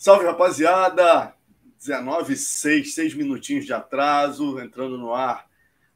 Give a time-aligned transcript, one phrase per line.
[0.00, 1.34] Salve, rapaziada!
[1.76, 5.50] 19 6, 6 minutinhos de atraso, entrando no ar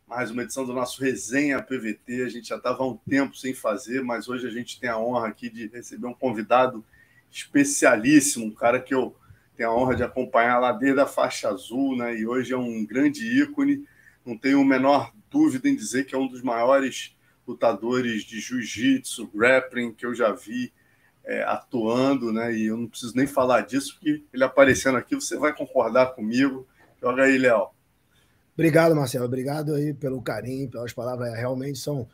[0.08, 2.24] mais uma edição do nosso Resenha PVT.
[2.24, 4.98] A gente já estava há um tempo sem fazer, mas hoje a gente tem a
[4.98, 6.84] honra aqui de receber um convidado
[7.30, 9.14] especialíssimo, um cara que eu
[9.56, 12.18] tenho a honra de acompanhar lá desde a faixa azul, né?
[12.18, 13.86] E hoje é um grande ícone.
[14.26, 19.30] Não tenho a menor dúvida em dizer que é um dos maiores lutadores de jiu-jitsu,
[19.32, 20.72] grappling que eu já vi
[21.24, 22.54] é, atuando, né?
[22.54, 26.66] E eu não preciso nem falar disso, porque ele aparecendo aqui, você vai concordar comigo.
[27.00, 27.68] Joga aí, Léo.
[28.54, 29.24] Obrigado, Marcelo.
[29.24, 31.34] Obrigado aí pelo carinho, pelas palavras.
[31.34, 32.08] Realmente são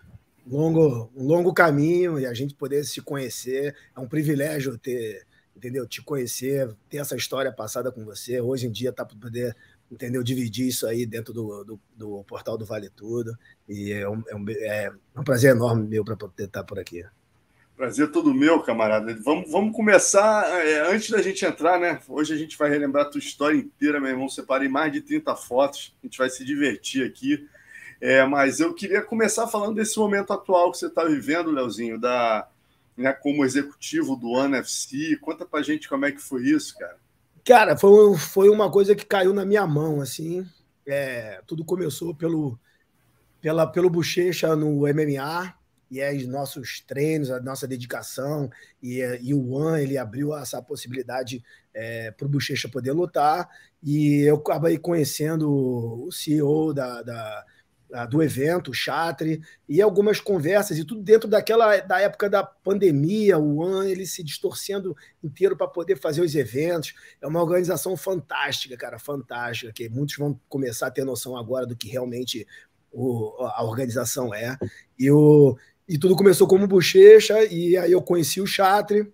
[0.46, 3.74] longo, um longo caminho e a gente poder se conhecer.
[3.96, 5.86] É um privilégio ter, entendeu?
[5.86, 8.40] Te conhecer, ter essa história passada com você.
[8.40, 9.56] Hoje em dia tá para poder,
[9.90, 10.22] entendeu?
[10.22, 13.36] Dividir isso aí dentro do, do, do portal do Vale Tudo.
[13.68, 17.04] E é um, é um, é um prazer enorme meu para poder estar por aqui.
[17.78, 19.16] Prazer todo meu, camarada.
[19.22, 22.00] Vamos, vamos começar, é, antes da gente entrar, né?
[22.08, 24.28] Hoje a gente vai relembrar a tua história inteira, meu irmão.
[24.28, 27.46] Separei mais de 30 fotos, a gente vai se divertir aqui.
[28.00, 32.48] É, mas eu queria começar falando desse momento atual que você está vivendo, Leozinho, da,
[32.96, 35.16] né, como executivo do One FC.
[35.20, 36.96] Conta pra gente como é que foi isso, cara.
[37.44, 40.44] Cara, foi, foi uma coisa que caiu na minha mão, assim.
[40.84, 42.58] É, tudo começou pelo,
[43.40, 45.56] pela, pelo Bochecha no MMA
[45.90, 48.50] e é os nossos treinos, a nossa dedicação,
[48.82, 53.48] e, e o One ele abriu essa possibilidade é, para o Bochecha poder lutar,
[53.82, 55.48] e eu acabei conhecendo
[56.06, 57.44] o CEO da, da,
[58.06, 63.38] do evento, o Chatre, e algumas conversas, e tudo dentro daquela da época da pandemia,
[63.38, 68.76] o One ele se distorcendo inteiro para poder fazer os eventos, é uma organização fantástica,
[68.76, 72.46] cara, fantástica, que muitos vão começar a ter noção agora do que realmente
[72.92, 74.56] o, a organização é.
[74.98, 75.56] E, o,
[75.88, 79.10] e tudo começou como bochecha, e aí eu conheci o Chatre,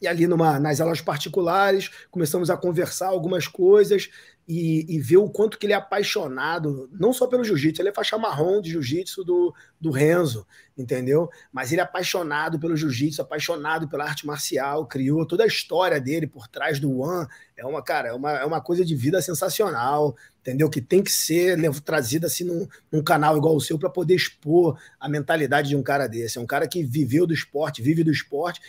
[0.00, 4.10] e ali numa, nas aulas particulares começamos a conversar algumas coisas
[4.48, 7.92] e, e, ver o quanto que ele é apaixonado, não só pelo jiu-jitsu, ele é
[7.92, 10.46] faixa marrom de jiu-jitsu do, do Renzo,
[10.78, 11.28] entendeu?
[11.52, 16.28] Mas ele é apaixonado pelo jiu-jitsu, apaixonado pela arte marcial, criou toda a história dele
[16.28, 17.26] por trás do One,
[17.56, 20.70] é uma, cara, é uma, é uma coisa de vida sensacional, entendeu?
[20.70, 24.78] Que tem que ser trazida assim num, num canal igual o seu para poder expor
[25.00, 26.38] a mentalidade de um cara desse.
[26.38, 28.60] É um cara que viveu do esporte, vive do esporte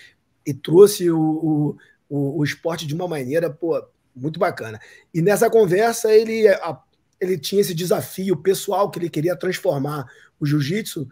[0.47, 1.77] e trouxe o,
[2.09, 3.85] o, o, esporte de uma maneira, pô,
[4.15, 4.79] muito bacana.
[5.13, 6.45] E nessa conversa ele,
[7.19, 10.05] ele tinha esse desafio pessoal que ele queria transformar
[10.39, 11.05] o jiu-jitsu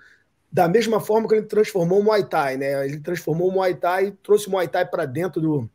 [0.50, 2.86] da mesma forma que ele transformou o Muay Thai, né?
[2.88, 5.70] Ele transformou o Muay Thai, trouxe o Muay Thai para dentro do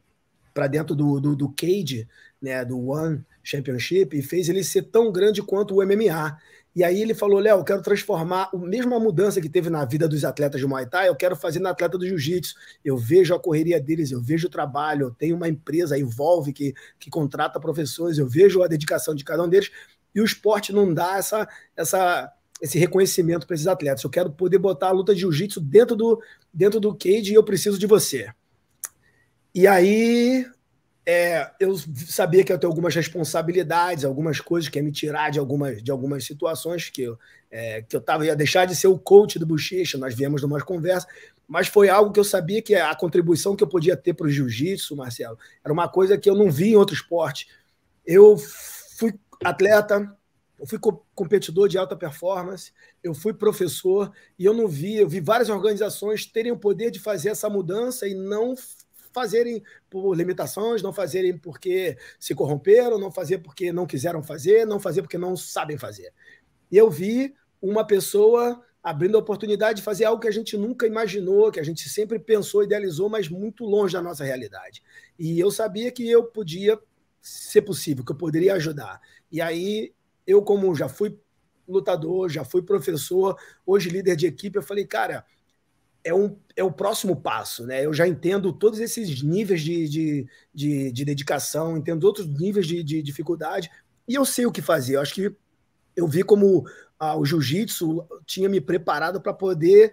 [0.54, 2.09] para dentro do, do, do cage,
[2.43, 6.37] né, do One Championship e fez ele ser tão grande quanto o MMA.
[6.75, 10.06] E aí ele falou, Léo, eu quero transformar a mesma mudança que teve na vida
[10.06, 12.54] dos atletas de Muay Thai, eu quero fazer na atleta do Jiu-Jitsu.
[12.84, 16.53] Eu vejo a correria deles, eu vejo o trabalho, eu tenho uma empresa, a Evolve,
[16.53, 19.70] que, que contrata professores, eu vejo a dedicação de cada um deles,
[20.14, 24.04] e o esporte não dá essa, essa, esse reconhecimento para esses atletas.
[24.04, 27.44] Eu quero poder botar a luta de jiu-jitsu dentro do, dentro do cage e eu
[27.44, 28.32] preciso de você.
[29.54, 30.47] E aí
[31.06, 31.75] é, eu
[32.06, 35.91] sabia que eu ter algumas responsabilidades, algumas coisas que ia me tirar de algumas, de
[35.91, 37.19] algumas situações que eu,
[37.50, 40.61] é, que eu tava, ia deixar de ser o coach do Bochecha, nós viemos numa
[40.61, 41.06] conversa,
[41.49, 44.31] mas foi algo que eu sabia que a contribuição que eu podia ter para o
[44.31, 47.49] jiu-jitsu, Marcelo, era uma coisa que eu não vi em outro esporte.
[48.06, 48.37] Eu
[48.97, 50.17] fui atleta,
[50.61, 50.78] eu fui
[51.15, 52.72] competidor de alta performance,
[53.03, 57.00] eu fui professor e eu não vi, eu vi várias organizações terem o poder de
[57.00, 58.55] fazer essa mudança e não
[59.12, 64.81] fazerem por limitações, não fazerem porque se corromperam, não fazer porque não quiseram fazer, não
[64.81, 66.12] fazer porque não sabem fazer.
[66.71, 70.87] E eu vi uma pessoa abrindo a oportunidade de fazer algo que a gente nunca
[70.87, 74.82] imaginou, que a gente sempre pensou, idealizou, mas muito longe da nossa realidade.
[75.19, 76.78] E eu sabia que eu podia
[77.20, 79.00] ser possível, que eu poderia ajudar.
[79.31, 79.93] E aí,
[80.26, 81.19] eu, como já fui
[81.69, 85.25] lutador, já fui professor, hoje líder de equipe, eu falei, cara,
[86.05, 87.84] é, um, é o próximo passo, né?
[87.84, 92.82] Eu já entendo todos esses níveis de, de, de, de dedicação, entendo outros níveis de,
[92.82, 93.70] de, dificuldade,
[94.06, 94.97] e eu sei o que fazer.
[94.97, 95.35] Eu acho que
[95.94, 96.64] eu vi como
[96.99, 99.93] ah, o jiu-jitsu tinha me preparado para poder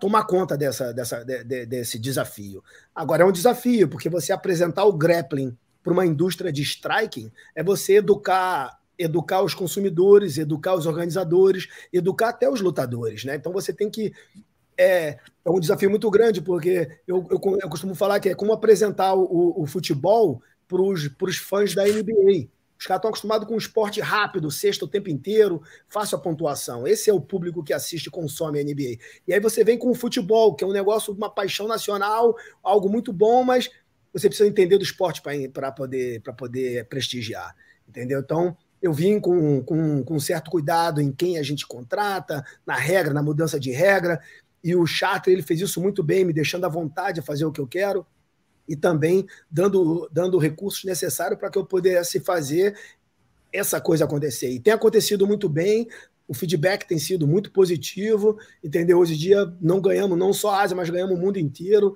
[0.00, 2.62] tomar conta dessa, dessa, de, de, desse desafio.
[2.94, 7.62] Agora é um desafio, porque você apresentar o grappling para uma indústria de striking é
[7.62, 13.34] você educar educar os consumidores, educar os organizadores, educar até os lutadores, né?
[13.34, 14.12] Então você tem que
[14.76, 18.52] é, é um desafio muito grande, porque eu, eu, eu costumo falar que é como
[18.52, 22.48] apresentar o, o futebol para os fãs da NBA.
[22.78, 26.84] Os caras estão acostumados com um esporte rápido, sexta o tempo inteiro, fácil a pontuação.
[26.84, 28.98] Esse é o público que assiste e consome a NBA.
[29.28, 32.88] E aí você vem com o futebol, que é um negócio, uma paixão nacional, algo
[32.88, 33.70] muito bom, mas
[34.12, 35.22] você precisa entender do esporte
[35.52, 37.54] para poder, poder prestigiar,
[37.88, 38.18] entendeu?
[38.18, 43.14] Então, eu vim com, com, com certo cuidado em quem a gente contrata, na regra,
[43.14, 44.20] na mudança de regra,
[44.62, 47.52] e o Charter ele fez isso muito bem, me deixando à vontade a fazer o
[47.52, 48.06] que eu quero
[48.68, 52.76] e também dando, dando recursos necessários para que eu pudesse fazer
[53.52, 54.50] essa coisa acontecer.
[54.50, 55.88] E tem acontecido muito bem,
[56.26, 58.98] o feedback tem sido muito positivo, entendeu?
[58.98, 61.94] Hoje em dia não ganhamos não só a Ásia, mas ganhamos o mundo inteiro.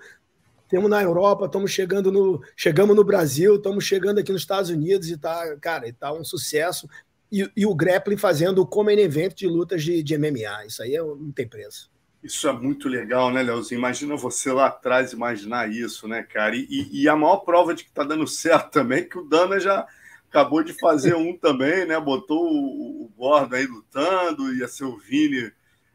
[0.68, 5.08] Temos na Europa, estamos chegando no, chegamos no Brasil, estamos chegando aqui nos Estados Unidos
[5.08, 6.88] e tá, cara, tá um sucesso.
[7.30, 10.66] E, e o grappling fazendo o common event de lutas de, de MMA.
[10.66, 11.90] Isso aí é, não tem preço.
[12.26, 13.78] Isso é muito legal, né, Leozinho?
[13.78, 16.56] Imagina você lá atrás imaginar isso, né, cara?
[16.56, 19.24] E, e, e a maior prova de que tá dando certo também é que o
[19.24, 19.86] Dana já
[20.28, 21.98] acabou de fazer um também, né?
[22.00, 25.52] Botou o, o Gordon aí lutando, ia ser o Vini,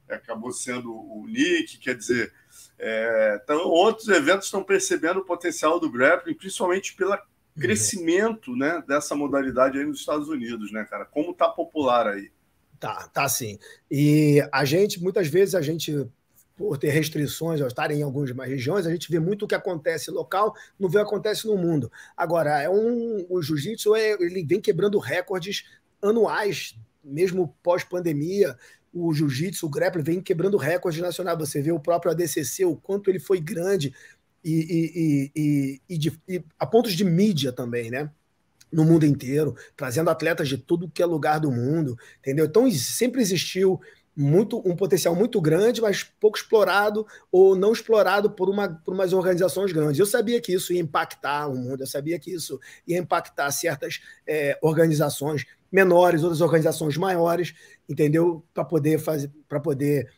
[0.09, 2.31] acabou sendo o Nick, quer dizer.
[2.79, 7.17] É, então, outros eventos estão percebendo o potencial do grappling, principalmente pelo
[7.59, 11.05] crescimento né, dessa modalidade aí nos Estados Unidos, né, cara?
[11.05, 12.31] Como tá popular aí.
[12.79, 13.59] Tá, tá sim.
[13.91, 16.09] E a gente, muitas vezes, a gente,
[16.56, 20.12] por ter restrições, ao estar em algumas regiões, a gente vê muito o que acontece
[20.12, 21.92] local, não vê o que acontece no mundo.
[22.15, 25.65] Agora, é um, o jiu-jitsu é, ele vem quebrando recordes
[26.01, 28.56] anuais, mesmo pós-pandemia.
[28.94, 31.38] O jiu-jitsu, o grappling, vem quebrando recordes nacionais.
[31.39, 33.94] Você vê o próprio ADCC, o quanto ele foi grande
[34.44, 38.09] e, e, e, de, e a pontos de mídia também, né?
[38.71, 42.45] no mundo inteiro, trazendo atletas de tudo que é lugar do mundo, entendeu?
[42.45, 43.81] Então sempre existiu
[44.15, 49.13] muito um potencial muito grande, mas pouco explorado ou não explorado por, uma, por umas
[49.13, 49.99] organizações grandes.
[49.99, 54.01] Eu sabia que isso ia impactar o mundo, eu sabia que isso ia impactar certas
[54.27, 57.53] é, organizações menores, outras organizações maiores,
[57.87, 58.43] entendeu?
[58.53, 60.09] Para poder fazer, para poder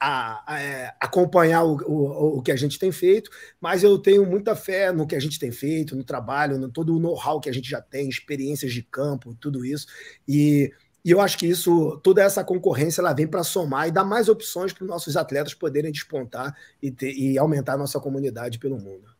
[0.00, 4.26] a, a, é, acompanhar o, o, o, que a gente tem feito, mas eu tenho
[4.26, 7.48] muita fé no que a gente tem feito, no trabalho, no todo o know-how que
[7.48, 9.86] a gente já tem, experiências de campo, tudo isso.
[10.26, 10.72] E,
[11.04, 14.28] e eu acho que isso, toda essa concorrência, ela vem para somar e dar mais
[14.28, 18.78] opções para os nossos atletas poderem despontar e, ter, e aumentar a nossa comunidade pelo
[18.78, 19.10] mundo.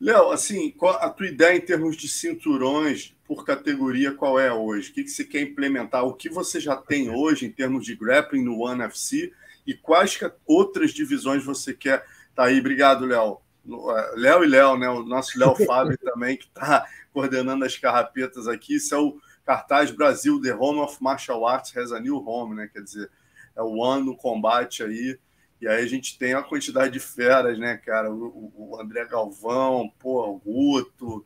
[0.00, 4.90] Léo, assim, qual a tua ideia em termos de cinturões por categoria, qual é hoje?
[4.90, 6.04] O que, que você quer implementar?
[6.04, 9.32] O que você já tem hoje em termos de grappling no One FC?
[9.66, 12.04] e quais outras divisões você quer.
[12.34, 13.38] Tá aí, obrigado, Léo.
[13.66, 14.88] É, Léo e Léo, né?
[14.88, 18.76] O nosso Léo Fábio também, que está coordenando as carrapetas aqui.
[18.76, 22.68] Isso é o cartaz Brasil, The Home of Martial Arts has a new home, né?
[22.72, 23.10] Quer dizer,
[23.54, 25.18] é o ano no combate aí.
[25.60, 28.12] E aí a gente tem uma quantidade de feras, né, cara?
[28.12, 31.24] O, o André Galvão, pô, o Guto,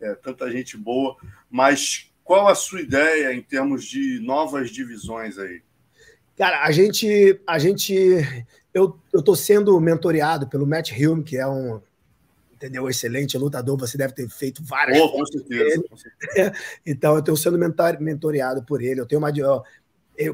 [0.00, 1.16] é, tanta gente boa.
[1.48, 5.62] Mas qual a sua ideia em termos de novas divisões aí?
[6.36, 7.94] Cara, a gente, a gente,
[8.72, 11.82] eu, tô sendo mentoreado pelo Matt Hume, que é um,
[12.60, 13.78] entendeu, excelente lutador.
[13.78, 15.00] Você deve ter feito várias.
[15.00, 16.52] Oh, com certeza, com certeza.
[16.84, 17.58] Então, eu estou sendo
[18.00, 19.00] mentoreado por ele.
[19.00, 19.32] Eu tenho uma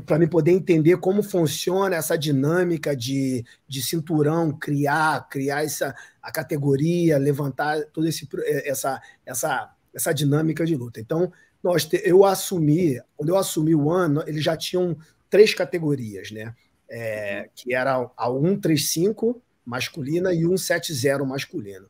[0.04, 6.32] para me poder entender como funciona essa dinâmica de, de cinturão, criar, criar essa a
[6.32, 8.28] categoria, levantar toda esse,
[8.64, 11.00] essa, essa, essa dinâmica de luta.
[11.00, 11.32] Então,
[11.62, 14.96] nós eu assumi, quando eu assumi o ano, eles já tinham
[15.30, 16.52] três categorias, né?
[16.88, 21.86] É, que era a 135 masculina e 170 masculino.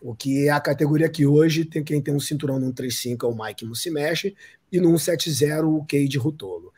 [0.00, 3.28] O que é a categoria que hoje tem quem tem um cinturão no 135 é
[3.28, 4.32] o Mike Musimesh
[4.70, 6.72] e no 170 o Cade Rutolo.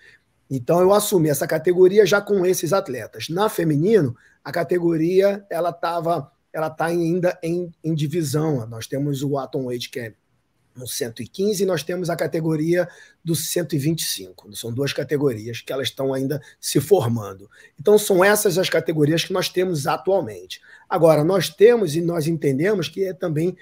[0.50, 3.28] Então eu assumi essa categoria já com esses atletas.
[3.28, 8.66] Na feminino, a categoria ela estava ela está ainda em, em, divisão.
[8.66, 10.14] Nós temos o Atom Wade, que é
[10.80, 12.88] no 115 e nós temos a categoria
[13.22, 14.56] do 125.
[14.56, 17.48] São duas categorias que elas estão ainda se formando.
[17.78, 20.60] Então são essas as categorias que nós temos atualmente.
[20.88, 23.56] Agora nós temos e nós entendemos que é também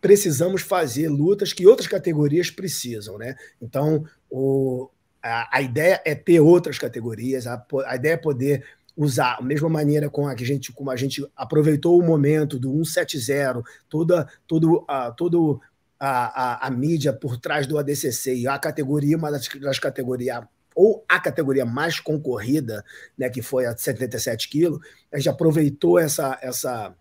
[0.00, 3.34] precisamos fazer lutas que outras categorias precisam, né?
[3.60, 4.90] Então o,
[5.22, 8.62] a, a ideia é ter outras categorias, a, a ideia é poder
[8.96, 12.58] usar a mesma maneira com a que a gente, como a gente aproveitou o momento
[12.58, 15.60] do 170, toda, todo, uh, todo
[15.98, 20.44] a, a, a, mídia por trás do ADCC e a categoria, uma das, das categorias,
[20.74, 22.84] ou a categoria mais concorrida,
[23.16, 24.80] né, que foi a 77 quilos,
[25.12, 26.94] a gente aproveitou essa, essa,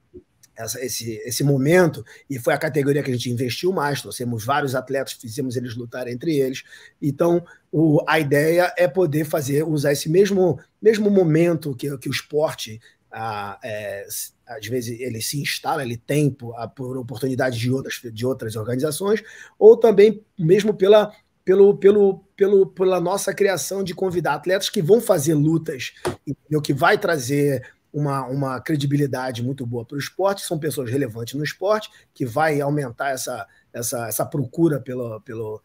[0.55, 4.01] essa, esse, esse momento e foi a categoria que a gente investiu mais.
[4.01, 6.63] Trouxemos vários atletas, fizemos eles lutar entre eles.
[7.01, 12.11] Então, o, a ideia é poder fazer, usar esse mesmo, mesmo momento que, que o
[12.11, 12.79] esporte
[13.13, 14.05] a, é,
[14.47, 19.23] às vezes ele se instala, ele tem por, por oportunidade de outras, de outras organizações,
[19.57, 21.13] ou também mesmo pela,
[21.45, 25.93] pelo, pelo, pelo, pela nossa criação de convidar atletas que vão fazer lutas,
[26.25, 26.61] entendeu?
[26.61, 31.43] que vai trazer uma, uma credibilidade muito boa para o esporte, são pessoas relevantes no
[31.43, 35.61] esporte, que vai aumentar essa, essa, essa procura pelo, pelo,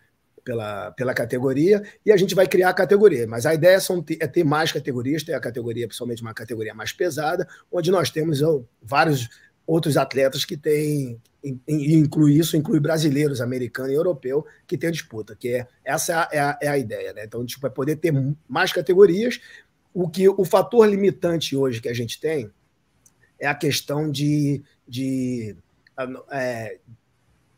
[0.49, 3.27] pela, pela categoria, e a gente vai criar a categoria.
[3.27, 6.91] Mas a ideia são é ter mais categorias, ter a categoria, principalmente uma categoria mais
[6.91, 8.41] pesada, onde nós temos
[8.83, 9.29] vários
[9.67, 15.37] outros atletas que têm, e inclui isso, inclui brasileiros, americano e europeu, que tem disputa,
[15.37, 17.13] que é essa é a, é a ideia.
[17.13, 17.25] Né?
[17.27, 18.15] Então, gente vai poder ter
[18.49, 19.39] mais categorias,
[19.93, 22.51] o que o fator limitante hoje que a gente tem
[23.39, 25.55] é a questão de, de,
[26.31, 26.79] é,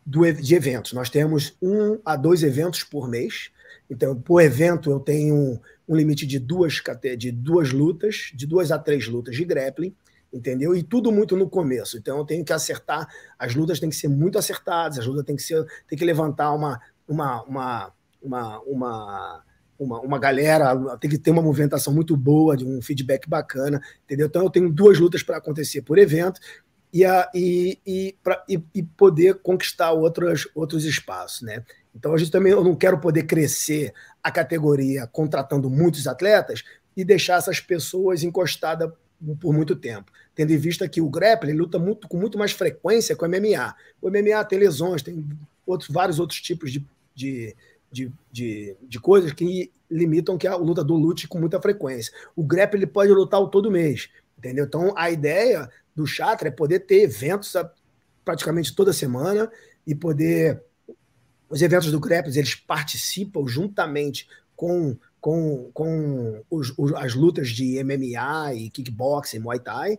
[0.05, 0.93] do, de eventos.
[0.93, 3.51] Nós temos um a dois eventos por mês.
[3.89, 6.81] Então, por evento, eu tenho um limite de duas,
[7.19, 9.95] de duas lutas, de duas a três lutas de grappling,
[10.33, 10.75] entendeu?
[10.75, 11.99] E tudo muito no começo.
[11.99, 15.37] Então, eu tenho que acertar, as lutas têm que ser muito acertadas, as lutas têm
[15.37, 17.93] que ser, tem que levantar uma, uma, uma,
[18.23, 19.45] uma, uma
[19.81, 24.27] uma, uma galera, tem que ter uma movimentação muito boa, de um feedback bacana, entendeu?
[24.27, 26.39] Então eu tenho duas lutas para acontecer por evento
[26.93, 31.65] e, a, e, e, pra, e, e, poder conquistar outros, outros espaços, né?
[31.95, 33.93] Então a gente também eu não quero poder crescer
[34.23, 36.63] a categoria contratando muitos atletas
[36.97, 38.91] e deixar essas pessoas encostadas
[39.41, 43.15] por muito tempo, tendo em vista que o grappling luta muito, com muito mais frequência
[43.15, 43.75] com o MMA.
[44.01, 45.25] O MMA tem lesões, tem
[45.67, 47.55] outros, vários outros tipos de, de
[47.91, 52.13] de, de, de coisas que limitam que a lutador lute com muita frequência.
[52.37, 54.65] O ele pode lutar todo mês, entendeu?
[54.65, 57.55] Então a ideia do Chakra é poder ter eventos
[58.25, 59.51] praticamente toda semana
[59.87, 60.63] e poder
[61.49, 67.83] os eventos do Grapples eles participam juntamente com com, com os, os, as lutas de
[67.85, 69.99] MMA e kickboxing, Muay Thai,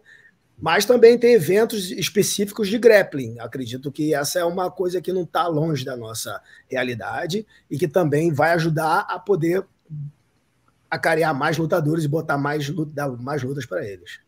[0.58, 3.40] mas também tem eventos específicos de grappling.
[3.40, 7.88] Acredito que essa é uma coisa que não está longe da nossa realidade e que
[7.88, 9.66] também vai ajudar a poder
[10.90, 12.70] acarear mais lutadores e botar mais,
[13.20, 14.20] mais lutas para eles.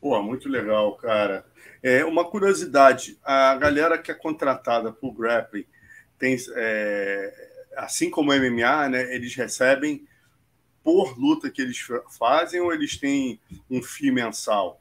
[0.00, 1.44] Pô, muito legal, cara.
[1.82, 5.66] É, uma curiosidade: a galera que é contratada por grappling
[6.18, 7.32] tem, é,
[7.76, 10.06] assim como o MMA, né, eles recebem
[10.82, 11.78] por luta que eles
[12.18, 13.40] fazem ou eles têm
[13.70, 14.80] um FII mensal?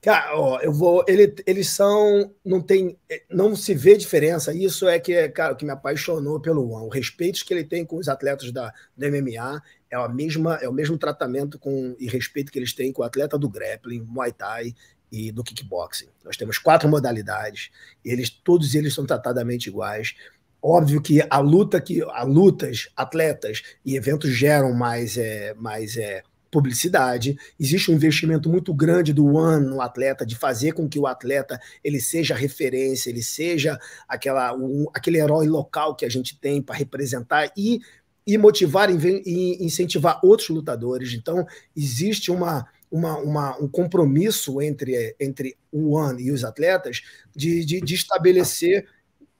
[0.00, 1.04] Cara, ó, eu vou.
[1.08, 2.32] Ele, eles são.
[2.44, 2.96] Não tem.
[3.28, 4.54] Não se vê diferença.
[4.54, 6.62] Isso é que, é, cara, que me apaixonou pelo.
[6.70, 9.60] O respeito que ele tem com os atletas da, MMA
[9.96, 13.04] é, a mesma, é o mesmo tratamento com, e respeito que eles têm com o
[13.04, 14.74] atleta do grappling, Muay Thai
[15.10, 16.08] e do kickboxing.
[16.24, 17.70] Nós temos quatro modalidades,
[18.04, 20.14] eles, todos eles são tratadamente iguais.
[20.62, 26.22] Óbvio que a luta que a lutas, atletas e eventos geram mais, é, mais é,
[26.50, 31.06] publicidade, existe um investimento muito grande do One no atleta, de fazer com que o
[31.06, 36.62] atleta ele seja referência, ele seja aquela, um, aquele herói local que a gente tem
[36.62, 37.80] para representar e,
[38.26, 41.14] e motivar e incentivar outros lutadores.
[41.14, 47.02] Então, existe uma, uma, uma, um compromisso entre, entre o One e os atletas
[47.34, 48.86] de, de, de estabelecer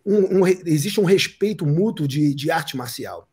[0.04, 3.28] um, um, existe um respeito mútuo de, de arte marcial.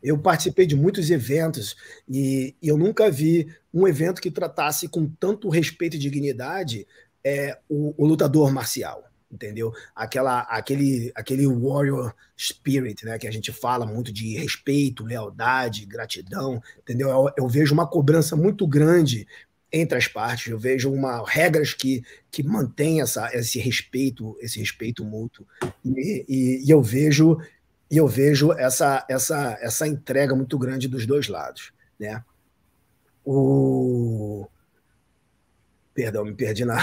[0.00, 1.76] Eu participei de muitos eventos
[2.08, 6.86] e, e, eu nunca vi um evento que tratasse com tanto respeito e dignidade
[7.24, 9.72] é, o, o, lutador marcial, entendeu?
[9.94, 13.18] Aquela, aquele, aquele warrior spirit, né?
[13.18, 17.08] Que a gente fala muito de respeito, lealdade, gratidão, entendeu?
[17.08, 19.26] Eu, eu vejo uma cobrança muito grande
[19.72, 20.50] entre as partes.
[20.50, 25.46] Eu vejo uma regras que, que mantém essa, esse respeito, esse respeito mútuo.
[25.84, 27.38] E, e, e eu vejo
[27.90, 31.72] e eu vejo essa, essa, essa entrega muito grande dos dois lados.
[31.98, 32.22] Né?
[33.24, 34.46] O...
[35.94, 36.78] Perdão, me perdi na.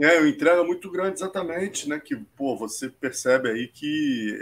[0.00, 2.00] É uma entrega muito grande, exatamente, né?
[2.00, 4.34] Que pô, você percebe aí que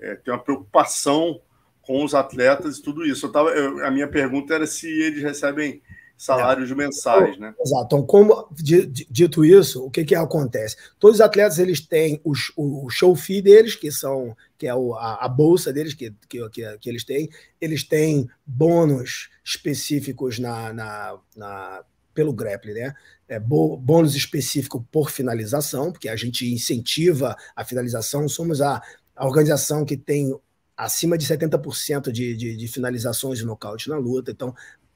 [0.00, 1.40] é, tem uma preocupação
[1.82, 3.26] com os atletas e tudo isso.
[3.26, 5.82] Eu tava, eu, a minha pergunta era se eles recebem
[6.18, 6.74] salários é.
[6.74, 7.54] mensais, né?
[7.60, 7.84] Exato.
[7.86, 10.76] Então, como dito isso, o que, que acontece?
[10.98, 14.94] Todos os atletas eles têm o, o show fee deles, que são que é o,
[14.94, 17.30] a, a, bolsa deles que, que, que, que, eles têm.
[17.60, 22.94] Eles têm bônus específicos na, na, na pelo grappling, né?
[23.28, 28.26] É, bônus específico por finalização, porque a gente incentiva a finalização.
[28.28, 28.82] Somos a,
[29.14, 30.34] a organização que tem
[30.74, 34.30] acima de 70% de, de, de finalizações e nocaute na luta.
[34.30, 34.54] Então,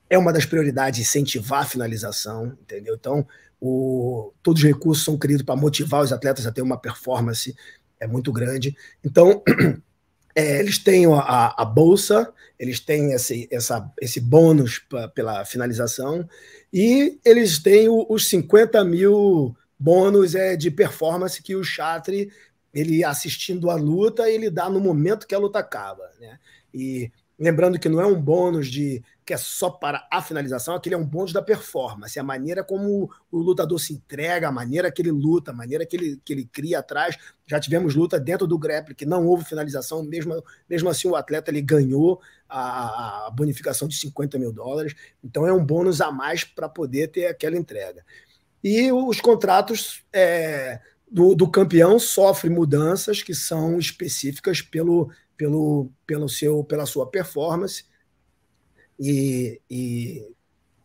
[0.08, 2.94] é uma das prioridades incentivar a finalização, entendeu?
[2.94, 3.26] Então,
[3.60, 7.54] o, todos os recursos são criados para motivar os atletas a ter uma performance
[8.02, 8.76] é muito grande.
[9.04, 9.42] Então,
[10.34, 16.28] é, eles têm a, a, bolsa, eles têm esse, essa, esse bônus pra, pela finalização,
[16.72, 22.30] e eles têm o, os 50 mil bônus é, de performance que o Chatri,
[22.72, 26.10] ele assistindo a luta, ele dá no momento que a luta acaba.
[26.20, 26.38] Né?
[26.72, 27.12] E
[27.42, 30.98] Lembrando que não é um bônus de que é só para a finalização, aquele é
[30.98, 35.12] um bônus da performance, a maneira como o lutador se entrega, a maneira que ele
[35.12, 37.16] luta, a maneira que ele, que ele cria atrás.
[37.46, 41.50] Já tivemos luta dentro do grappling que não houve finalização, mesmo, mesmo assim o atleta
[41.50, 44.94] ele ganhou a, a bonificação de 50 mil dólares.
[45.22, 48.04] Então é um bônus a mais para poder ter aquela entrega.
[48.62, 56.28] E os contratos é, do, do campeão sofrem mudanças que são específicas pelo, pelo, pelo
[56.28, 57.84] seu, pela sua performance
[59.04, 60.32] e, e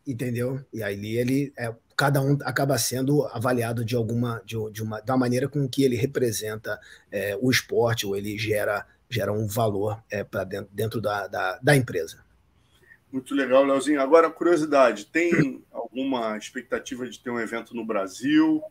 [0.08, 0.60] entendeu?
[0.74, 5.16] E aí ele é, cada um acaba sendo avaliado de alguma de, de uma da
[5.16, 6.80] maneira com que ele representa
[7.12, 11.60] é, o esporte ou ele gera gera um valor é, para dentro, dentro da, da,
[11.62, 12.26] da, empresa.
[13.10, 14.02] Muito legal, Leozinho.
[14.02, 18.62] Agora, curiosidade, tem alguma expectativa de ter um evento no Brasil?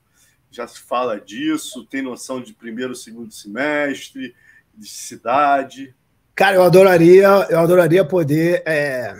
[0.50, 1.86] Já se fala disso?
[1.86, 4.34] Tem noção de primeiro, segundo semestre,
[4.74, 5.94] de cidade?
[6.34, 9.16] Cara, eu adoraria, eu adoraria poder é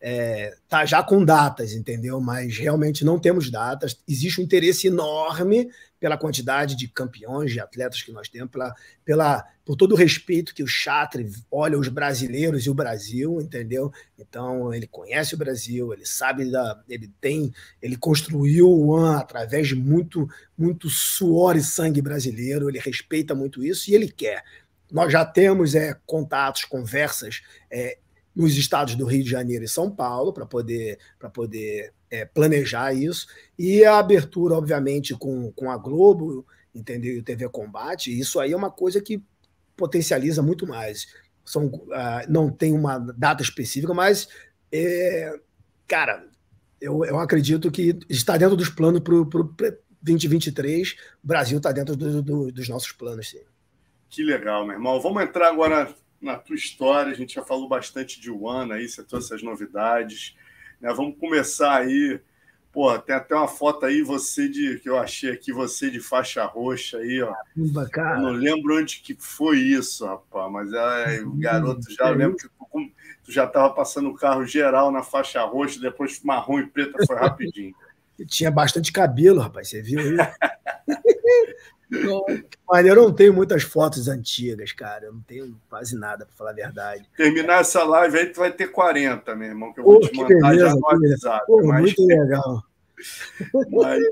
[0.00, 2.20] é, tá já com datas, entendeu?
[2.20, 4.00] Mas realmente não temos datas.
[4.06, 8.72] Existe um interesse enorme pela quantidade de campeões, de atletas que nós temos, pela,
[9.04, 13.92] pela, por todo o respeito que o Chatre olha os brasileiros e o Brasil, entendeu?
[14.16, 17.52] Então ele conhece o Brasil, ele sabe da, ele tem,
[17.82, 22.68] ele construiu o AN através de muito, muito suor e sangue brasileiro.
[22.68, 24.44] Ele respeita muito isso e ele quer.
[24.90, 27.98] Nós já temos é, contatos, conversas é,
[28.38, 32.92] nos estados do Rio de Janeiro e São Paulo para poder, pra poder é, planejar
[32.94, 33.26] isso.
[33.58, 37.16] E a abertura, obviamente, com, com a Globo, entendeu?
[37.16, 39.20] E o TV Combate, isso aí é uma coisa que
[39.76, 41.08] potencializa muito mais.
[41.44, 41.90] São, uh,
[42.28, 44.28] não tem uma data específica, mas,
[44.70, 45.34] é,
[45.88, 46.24] cara,
[46.80, 49.54] eu, eu acredito que está dentro dos planos para o
[50.00, 50.92] 2023.
[51.24, 53.40] O Brasil está dentro do, do, dos nossos planos, sim.
[54.08, 55.00] Que legal, meu irmão.
[55.00, 57.12] Vamos entrar agora na tua história.
[57.12, 60.36] A gente já falou bastante de One aí, você trouxe as novidades.
[60.80, 60.92] Né?
[60.92, 62.20] Vamos começar aí.
[62.72, 66.44] Pô, tem até uma foto aí, você de que eu achei aqui, você de faixa
[66.44, 67.32] roxa aí, ó.
[67.56, 68.16] Bacana.
[68.16, 72.36] Eu não lembro onde que foi isso, rapaz, mas é, o garoto já, eu lembro
[72.36, 72.92] que tu,
[73.24, 77.16] tu já estava passando o carro geral na faixa roxa, depois marrom e preta foi
[77.16, 77.74] rapidinho.
[78.28, 80.22] Tinha bastante cabelo, rapaz, você viu isso?
[82.68, 85.06] Mas eu não tenho muitas fotos antigas, cara.
[85.06, 87.08] Eu não tenho quase nada, para falar a verdade.
[87.16, 90.16] Terminar essa live aí, tu vai ter 40, meu irmão, que eu vou Pô, te
[90.16, 91.46] mandar beleza, já no WhatsApp.
[91.46, 91.80] Pô, mas...
[91.80, 92.64] Muito legal.
[93.70, 94.02] Mas,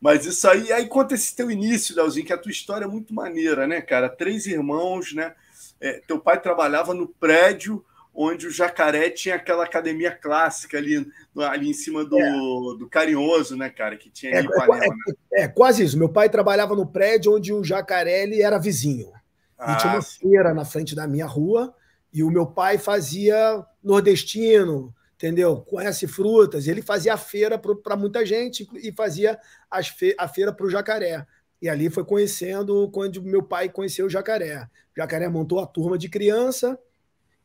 [0.00, 3.12] mas, isso aí, aí conta esse teu início, Leozinho, que a tua história é muito
[3.12, 4.08] maneira, né, cara?
[4.08, 5.34] Três irmãos, né?
[5.80, 7.84] É, teu pai trabalhava no prédio
[8.14, 12.30] onde o Jacaré tinha aquela academia clássica ali, ali em cima do, é.
[12.76, 13.96] do Carinhoso, né, cara?
[13.96, 15.14] Que tinha é, Ipanema, é, né?
[15.34, 15.98] é, quase isso.
[15.98, 19.12] Meu pai trabalhava no prédio onde o Jacaré ele era vizinho.
[19.56, 20.20] Ah, e tinha uma sim.
[20.20, 21.74] feira na frente da minha rua,
[22.12, 25.58] e o meu pai fazia nordestino, entendeu?
[25.60, 26.66] Conhece frutas.
[26.66, 29.38] Ele fazia a feira para muita gente e fazia
[29.70, 31.26] as fe a feira para o jacaré.
[31.60, 34.68] E ali foi conhecendo quando meu pai conheceu o jacaré.
[34.96, 36.78] O jacaré montou a turma de criança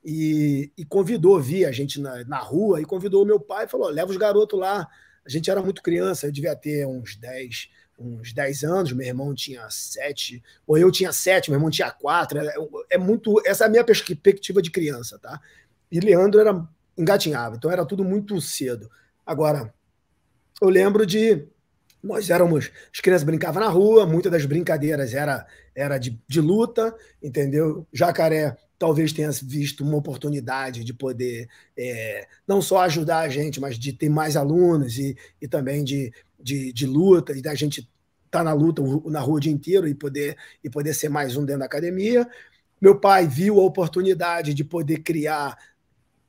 [0.03, 3.69] e, e convidou, via a gente na, na rua, e convidou o meu pai e
[3.69, 4.87] falou: leva os garotos lá.
[5.25, 9.33] A gente era muito criança, eu devia ter uns 10, uns 10 anos, meu irmão
[9.33, 12.39] tinha 7, ou eu tinha 7, meu irmão tinha 4.
[12.39, 12.55] É,
[12.91, 13.41] é, muito.
[13.45, 15.39] Essa é a minha perspectiva de criança, tá?
[15.89, 18.89] E Leandro era engatinhava, então era tudo muito cedo.
[19.25, 19.73] Agora,
[20.61, 21.47] eu lembro de
[22.03, 26.93] nós éramos, as crianças brincavam na rua, muitas das brincadeiras era, era de, de luta,
[27.21, 27.87] entendeu?
[27.93, 33.79] Jacaré talvez tenha visto uma oportunidade de poder é, não só ajudar a gente, mas
[33.79, 37.79] de ter mais alunos e, e também de, de, de luta, e da gente
[38.25, 41.37] estar tá na luta na rua o dia inteiro e poder, e poder ser mais
[41.37, 42.27] um dentro da academia.
[42.81, 45.57] Meu pai viu a oportunidade de poder criar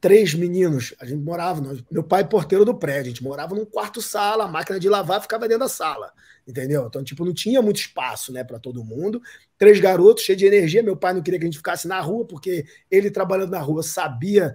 [0.01, 0.95] três meninos.
[1.01, 4.45] A gente morava, meu pai é porteiro do prédio, a gente morava num quarto sala,
[4.45, 6.13] a máquina de lavar ficava dentro da sala,
[6.47, 6.87] entendeu?
[6.87, 9.21] Então, tipo, não tinha muito espaço, né, para todo mundo.
[9.57, 10.83] Três garotos cheios de energia.
[10.83, 13.83] Meu pai não queria que a gente ficasse na rua, porque ele trabalhando na rua
[13.83, 14.55] sabia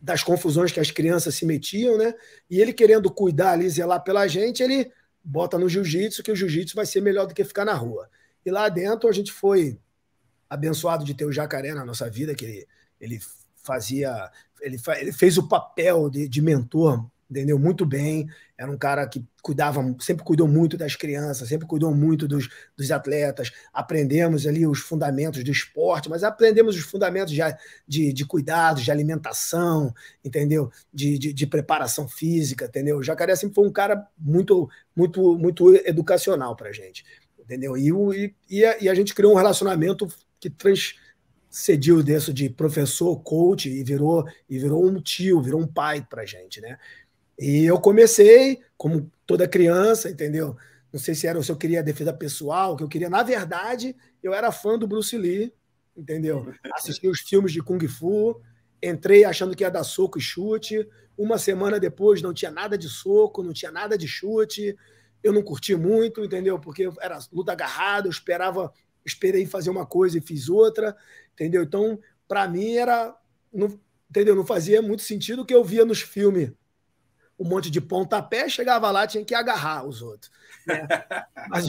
[0.00, 2.14] das confusões que as crianças se metiam, né?
[2.50, 4.90] E ele querendo cuidar ali, zelar pela gente, ele
[5.22, 8.08] bota no jiu-jitsu, que o jiu-jitsu vai ser melhor do que ficar na rua.
[8.44, 9.78] E lá dentro a gente foi
[10.50, 12.66] abençoado de ter o jacaré na nossa vida, que ele,
[13.00, 13.20] ele
[13.62, 14.28] fazia
[14.62, 17.58] ele, ele fez o papel de, de mentor, entendeu?
[17.58, 18.28] Muito bem.
[18.56, 22.92] Era um cara que cuidava, sempre cuidou muito das crianças, sempre cuidou muito dos, dos
[22.92, 23.50] atletas.
[23.72, 27.40] Aprendemos ali os fundamentos do esporte, mas aprendemos os fundamentos de,
[27.88, 29.92] de, de cuidados, de alimentação,
[30.22, 30.70] entendeu?
[30.92, 32.98] De, de, de, preparação física, entendeu?
[32.98, 37.04] O Jacaré sempre foi um cara muito, muito, muito educacional para gente,
[37.40, 37.76] entendeu?
[37.76, 40.06] E, e, e, a, e a gente criou um relacionamento
[40.38, 40.94] que trans,
[41.52, 46.24] cediu desse de professor, coach e virou e virou um tio, virou um pai para
[46.24, 46.78] gente, né?
[47.38, 50.56] E eu comecei como toda criança, entendeu?
[50.92, 53.08] Não sei se era se eu queria defesa pessoal, que eu queria.
[53.08, 55.52] Na verdade, eu era fã do Bruce Lee,
[55.96, 56.52] entendeu?
[56.74, 58.40] Assisti os filmes de Kung Fu,
[58.82, 60.86] entrei achando que ia dar soco e chute.
[61.16, 64.76] Uma semana depois não tinha nada de soco, não tinha nada de chute.
[65.22, 66.58] Eu não curti muito, entendeu?
[66.58, 68.72] Porque era luta agarrada, eu esperava,
[69.04, 70.96] esperei fazer uma coisa e fiz outra,
[71.32, 71.62] entendeu?
[71.62, 73.16] Então, para mim era,
[73.52, 73.78] não,
[74.10, 74.34] entendeu?
[74.34, 76.52] Não fazia muito sentido o que eu via nos filmes.
[77.42, 80.30] Um monte de pontapé, chegava lá, tinha que agarrar os outros.
[80.66, 80.86] Né?
[81.48, 81.66] mas,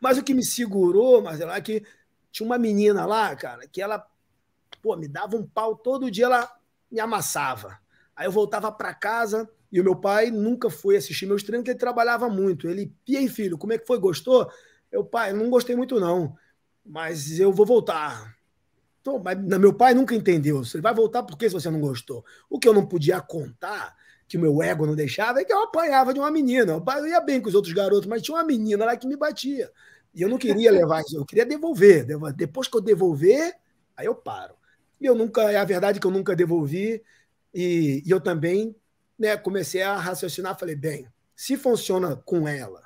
[0.00, 1.84] mas o que me segurou, Marcelo, é que
[2.32, 4.04] tinha uma menina lá, cara, que ela
[4.82, 6.50] pô, me dava um pau todo dia, ela
[6.90, 7.78] me amassava.
[8.16, 11.72] Aí eu voltava para casa e o meu pai nunca foi assistir meus treinos, porque
[11.72, 12.68] ele trabalhava muito.
[12.68, 13.98] Ele, e aí, filho, como é que foi?
[13.98, 14.50] Gostou?
[14.90, 16.34] Eu, pai, não gostei muito, não.
[16.84, 18.34] Mas eu vou voltar.
[19.00, 20.64] Então, mas meu pai nunca entendeu.
[20.64, 22.24] Você vai voltar por que se você não gostou?
[22.48, 23.94] O que eu não podia contar,
[24.28, 26.80] que o meu ego não deixava, é que eu apanhava de uma menina.
[26.98, 29.72] Eu ia bem com os outros garotos, mas tinha uma menina lá que me batia.
[30.14, 32.06] E eu não queria levar isso, eu queria devolver.
[32.36, 33.54] Depois que eu devolver,
[33.96, 34.54] aí eu paro.
[35.00, 37.02] E eu nunca, é a verdade que eu nunca devolvi.
[37.54, 38.76] E, e eu também
[39.18, 42.82] né, comecei a raciocinar, falei, bem, se funciona com ela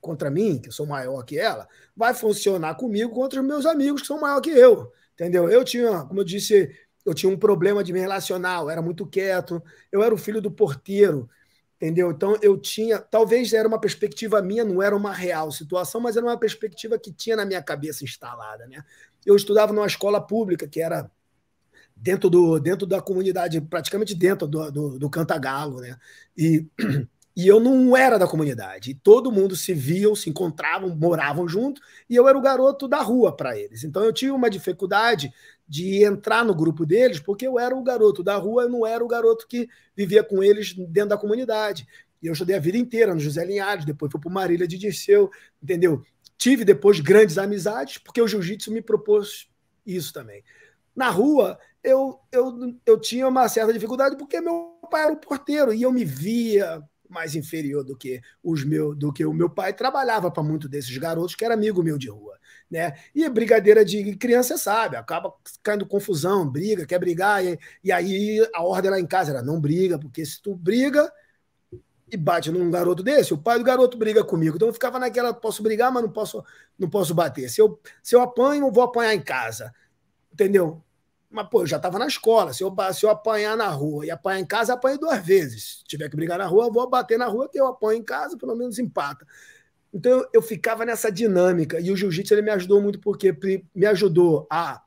[0.00, 4.00] contra mim, que eu sou maior que ela, vai funcionar comigo contra os meus amigos
[4.00, 4.92] que são maior que eu.
[5.14, 5.48] Entendeu?
[5.48, 6.74] Eu tinha, como eu disse,
[7.04, 10.40] eu tinha um problema de me relacionar, eu era muito quieto, eu era o filho
[10.40, 11.28] do porteiro,
[11.76, 12.10] entendeu?
[12.10, 16.24] Então eu tinha, talvez era uma perspectiva minha, não era uma real situação, mas era
[16.24, 18.84] uma perspectiva que tinha na minha cabeça instalada, né?
[19.26, 21.10] Eu estudava numa escola pública que era
[21.96, 25.96] dentro, do, dentro da comunidade, praticamente dentro do, do, do Cantagalo, né?
[26.36, 26.66] E,
[27.36, 28.90] e eu não era da comunidade.
[28.90, 33.00] E todo mundo se viam, se encontravam, moravam junto, e eu era o garoto da
[33.00, 33.84] rua para eles.
[33.84, 35.32] Então eu tinha uma dificuldade
[35.68, 39.02] de entrar no grupo deles, porque eu era o garoto da rua, eu não era
[39.02, 41.86] o garoto que vivia com eles dentro da comunidade.
[42.22, 45.30] E eu estudei a vida inteira no José Linhares, depois fui para Marília de Dirceu,
[45.62, 46.02] entendeu?
[46.36, 49.48] Tive depois grandes amizades, porque o jiu-jitsu me propôs
[49.86, 50.44] isso também.
[50.94, 55.72] Na rua, eu, eu, eu tinha uma certa dificuldade, porque meu pai era o porteiro
[55.72, 59.72] e eu me via mais inferior do que os meu, do que o meu pai
[59.72, 62.38] trabalhava para muito desses garotos que era amigo meu de rua,
[62.72, 62.94] né?
[63.14, 68.62] E brigadeira de criança sabe, acaba caindo confusão, briga, quer brigar e, e aí a
[68.62, 71.12] ordem lá em casa era não briga, porque se tu briga,
[72.10, 74.56] e bate num garoto desse, o pai do garoto briga comigo.
[74.56, 76.44] Então eu ficava naquela, posso brigar, mas não posso,
[76.78, 77.48] não posso bater.
[77.48, 79.72] Se eu, se eu apanho, vou apanhar em casa.
[80.30, 80.82] Entendeu?
[81.30, 82.52] Mas, pô, eu já estava na escola.
[82.52, 85.78] Se eu, se eu apanhar na rua e apanhar em casa, apanho duas vezes.
[85.78, 88.04] Se tiver que brigar na rua, eu vou bater na rua, que eu apanho em
[88.04, 89.26] casa, pelo menos empata.
[89.92, 91.80] Então eu, ficava nessa dinâmica.
[91.80, 93.36] E o jiu-jitsu ele me ajudou muito, porque
[93.74, 94.82] me ajudou a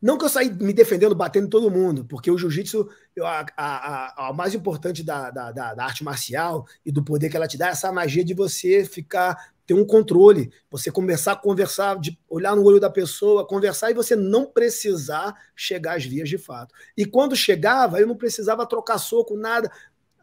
[0.00, 2.88] não que eu saí me defendendo, batendo todo mundo, porque o jiu-jitsu,
[3.22, 7.48] a, a, a, mais importante da, da, da, arte marcial e do poder que ela
[7.48, 11.98] te dá é essa magia de você ficar, ter um controle, você começar a conversar,
[11.98, 16.36] de olhar no olho da pessoa, conversar e você não precisar chegar às vias de
[16.36, 16.74] fato.
[16.96, 19.70] E quando chegava, eu não precisava trocar soco, nada.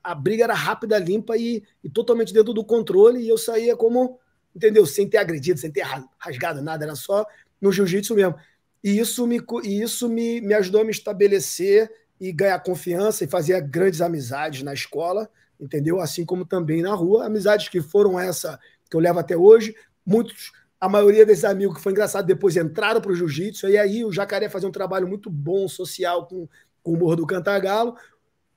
[0.04, 4.20] A briga era rápida, limpa e, e totalmente dentro do controle, e eu saía como,
[4.56, 4.86] entendeu?
[4.86, 5.86] Sem ter agredido, sem ter
[6.18, 7.26] rasgado nada, era só
[7.62, 8.36] no jiu-jitsu mesmo.
[8.84, 11.90] E isso me, e isso me, me ajudou a me estabelecer
[12.20, 16.02] e ganhar confiança e fazer grandes amizades na escola, entendeu?
[16.02, 19.74] Assim como também na rua, amizades que foram essa que eu levo até hoje.
[20.06, 24.04] Muitos, a maioria desses amigos que foi engraçado depois entraram para o jiu-jitsu e aí
[24.04, 26.48] o Jacaré fazia um trabalho muito bom social com,
[26.82, 27.96] com o Morro do Cantagalo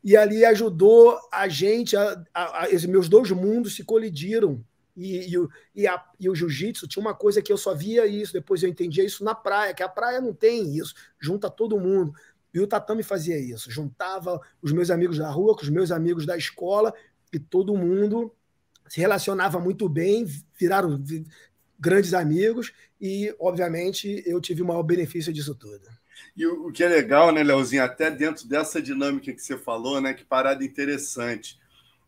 [0.06, 4.64] e ali ajudou a gente, a, a, a, meus dois mundos se colidiram
[4.96, 8.32] e, e, e, a, e o jiu-jitsu tinha uma coisa que eu só via isso,
[8.32, 12.14] depois eu entendia isso na praia, que a praia não tem isso, junta todo mundo.
[12.54, 16.24] E o tatame fazia isso, juntava os meus amigos da rua com os meus amigos
[16.24, 16.94] da escola,
[17.32, 18.32] e todo mundo
[18.86, 20.24] se relacionava muito bem,
[20.56, 21.02] viraram
[21.80, 25.84] grandes amigos, e, obviamente, eu tive o maior benefício disso tudo.
[26.36, 30.00] E o, o que é legal, né, Leozinho, até dentro dessa dinâmica que você falou,
[30.00, 31.58] né, que parada interessante,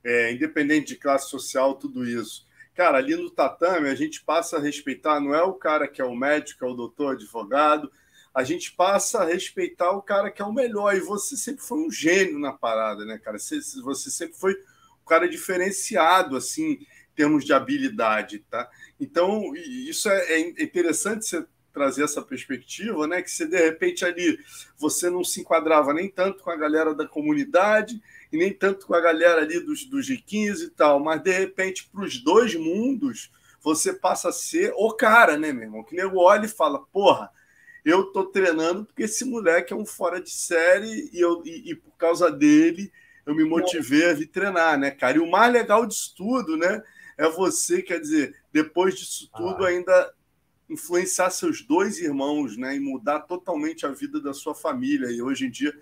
[0.05, 4.61] é, independente de classe social, tudo isso Cara, ali no tatame a gente passa a
[4.61, 7.91] respeitar, não é o cara que é o médico, é o doutor, advogado,
[8.33, 10.95] a gente passa a respeitar o cara que é o melhor.
[10.95, 13.37] E você sempre foi um gênio na parada, né, cara?
[13.37, 18.71] Você, você sempre foi um cara diferenciado, assim, em termos de habilidade, tá?
[19.01, 21.45] Então, isso é, é interessante você
[21.79, 23.23] trazer essa perspectiva, né?
[23.23, 24.37] Que você, de repente, ali,
[24.77, 28.95] você não se enquadrava nem tanto com a galera da comunidade, e nem tanto com
[28.95, 33.31] a galera ali dos, dos G15 e tal, mas de repente, para os dois mundos,
[33.61, 35.85] você passa a ser o cara, né, meu irmão?
[35.85, 37.31] Que nego olha e fala, porra,
[37.85, 41.75] eu tô treinando porque esse moleque é um fora de série e, eu, e, e
[41.77, 42.93] por causa dele
[43.25, 45.17] eu me motivei a vir treinar, né, cara?
[45.17, 46.83] E o mais legal disso tudo, né,
[47.17, 49.69] é você, quer dizer, depois disso tudo, ah.
[49.69, 50.13] ainda
[50.69, 55.11] influenciar seus dois irmãos, né, e mudar totalmente a vida da sua família.
[55.11, 55.75] E hoje em dia,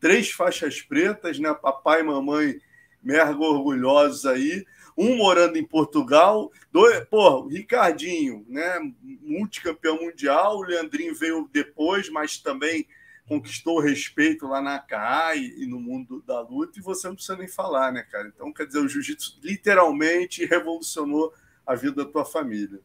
[0.00, 2.60] três faixas pretas, né, papai mamãe
[3.02, 4.64] mega orgulhosos aí,
[4.96, 8.78] um morando em Portugal, dois, pô, Ricardinho, né,
[9.22, 12.86] multicampeão mundial, o Leandrinho veio depois, mas também
[13.26, 17.48] conquistou respeito lá na CAI e no mundo da luta, e você não precisa nem
[17.48, 18.28] falar, né, cara?
[18.28, 21.32] Então, quer dizer, o jiu-jitsu literalmente revolucionou
[21.66, 22.80] a vida da tua família.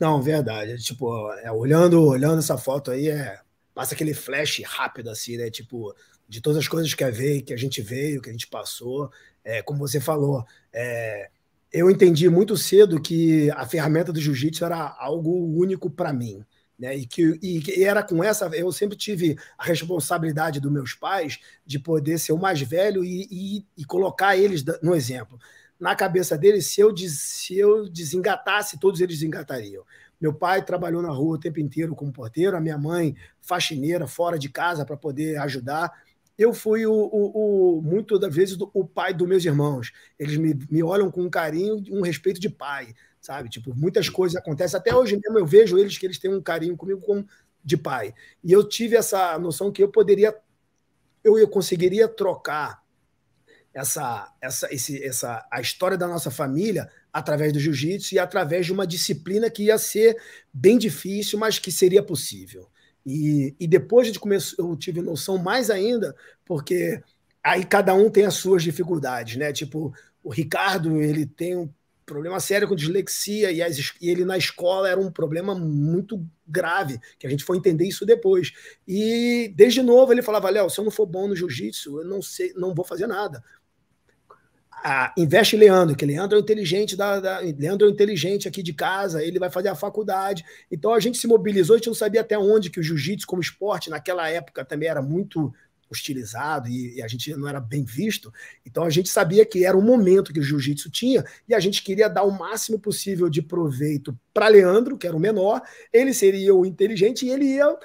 [0.00, 0.78] Não, verdade.
[0.78, 3.38] Tipo, é, olhando, olhando essa foto aí, é,
[3.74, 5.50] passa aquele flash rápido, assim, né?
[5.50, 5.94] Tipo,
[6.26, 9.12] de todas as coisas que, é, que a gente veio, que a gente passou.
[9.44, 11.28] É, como você falou, é,
[11.70, 16.42] eu entendi muito cedo que a ferramenta do jiu-jitsu era algo único para mim.
[16.78, 16.96] Né?
[16.96, 18.46] E, que, e era com essa.
[18.46, 23.28] Eu sempre tive a responsabilidade dos meus pais de poder ser o mais velho e,
[23.30, 25.38] e, e colocar eles no exemplo.
[25.80, 29.82] Na cabeça deles, se eu, se eu desengatasse, todos eles desengatariam.
[30.20, 34.38] Meu pai trabalhou na rua o tempo inteiro como porteiro, a minha mãe faxineira, fora
[34.38, 35.90] de casa para poder ajudar.
[36.36, 39.90] Eu fui o, o, o muito das vezes o pai dos meus irmãos.
[40.18, 43.48] Eles me, me olham com um carinho, um respeito de pai sabe?
[43.48, 44.78] Tipo, muitas coisas acontecem.
[44.78, 47.26] Até hoje mesmo eu vejo eles que eles têm um carinho comigo como
[47.62, 48.14] de pai.
[48.42, 50.34] E eu tive essa noção que eu poderia,
[51.22, 52.79] eu, eu conseguiria trocar
[53.72, 58.72] essa, essa, esse, essa, a história da nossa família através do jiu-jitsu e através de
[58.72, 60.16] uma disciplina que ia ser
[60.52, 62.68] bem difícil, mas que seria possível.
[63.04, 67.02] E, e depois de começar, eu tive noção mais ainda, porque
[67.42, 69.52] aí cada um tem as suas dificuldades, né?
[69.52, 71.68] Tipo, o Ricardo, ele tem um
[72.04, 77.00] problema sério com dislexia, e, as, e, ele na escola era um problema muito grave,
[77.18, 78.52] que a gente foi entender isso depois.
[78.86, 82.20] E desde novo ele falava: Léo, se eu não for bom no jiu-jitsu, eu não
[82.20, 83.42] sei, não vou fazer nada.
[84.82, 89.22] Ah, investe Leandro, que Leandro é inteligente da, da, Leandro é inteligente aqui de casa,
[89.22, 90.44] ele vai fazer a faculdade.
[90.70, 93.42] Então a gente se mobilizou, a gente não sabia até onde que o jiu-jitsu como
[93.42, 95.52] esporte naquela época também era muito
[95.90, 98.32] hostilizado e, e, a gente não era bem visto.
[98.64, 101.82] Então a gente sabia que era o momento que o jiu-jitsu tinha e a gente
[101.82, 105.60] queria dar o máximo possível de proveito para Leandro, que era o menor,
[105.92, 107.76] ele seria o inteligente e ele ia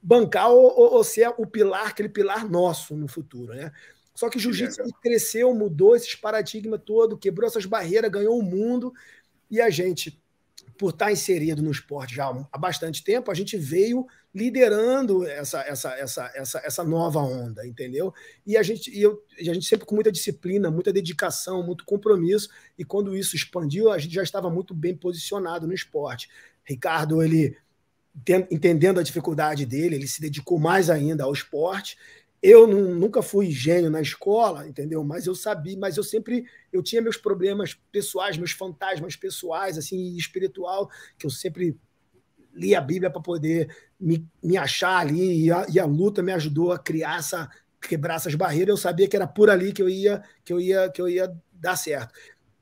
[0.00, 3.72] bancar ou, ou, ou ser o pilar, aquele pilar nosso no futuro, né?
[4.14, 8.92] Só que jiu-jitsu cresceu, mudou esses paradigmas todo, quebrou essas barreiras, ganhou o mundo
[9.50, 10.22] e a gente
[10.78, 15.94] por estar inserido no esporte já há bastante tempo, a gente veio liderando essa, essa,
[15.94, 18.12] essa, essa, essa nova onda, entendeu?
[18.44, 22.48] E a gente, e eu, a gente sempre com muita disciplina, muita dedicação, muito compromisso,
[22.76, 26.28] e quando isso expandiu, a gente já estava muito bem posicionado no esporte.
[26.64, 27.56] Ricardo, ele
[28.50, 31.96] entendendo a dificuldade dele, ele se dedicou mais ainda ao esporte,
[32.44, 35.02] eu não, nunca fui gênio na escola, entendeu?
[35.02, 40.14] Mas eu sabia, mas eu sempre eu tinha meus problemas pessoais, meus fantasmas pessoais, assim,
[40.14, 41.74] espiritual, que eu sempre
[42.52, 46.32] li a Bíblia para poder me, me achar ali e a, e a, luta me
[46.32, 47.48] ajudou a criar essa
[47.80, 48.68] quebrar essas barreiras.
[48.68, 51.34] Eu sabia que era por ali que eu ia que eu ia que eu ia
[51.50, 52.12] dar certo.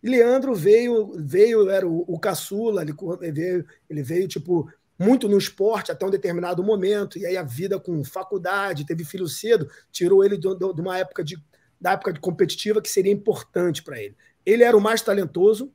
[0.00, 2.92] E Leandro veio veio era o, o caçula, ele
[3.32, 7.78] veio ele veio tipo muito no esporte até um determinado momento, e aí a vida
[7.78, 10.46] com faculdade, teve filho cedo, tirou ele de,
[10.80, 11.36] uma época de,
[11.80, 14.16] da época de competitiva que seria importante para ele.
[14.44, 15.72] Ele era o mais talentoso,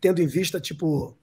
[0.00, 1.16] tendo em vista, tipo,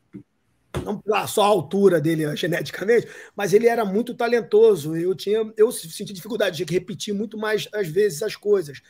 [0.84, 4.96] não só a altura dele geneticamente, mas ele era muito talentoso.
[4.96, 8.82] Eu tinha, eu senti dificuldade de repetir muito mais às vezes as coisas.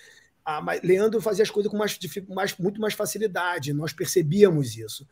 [0.43, 5.05] Ah, Leandro fazia as coisas com mais, mais, muito mais facilidade, nós percebíamos isso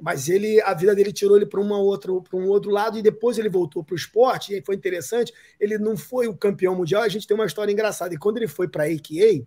[0.00, 3.02] mas ele a vida dele tirou ele para uma outra para um outro lado e
[3.02, 5.32] depois ele voltou para o esporte e foi interessante.
[5.58, 8.14] Ele não foi o campeão mundial a gente tem uma história engraçada.
[8.14, 9.46] E quando ele foi para a AKA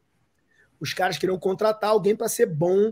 [0.80, 2.92] os caras queriam contratar alguém para ser bom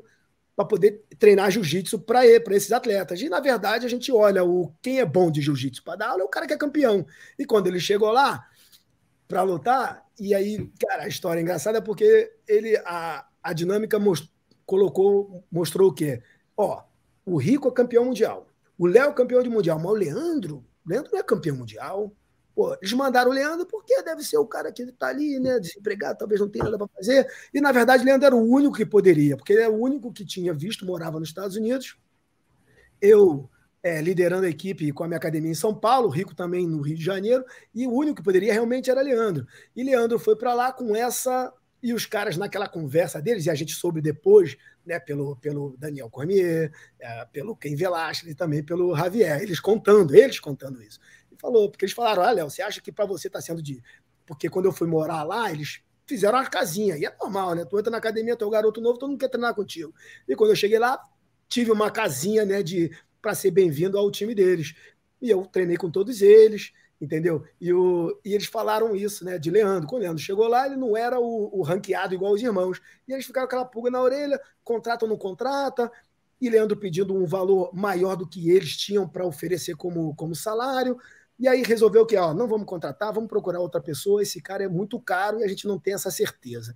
[0.55, 3.21] para poder treinar jiu-jitsu para esses atletas.
[3.21, 6.21] E na verdade a gente olha o quem é bom de jiu-jitsu para dar aula
[6.21, 7.05] é o cara que é campeão.
[7.37, 8.45] E quando ele chegou lá
[9.27, 14.31] para lutar e aí cara a história é engraçada porque ele a, a dinâmica most,
[14.65, 16.21] colocou mostrou o quê?
[16.55, 16.88] Ó
[17.29, 18.47] o Rico é campeão mundial.
[18.77, 19.77] O Léo é campeão de mundial.
[19.79, 22.13] Mas o Leandro, o Leandro não é campeão mundial.
[22.55, 25.59] Pô, eles mandaram o Leandro porque deve ser o cara que está ali, né?
[25.59, 27.27] Desempregado, talvez não tenha nada para fazer.
[27.53, 30.11] E, na verdade, o Leandro era o único que poderia, porque ele é o único
[30.11, 31.97] que tinha visto, morava nos Estados Unidos.
[33.01, 33.49] Eu
[33.81, 36.97] é, liderando a equipe com a minha academia em São Paulo, Rico também no Rio
[36.97, 39.47] de Janeiro, e o único que poderia realmente era Leandro.
[39.75, 41.53] E Leandro foi para lá com essa.
[41.81, 46.09] E os caras, naquela conversa deles, e a gente soube depois né, pelo, pelo Daniel
[46.09, 50.99] Cormier, é, pelo Ken Velasquez e também pelo Javier, eles contando, eles contando isso.
[51.39, 53.81] falou, porque eles falaram: ah, Léo, você acha que para você está sendo de.
[54.25, 56.97] Porque quando eu fui morar lá, eles fizeram uma casinha.
[56.97, 57.65] E é normal, né?
[57.65, 59.93] Tu entra na academia, tu é um garoto novo, todo mundo quer treinar contigo.
[60.27, 60.99] E quando eu cheguei lá,
[61.47, 64.73] tive uma casinha, né, de para ser bem-vindo ao time deles.
[65.21, 67.43] E eu treinei com todos eles, entendeu?
[67.59, 69.87] E, o, e eles falaram isso, né, de Leandro.
[69.87, 72.81] Quando o Leandro chegou lá, ele não era o, o ranqueado igual os irmãos.
[73.07, 75.91] E eles ficaram com aquela pulga na orelha, contrata ou não contrata,
[76.41, 80.97] e Leandro pedindo um valor maior do que eles tinham para oferecer como, como salário.
[81.37, 84.67] E aí resolveu que, ó, não vamos contratar, vamos procurar outra pessoa, esse cara é
[84.67, 86.75] muito caro e a gente não tem essa certeza.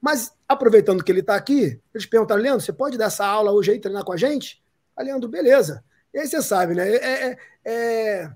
[0.00, 3.72] Mas, aproveitando que ele está aqui, eles perguntaram, Leandro, você pode dar essa aula hoje
[3.72, 4.62] aí, treinar com a gente?
[4.96, 5.84] Aí, Leandro, beleza.
[6.12, 6.88] E aí você sabe, né?
[6.88, 8.30] É, é, é...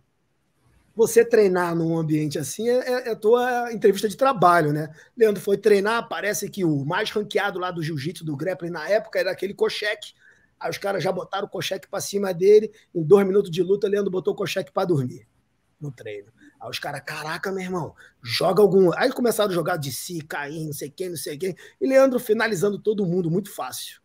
[0.94, 4.94] Você treinar num ambiente assim é, é, é tua entrevista de trabalho, né?
[5.16, 9.18] Leandro foi treinar, parece que o mais ranqueado lá do jiu-jitsu, do grappling na época,
[9.18, 10.14] era aquele Kochek.
[10.58, 12.70] Aí os caras já botaram o Kochek para cima dele.
[12.94, 15.26] Em dois minutos de luta, Leandro botou o Kochek para dormir
[15.80, 16.32] no treino.
[16.60, 18.92] Aí os caras, caraca, meu irmão, joga algum.
[18.96, 21.56] Aí começaram a jogar de si, cair, não sei quem, não sei quem.
[21.80, 24.03] E Leandro finalizando todo mundo muito fácil.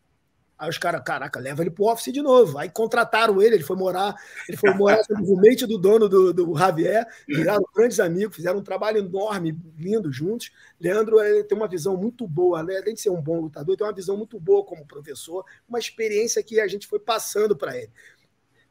[0.60, 2.58] Aí os caras, caraca, leva ele pro office de novo.
[2.58, 4.14] Aí contrataram ele, ele foi morar,
[4.46, 8.64] ele foi morar no roommate do dono do, do Javier, viraram grandes amigos, fizeram um
[8.64, 10.52] trabalho enorme, lindo juntos.
[10.78, 11.16] Leandro
[11.48, 12.78] tem uma visão muito boa, né?
[12.78, 16.44] além de ser um bom lutador, tem uma visão muito boa como professor, uma experiência
[16.44, 17.92] que a gente foi passando para ele.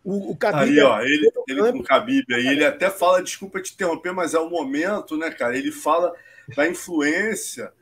[0.05, 3.62] O, o Khabib aí, ó, ele, ele com o Khabib aí, ele até fala, desculpa
[3.62, 5.57] te interromper, mas é o momento, né, cara?
[5.57, 6.14] Ele fala
[6.55, 7.72] da influência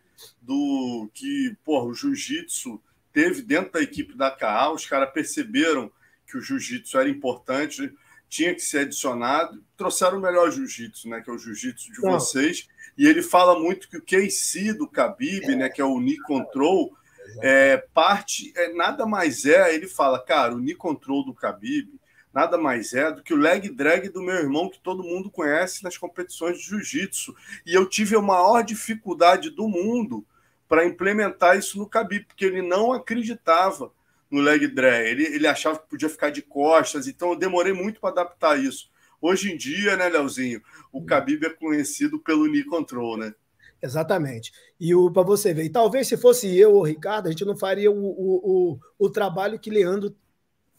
[0.40, 2.80] do que, porra, o jiu-jitsu
[3.16, 5.90] teve dentro da equipe da KA, os caras perceberam
[6.26, 7.90] que o jiu-jitsu era importante,
[8.28, 12.10] tinha que ser adicionado, trouxeram o melhor jiu-jitsu, né, que é o jiu-jitsu de Não.
[12.12, 15.56] vocês, e ele fala muito que o KC do Khabib, é.
[15.56, 16.94] né, que é o knee control,
[17.40, 21.88] é, parte, é, nada mais é, ele fala, cara, o knee control do Khabib
[22.34, 25.82] nada mais é do que o leg drag do meu irmão, que todo mundo conhece
[25.82, 27.34] nas competições de jiu-jitsu.
[27.64, 30.22] E eu tive a maior dificuldade do mundo
[30.68, 33.92] para implementar isso no Khabib, porque ele não acreditava
[34.30, 35.06] no leg drag.
[35.06, 38.90] Ele, ele achava que podia ficar de costas, então eu demorei muito para adaptar isso.
[39.20, 40.60] Hoje em dia, né, Leozinho,
[40.92, 41.04] o.
[41.04, 43.34] Khabib é conhecido pelo knee control, né?
[43.82, 44.52] Exatamente.
[44.80, 47.90] E para você ver, e talvez se fosse eu ou Ricardo, a gente não faria
[47.90, 50.14] o, o, o, o trabalho que Leandro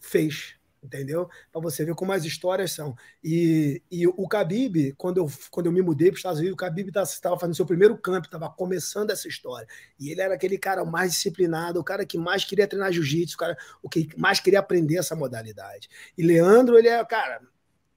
[0.00, 1.28] fez entendeu?
[1.52, 2.96] Para você ver como as histórias são.
[3.22, 6.64] E, e o Khabib, quando eu, quando eu me mudei para os Estados Unidos, o
[6.64, 9.66] Khabib estava fazendo seu primeiro camp, estava começando essa história.
[9.98, 13.38] E ele era aquele cara mais disciplinado, o cara que mais queria treinar jiu-jitsu, o
[13.38, 15.88] cara o que mais queria aprender essa modalidade.
[16.16, 17.40] E Leandro, ele é, cara,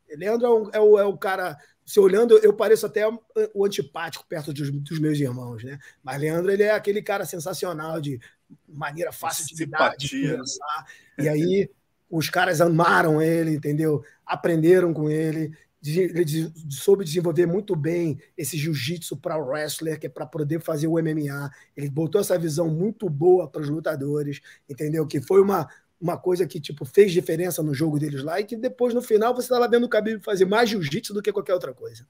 [0.09, 3.05] Leandro é, um, é, o, é o cara se olhando, eu pareço até
[3.53, 5.77] o antipático perto dos, dos, meus irmãos, né?
[6.01, 8.19] Mas Leandro, ele é aquele cara sensacional de
[8.67, 10.37] maneira fácil de lidar, de.
[11.17, 11.69] E aí
[12.11, 14.03] os caras amaram ele, entendeu?
[14.25, 15.53] Aprenderam com ele.
[15.83, 20.87] Ele soube desenvolver muito bem esse jiu-jitsu para o wrestler, que é para poder fazer
[20.87, 21.49] o MMA.
[21.75, 25.07] Ele botou essa visão muito boa para os lutadores, entendeu?
[25.07, 25.67] Que foi uma,
[25.99, 29.33] uma coisa que tipo fez diferença no jogo deles lá e que depois no final
[29.33, 32.05] você estava vendo o Khabib fazer mais jiu-jitsu do que qualquer outra coisa.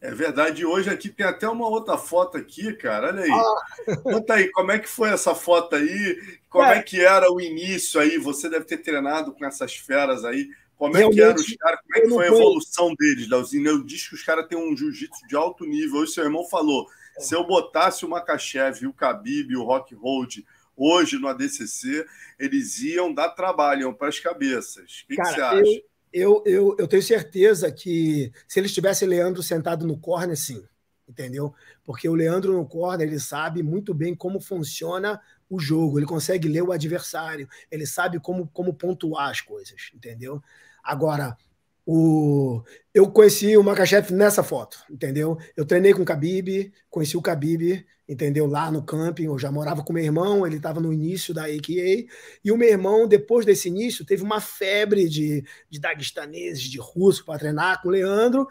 [0.00, 0.64] É verdade.
[0.64, 3.08] Hoje aqui tem até uma outra foto aqui, cara.
[3.08, 3.30] Olha aí.
[3.30, 3.96] Ah.
[4.02, 6.38] Conta aí, como é que foi essa foto aí?
[6.48, 6.78] Como é.
[6.78, 6.82] é.
[6.82, 8.16] que era o início aí?
[8.16, 10.48] Você deve ter treinado com essas feras aí.
[10.76, 11.80] Como é Realmente, que eram os caras?
[11.82, 13.68] Como é que foi a evolução deles, Leozinho?
[13.68, 16.00] Eu disse que os caras têm um jiu-jitsu de alto nível.
[16.00, 16.86] Hoje seu irmão falou:
[17.18, 17.20] é.
[17.20, 20.38] se eu botasse o Makachev, o Khabib, o Rock Hold
[20.74, 22.06] hoje no ADCC,
[22.38, 25.04] eles iam dar trabalho para as cabeças.
[25.04, 25.58] O que, cara, que você acha?
[25.58, 30.62] Eu eu, eu, eu tenho certeza que se eles tivessem Leandro sentado no corner, sim,
[31.08, 31.54] entendeu?
[31.84, 36.48] Porque o Leandro no corner, ele sabe muito bem como funciona o jogo, ele consegue
[36.48, 40.42] ler o adversário, ele sabe como, como pontuar as coisas, entendeu?
[40.82, 41.36] Agora,
[41.84, 42.62] o...
[42.94, 45.38] Eu conheci o Makachev nessa foto, entendeu?
[45.56, 48.44] Eu treinei com o Khabib, conheci o Khabib, entendeu?
[48.46, 52.06] Lá no camping, eu já morava com meu irmão, ele estava no início da AKA,
[52.44, 57.24] e o meu irmão, depois desse início, teve uma febre de, de daguestaneses, de russo
[57.24, 58.48] para treinar com o Leandro,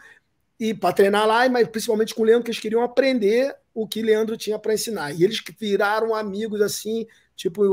[0.58, 4.02] e para treinar lá, mas principalmente com o Leandro, que eles queriam aprender o que
[4.02, 5.14] Leandro tinha para ensinar.
[5.14, 7.06] E eles viraram amigos assim,
[7.36, 7.64] tipo,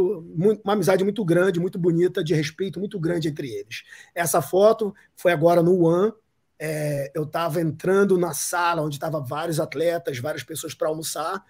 [0.64, 3.82] uma amizade muito grande, muito bonita, de respeito muito grande entre eles.
[4.14, 6.12] Essa foto foi agora no One.
[6.58, 11.44] É, eu estava entrando na sala onde estavam vários atletas, várias pessoas para almoçar,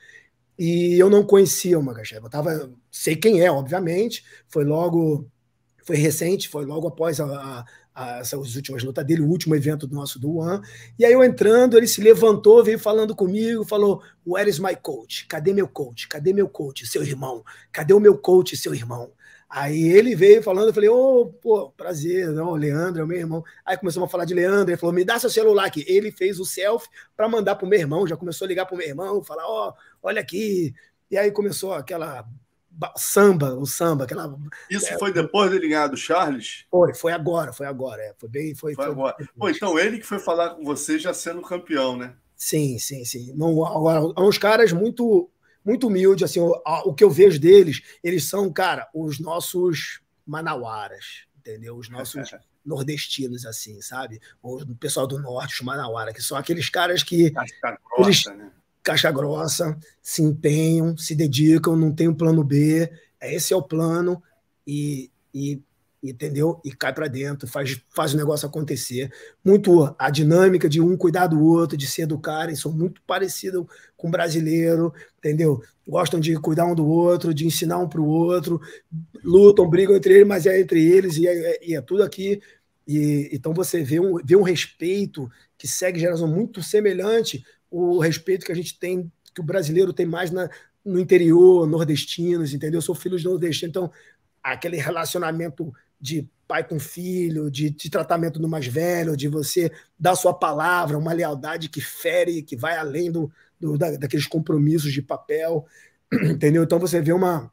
[0.58, 2.24] e eu não conhecia o Magachev.
[2.24, 4.24] Eu tava, sei quem é, obviamente.
[4.48, 5.28] Foi logo,
[5.84, 9.94] foi recente, foi logo após a, a, as últimas lutas dele, o último evento do
[9.94, 10.60] nosso do One.
[10.98, 15.26] E aí eu entrando, ele se levantou, veio falando comigo, falou: Where is my coach?
[15.26, 16.08] Cadê meu coach?
[16.08, 17.44] Cadê meu coach, seu irmão?
[17.72, 19.12] Cadê o meu coach, seu irmão?
[19.48, 23.18] Aí ele veio falando, eu falei, ô, oh, pô, prazer, não, Leandro é o meu
[23.18, 23.44] irmão.
[23.64, 25.84] Aí começamos a falar de Leandro, ele falou, me dá seu celular aqui.
[25.86, 28.86] Ele fez o selfie para mandar pro meu irmão, já começou a ligar pro meu
[28.86, 30.74] irmão, falar, ó, oh, olha aqui.
[31.10, 32.26] E aí começou aquela
[32.96, 34.36] samba, o samba, aquela.
[34.70, 36.66] Isso é, foi depois dele ganhar do Charles?
[36.70, 38.02] Foi, foi agora, foi agora.
[38.02, 38.54] É, foi bem.
[38.54, 39.16] Foi, foi, foi agora.
[39.38, 42.14] Pô, então ele que foi falar com você já sendo campeão, né?
[42.36, 43.32] Sim, sim, sim.
[43.34, 45.30] Não, agora, uns caras muito,
[45.66, 46.54] muito humildes, assim, o,
[46.84, 51.76] o que eu vejo deles, eles são, cara, os nossos manauaras, entendeu?
[51.76, 52.30] Os nossos
[52.64, 54.20] nordestinos, assim, sabe?
[54.40, 57.32] O pessoal do norte, os manauara, que são aqueles caras que.
[57.32, 58.52] Casca grossa, eles, né?
[58.82, 62.88] Caixa grossa, se empenham, se dedicam, não tem um plano B,
[63.20, 64.22] esse é o plano,
[64.64, 65.60] e, e
[66.10, 66.60] entendeu?
[66.64, 69.12] E cai para dentro, faz, faz o negócio acontecer.
[69.44, 74.08] Muito a dinâmica de um cuidar do outro, de se educarem, são muito parecidos com
[74.08, 75.62] o brasileiro, entendeu?
[75.86, 78.60] Gostam de cuidar um do outro, de ensinar um para o outro,
[79.22, 82.40] lutam, brigam entre eles, mas é entre eles e é, e é tudo aqui.
[82.86, 88.46] E, então você vê um, vê um respeito que segue geração muito semelhante o respeito
[88.46, 90.48] que a gente tem, que o brasileiro tem mais na,
[90.84, 92.78] no interior, nordestinos, entendeu?
[92.78, 93.90] Eu sou filho de nordestino, então
[94.42, 100.14] aquele relacionamento de pai com filho, de, de, tratamento do mais velho, de você dar
[100.14, 105.02] sua palavra, uma lealdade que fere, que vai além do, do da, daqueles compromissos de
[105.02, 105.66] papel,
[106.12, 106.62] entendeu?
[106.62, 107.52] Então você vê uma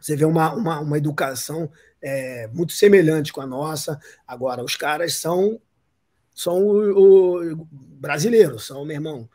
[0.00, 1.70] você vê uma, uma, uma educação
[2.02, 3.98] é, muito semelhante com a nossa.
[4.26, 5.58] Agora, os caras são
[6.34, 9.28] são o, o brasileiros, são, meu irmão,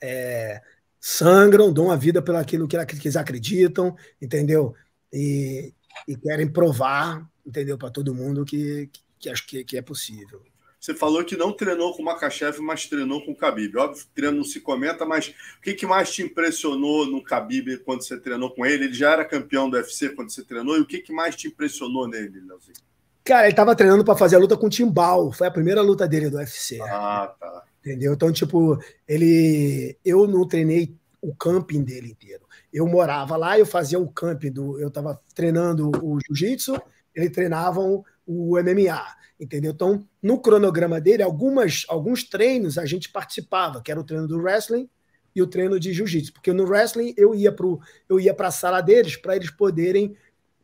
[0.00, 0.62] é,
[0.98, 4.74] sangram, dão a vida pelo aquilo que eles acreditam, entendeu?
[5.12, 5.72] E,
[6.06, 7.78] e querem provar entendeu?
[7.78, 10.42] Para todo mundo que, que acho que, que é possível.
[10.78, 13.76] Você falou que não treinou com o Makachev, mas treinou com o Khabib.
[13.76, 17.78] Óbvio que treino não se comenta, mas o que, que mais te impressionou no Khabib
[17.78, 18.84] quando você treinou com ele?
[18.84, 21.48] Ele já era campeão do UFC quando você treinou, e o que, que mais te
[21.48, 22.76] impressionou nele, Leozinho?
[23.24, 25.32] Cara, ele estava treinando para fazer a luta com o Timbal.
[25.32, 26.80] Foi a primeira luta dele do UFC.
[26.80, 27.64] Ah, tá.
[27.80, 28.14] Entendeu?
[28.14, 29.98] Então, tipo, ele.
[30.04, 32.46] Eu não treinei o camping dele inteiro.
[32.72, 34.80] Eu morava lá, eu fazia o camping do.
[34.80, 36.80] Eu estava treinando o jiu-jitsu
[37.14, 39.02] eles treinavam o MMA,
[39.40, 39.72] entendeu?
[39.72, 44.38] Então, no cronograma dele, algumas, alguns treinos a gente participava, que era o treino do
[44.38, 44.88] wrestling
[45.34, 48.52] e o treino de jiu-jitsu, porque no wrestling eu ia pro eu ia para a
[48.52, 50.16] sala deles para eles poderem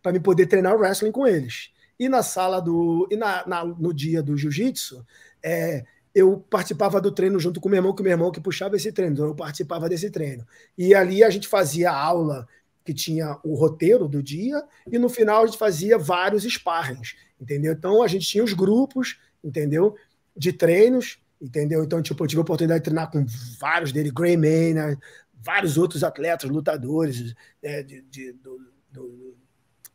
[0.02, 1.70] para me poder treinar o wrestling com eles.
[1.98, 5.04] E na sala do e na, na no dia do jiu-jitsu,
[5.42, 5.84] é,
[6.14, 9.14] eu participava do treino junto com meu irmão, que meu irmão que puxava esse treino,
[9.14, 10.46] então eu participava desse treino.
[10.76, 12.46] E ali a gente fazia aula
[12.84, 17.72] que tinha o roteiro do dia, e no final a gente fazia vários sparrings, entendeu?
[17.72, 19.94] Então a gente tinha os grupos, entendeu?
[20.36, 21.82] De treinos, entendeu?
[21.82, 23.24] Então, tipo, eu tive a oportunidade de treinar com
[23.58, 24.98] vários dele, Gray Maynard,
[25.32, 28.60] vários outros atletas, lutadores é, de, de, do,
[28.90, 29.36] do,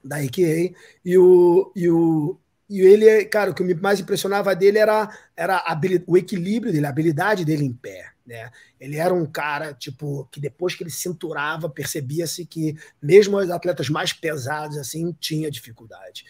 [0.03, 0.73] da AKA,
[1.03, 2.39] e o, e o,
[2.69, 5.63] e ele, cara, o que me mais impressionava dele era, era
[6.05, 8.11] o equilíbrio dele, a habilidade dele em pé.
[8.25, 8.51] Né?
[8.79, 13.89] Ele era um cara, tipo, que depois que ele cinturava, percebia-se que mesmo os atletas
[13.89, 16.23] mais pesados, assim, tinha dificuldade.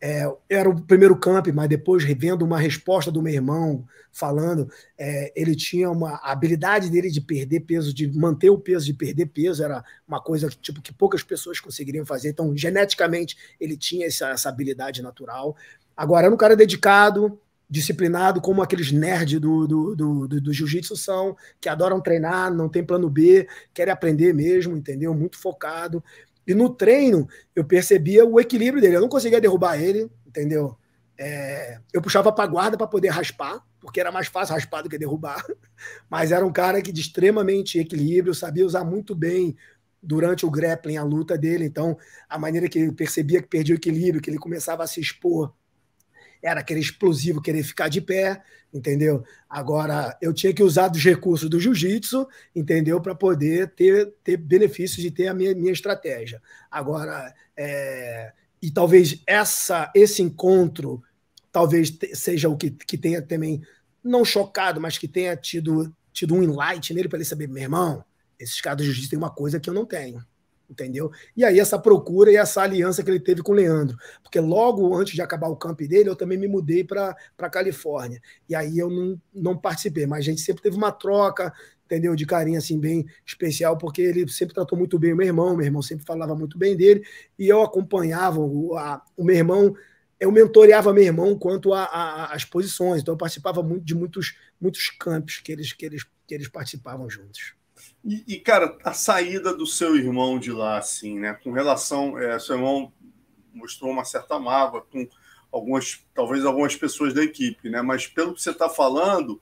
[0.00, 5.32] É, era o primeiro camp, mas depois, revendo uma resposta do meu irmão falando, é,
[5.36, 9.62] ele tinha uma habilidade dele de perder peso, de manter o peso, de perder peso,
[9.62, 12.30] era uma coisa tipo, que poucas pessoas conseguiriam fazer.
[12.30, 15.56] Então, geneticamente, ele tinha essa, essa habilidade natural.
[15.96, 17.38] Agora, era um cara dedicado,
[17.68, 22.68] disciplinado como aqueles nerds do, do, do, do, do jiu-jitsu são, que adoram treinar, não
[22.68, 25.12] tem plano B, querem aprender mesmo, entendeu?
[25.12, 26.02] Muito focado.
[26.46, 28.96] E no treino, eu percebia o equilíbrio dele.
[28.96, 30.76] Eu não conseguia derrubar ele, entendeu?
[31.18, 34.98] É, eu puxava para guarda para poder raspar, porque era mais fácil raspar do que
[34.98, 35.44] derrubar.
[36.08, 39.56] Mas era um cara que de extremamente equilíbrio, sabia usar muito bem
[40.02, 41.64] durante o grappling a luta dele.
[41.64, 41.96] Então,
[42.28, 45.52] a maneira que ele percebia que perdia o equilíbrio, que ele começava a se expor
[46.46, 48.40] era aquele explosivo querer ficar de pé,
[48.72, 49.24] entendeu?
[49.50, 52.24] Agora, eu tinha que usar dos recursos do jiu-jitsu,
[52.54, 53.00] entendeu?
[53.00, 56.40] Para poder ter, ter benefícios e ter a minha, minha estratégia.
[56.70, 58.32] Agora, é,
[58.62, 61.02] e talvez essa, esse encontro
[61.50, 63.60] talvez seja o que, que tenha também,
[64.04, 68.04] não chocado, mas que tenha tido, tido um inlight nele para ele saber, meu irmão,
[68.38, 70.24] esses caras do jiu-jitsu têm uma coisa que eu não tenho
[70.68, 71.10] entendeu?
[71.36, 74.94] E aí essa procura e essa aliança que ele teve com o Leandro, porque logo
[74.94, 77.14] antes de acabar o camp dele, eu também me mudei para
[77.50, 81.52] Califórnia, e aí eu não, não participei, mas a gente sempre teve uma troca,
[81.84, 85.56] entendeu, de carinho assim bem especial, porque ele sempre tratou muito bem o meu irmão,
[85.56, 87.02] meu irmão sempre falava muito bem dele,
[87.38, 89.74] e eu acompanhava o, a, o meu irmão,
[90.18, 95.38] eu mentoreava meu irmão quanto às posições, então eu participava muito de muitos, muitos campos
[95.38, 97.54] que eles, que, eles, que eles participavam juntos.
[98.06, 101.34] E, e, cara, a saída do seu irmão de lá, assim, né?
[101.42, 102.16] Com relação.
[102.16, 102.92] É, seu irmão
[103.52, 105.08] mostrou uma certa mágoa com
[105.50, 107.82] algumas, talvez algumas pessoas da equipe, né?
[107.82, 109.40] Mas pelo que você está falando,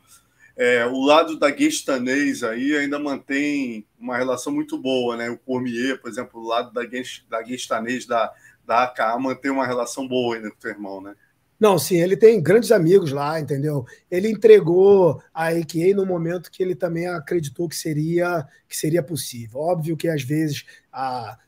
[0.56, 5.28] é, o lado da Guestanês aí ainda mantém uma relação muito boa, né?
[5.28, 6.80] O Cormier, por exemplo, o lado da,
[7.28, 8.32] da Guestanês da,
[8.64, 11.14] da AKA mantém uma relação boa ainda com o teu irmão, né?
[11.64, 13.86] Não, sim, ele tem grandes amigos lá, entendeu?
[14.10, 19.60] Ele entregou a AKA no momento que ele também acreditou que seria que seria possível.
[19.60, 21.38] Óbvio que às vezes a,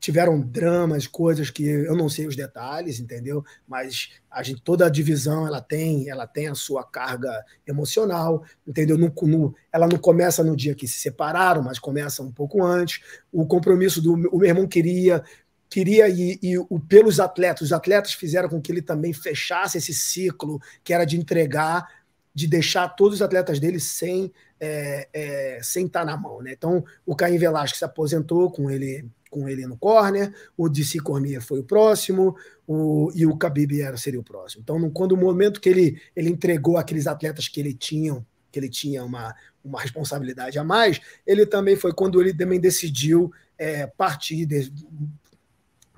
[0.00, 3.44] tiveram dramas, coisas que eu não sei os detalhes, entendeu?
[3.64, 7.30] Mas a gente, toda a divisão ela tem, ela tem a sua carga
[7.64, 8.98] emocional, entendeu?
[8.98, 13.00] No, no, ela não começa no dia que se separaram, mas começa um pouco antes.
[13.30, 15.22] O compromisso do o meu irmão queria
[15.70, 19.94] queria e, e o, pelos atletas, os atletas fizeram com que ele também fechasse esse
[19.94, 21.88] ciclo que era de entregar,
[22.34, 26.52] de deixar todos os atletas dele sem é, é, sem estar na mão, né?
[26.52, 31.40] Então o Caim Velasquez se aposentou com ele com ele no corner, o DC Cormier
[31.40, 34.62] foi o próximo, o, e o Khabib era, seria o próximo.
[34.62, 38.68] Então, quando o momento que ele, ele entregou aqueles atletas que ele tinha, que ele
[38.68, 39.32] tinha uma,
[39.64, 44.72] uma responsabilidade a mais, ele também foi quando ele também decidiu é, partir, de,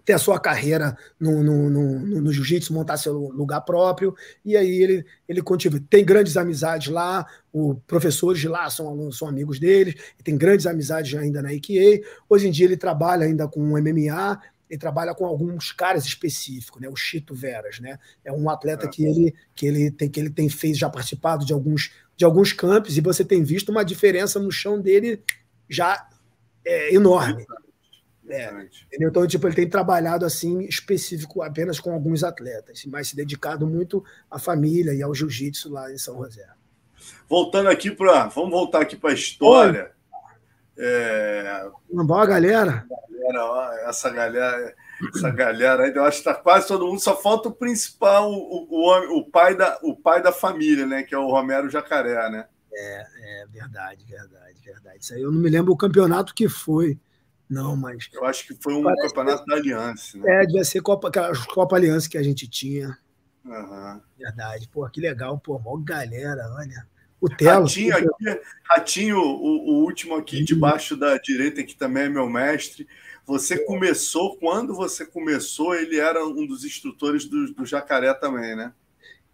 [0.04, 4.82] ter a sua carreira no, no, no, no jiu-jitsu, montar seu lugar próprio, e aí
[4.82, 5.80] ele, ele continua.
[5.88, 11.14] Tem grandes amizades lá, os professores de lá são são amigos dele, tem grandes amizades
[11.14, 12.00] ainda na IKEA.
[12.28, 16.80] Hoje em dia ele trabalha ainda com o MMA, ele trabalha com alguns caras específicos,
[16.80, 16.88] né?
[16.88, 17.98] O Chito Veras, né?
[18.24, 21.52] É um atleta que ele que ele tem que ele tem fez já participado de
[21.52, 25.22] alguns de alguns campos e você tem visto uma diferença no chão dele
[25.68, 26.08] já
[26.64, 27.44] é, enorme.
[28.28, 28.68] É,
[29.00, 34.04] então, tipo, ele tem trabalhado assim específico apenas com alguns atletas, mas se dedicado muito
[34.30, 36.46] à família e ao jiu-jitsu lá em São José.
[37.28, 38.26] Voltando aqui para.
[38.28, 39.90] Vamos voltar aqui para a história.
[40.78, 41.68] É...
[41.90, 42.86] Uma boa galera.
[43.10, 44.74] galera essa galera.
[45.14, 48.68] Essa galera aí, eu acho que está quase todo mundo, só falta o principal, o,
[48.70, 51.02] o, o, pai da, o pai da família, né?
[51.02, 52.46] Que é o Romero Jacaré, né?
[52.72, 53.06] É,
[53.42, 54.98] é verdade, verdade, verdade.
[55.00, 56.98] Isso aí eu não me lembro o campeonato que foi.
[57.48, 58.08] Não, mas.
[58.12, 59.50] Eu acho que foi um campeonato que...
[59.50, 60.18] da Aliança.
[60.18, 60.42] Né?
[60.42, 62.96] É, devia ser Copa, aquela Copa Aliança que a gente tinha.
[63.44, 64.00] Uhum.
[64.18, 64.68] Verdade.
[64.68, 65.38] Pô, que legal.
[65.38, 66.86] Pô, mó galera, olha.
[67.20, 67.66] O Telo.
[67.66, 72.86] Ratinho, aqui, Ratinho o, o último aqui debaixo da direita, que também é meu mestre.
[73.24, 73.64] Você é.
[73.64, 78.72] começou, quando você começou, ele era um dos instrutores do, do Jacaré também, né?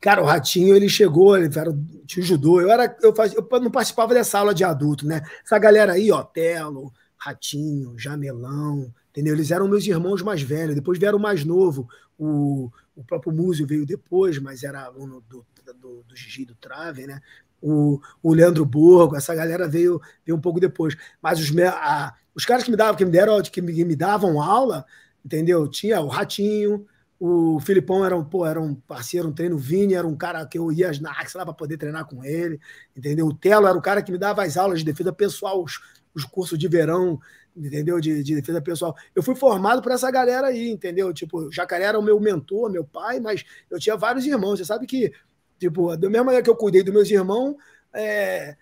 [0.00, 1.74] Cara, o Ratinho, ele chegou, ele era,
[2.06, 2.60] tinha judô.
[2.60, 5.22] Eu, era, eu, fazia, eu não participava dessa aula de adulto, né?
[5.44, 9.34] Essa galera aí, ó, Telo, Ratinho, Jamelão, entendeu?
[9.34, 10.74] Eles eram meus irmãos mais velhos.
[10.74, 11.88] Depois vieram o mais novo.
[12.18, 15.44] O, o próprio Múzio veio depois, mas era aluno do,
[15.80, 17.20] do, do Gigi do Trave, né?
[17.60, 20.96] O, o Leandro Borgo, essa galera veio, veio um pouco depois.
[21.20, 23.96] Mas os, a, os caras que me davam, que me deram, que me, que me
[23.96, 24.86] davam aula,
[25.24, 25.66] entendeu?
[25.68, 26.86] Tinha o Ratinho,
[27.20, 29.56] o Filipão era um, pô, era um parceiro, um treino.
[29.56, 32.24] O Vini era um cara que eu ia na Axel lá para poder treinar com
[32.24, 32.60] ele,
[32.96, 33.26] entendeu?
[33.26, 35.80] O Telo era o cara que me dava as aulas de defesa pessoal, os,
[36.18, 37.18] os cursos de verão,
[37.56, 38.00] entendeu?
[38.00, 38.94] De, de, defesa pessoal.
[39.14, 41.12] Eu fui formado por essa galera aí, entendeu?
[41.12, 44.58] Tipo, o Jacaré era o meu mentor, meu pai, mas eu tinha vários irmãos.
[44.58, 45.12] Você sabe que,
[45.58, 47.56] tipo, da mesma maneira que eu cuidei dos meus irmãos,
[47.92, 48.56] é,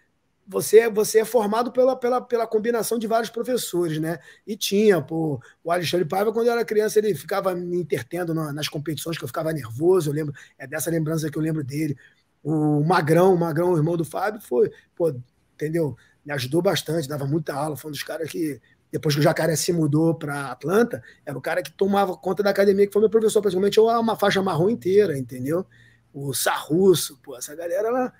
[0.46, 4.18] você, você é formado pela, pela, pela combinação de vários professores, né?
[4.46, 8.68] E tinha, pô, o Alexandre Paiva, quando eu era criança, ele ficava me intertendo nas
[8.68, 11.96] competições, que eu ficava nervoso, eu lembro, é dessa lembrança que eu lembro dele.
[12.44, 15.12] O Magrão, o Magrão, o irmão do Fábio, foi, pô,
[15.54, 15.96] entendeu?
[16.26, 18.60] Me ajudou bastante, dava muita aula, foi um dos caras que,
[18.90, 22.50] depois que o Jacaré se mudou para Atlanta, era o cara que tomava conta da
[22.50, 25.64] academia, que foi meu professor, praticamente eu uma faixa marrom inteira, entendeu?
[26.12, 28.12] O Sarrusso, pô, essa galera lá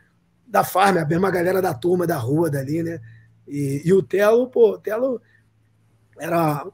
[0.47, 3.01] da farm, a mesma galera da turma, da rua dali, né?
[3.49, 5.21] E, e o Telo, pô, o Telo
[6.17, 6.65] era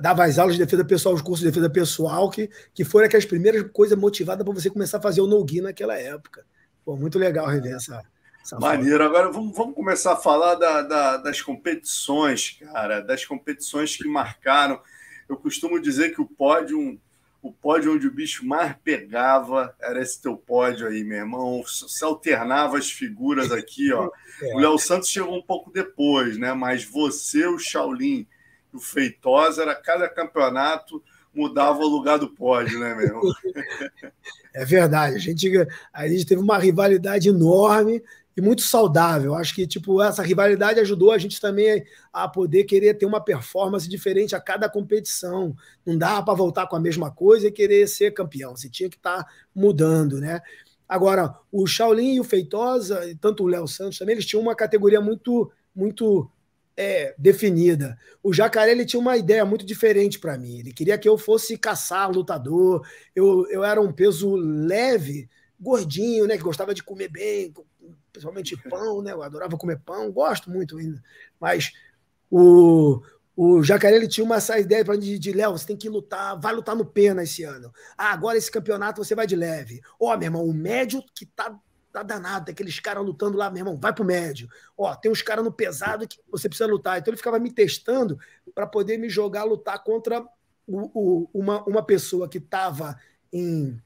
[0.00, 3.26] dava as aulas de defesa pessoal, os cursos de defesa pessoal, que, que foram aquelas
[3.26, 6.44] primeiras coisas motivadas para você começar a fazer o no-gi naquela época.
[6.84, 8.02] Pô, muito legal rever essa,
[8.60, 9.04] Maneiro.
[9.04, 14.80] Agora vamos, vamos começar a falar da, da, das competições, cara, das competições que marcaram.
[15.28, 16.98] Eu costumo dizer que o pódio,
[17.42, 21.62] o pódio onde o bicho mais pegava era esse teu pódio aí, meu irmão.
[21.66, 24.10] Se alternava as figuras aqui, ó.
[24.42, 24.54] É.
[24.54, 26.54] O Léo Santos chegou um pouco depois, né?
[26.54, 28.26] Mas você, o Shaolin
[28.72, 33.22] e o Feitosa, era cada campeonato mudava o lugar do pódio, né, meu irmão?
[34.52, 35.14] É verdade.
[35.14, 35.48] A gente,
[35.92, 38.02] a gente teve uma rivalidade enorme
[38.36, 39.34] e muito saudável.
[39.34, 43.88] Acho que tipo essa rivalidade ajudou a gente também a poder querer ter uma performance
[43.88, 45.54] diferente a cada competição.
[45.84, 48.56] Não dá para voltar com a mesma coisa e querer ser campeão.
[48.56, 50.40] Você tinha que estar tá mudando, né?
[50.88, 54.56] Agora, o Shaolin e o Feitosa, e tanto o Léo Santos também, eles tinham uma
[54.56, 56.28] categoria muito muito
[56.76, 57.98] é, definida.
[58.22, 60.58] O Jacaré ele tinha uma ideia muito diferente para mim.
[60.60, 62.86] Ele queria que eu fosse caçar lutador.
[63.14, 65.28] Eu, eu era um peso leve,
[65.60, 66.36] gordinho, né?
[66.36, 67.52] Que gostava de comer bem,
[68.12, 69.12] principalmente pão, né?
[69.12, 71.02] Eu adorava comer pão, gosto muito ainda.
[71.38, 71.72] Mas
[72.30, 73.02] o,
[73.36, 76.38] o Jacaré ele tinha uma essa ideia para de, de Léo, você tem que lutar,
[76.38, 77.72] vai lutar no pena esse ano.
[77.96, 79.80] Ah, agora esse campeonato você vai de leve.
[79.98, 81.58] Ó, oh, meu irmão, o médio que tá
[81.92, 84.48] tá danado, aqueles caras lutando lá, meu irmão, vai pro médio.
[84.76, 86.98] Ó, tem uns caras no pesado que você precisa lutar.
[86.98, 88.18] Então ele ficava me testando
[88.54, 90.24] para poder me jogar lutar contra
[90.66, 92.96] o, o, uma, uma pessoa que estava
[93.32, 93.80] em,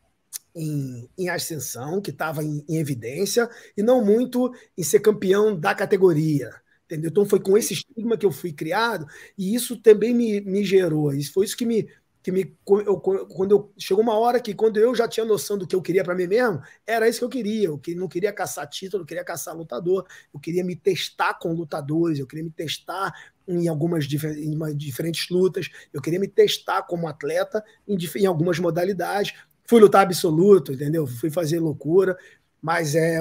[0.54, 5.74] em, em, ascensão, que estava em, em, evidência, e não muito em ser campeão da
[5.74, 6.50] categoria.
[6.84, 7.10] Entendeu?
[7.10, 11.12] Então foi com esse estigma que eu fui criado, e isso também me, me gerou.
[11.12, 11.88] Isso foi isso que me,
[12.24, 15.66] que me eu, quando eu chegou uma hora que quando eu já tinha noção do
[15.66, 17.68] que eu queria para mim mesmo, era isso que eu queria.
[17.68, 20.06] Eu não queria caçar título, eu queria caçar lutador.
[20.32, 23.12] Eu queria me testar com lutadores, eu queria me testar
[23.46, 29.34] em algumas em diferentes lutas, eu queria me testar como atleta em, em algumas modalidades.
[29.64, 31.06] Fui lutar absoluto, entendeu?
[31.06, 32.16] Fui fazer loucura,
[32.60, 33.20] mas é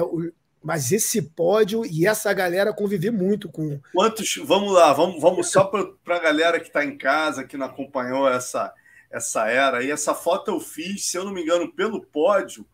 [0.62, 3.78] mas esse pódio e essa galera conviver muito com.
[3.92, 4.40] Quantos?
[4.44, 8.26] Vamos lá, vamos, vamos só para a galera que está em casa, que não acompanhou
[8.26, 8.72] essa
[9.14, 9.82] essa era.
[9.84, 12.66] E essa foto eu fiz, se eu não me engano, pelo pódio,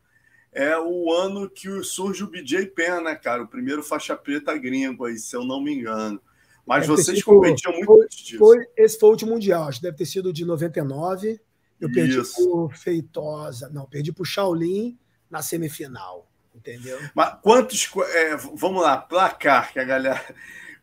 [0.53, 3.43] é o ano que surge o BJ Penn, né, cara?
[3.43, 6.21] O primeiro faixa preta gringo aí, se eu não me engano.
[6.67, 8.39] Mas deve vocês sido, competiam muito foi, disso.
[8.39, 11.41] Foi, esse foi o último Mundial, acho que deve ter sido de 99.
[11.81, 13.71] Eu perdi por Feitosa.
[13.71, 14.99] Não, perdi por Shaolin
[15.31, 16.29] na semifinal.
[16.55, 16.99] Entendeu?
[17.15, 17.91] Mas quantos.
[18.15, 20.35] É, vamos lá, placar, que a galera.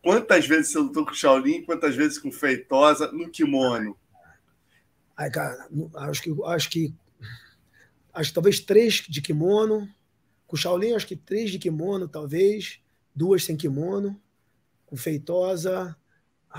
[0.01, 3.97] Quantas vezes você lutou com Shaolin, quantas vezes com Feitosa no kimono?
[5.17, 6.93] Aí, cara, acho que, acho que,
[8.13, 9.89] acho que talvez três de kimono.
[10.45, 12.79] Com o Shaolin, acho que três de kimono, talvez.
[13.13, 14.19] Duas sem kimono.
[14.85, 15.97] Com Feitosa.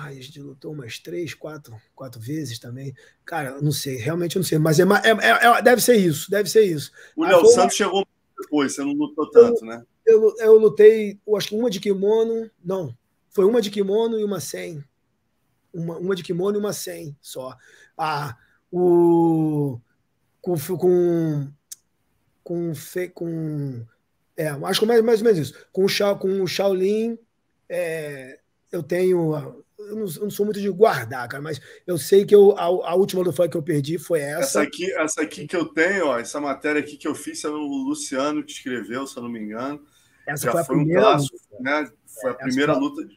[0.01, 2.95] Ai, a gente lutou umas três, quatro, quatro vezes também.
[3.25, 4.59] Cara, não sei, realmente não sei.
[4.59, 6.93] Mas é, é, é, é deve ser isso, deve ser isso.
[7.17, 8.07] O Léo Santos chegou
[8.41, 9.85] depois, você não lutou tanto, eu, né?
[10.07, 12.49] Eu, eu lutei, eu acho que uma de kimono.
[12.65, 12.97] Não,
[13.31, 14.85] foi uma de kimono e uma sem.
[15.75, 17.57] Uma, uma de kimono e uma sem só.
[17.97, 18.37] Ah,
[18.71, 19.81] o,
[20.41, 21.49] com, com,
[22.45, 22.73] com,
[23.13, 23.87] com
[24.37, 25.67] é, acho que mais, mais ou menos isso.
[25.73, 27.19] Com o, Shao, com o Shaolin,
[27.69, 28.39] é,
[28.71, 29.65] eu tenho.
[29.79, 32.65] Eu não, eu não, sou muito de guardar, cara, mas eu sei que eu, a,
[32.65, 34.41] a última luta que eu perdi foi essa.
[34.41, 37.49] Essa aqui, essa aqui que eu tenho, ó, essa matéria aqui que eu fiz, é
[37.49, 39.81] o Luciano que escreveu, se eu não me engano.
[40.27, 41.89] Essa Já foi, foi um clássico, né?
[42.21, 42.83] Foi a primeira foi...
[42.83, 43.09] luta.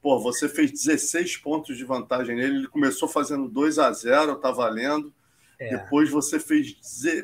[0.00, 2.56] Pô, você fez 16 pontos de vantagem nele.
[2.56, 5.12] Ele começou fazendo 2 a 0 tá valendo.
[5.58, 5.76] É.
[5.76, 6.76] Depois você fez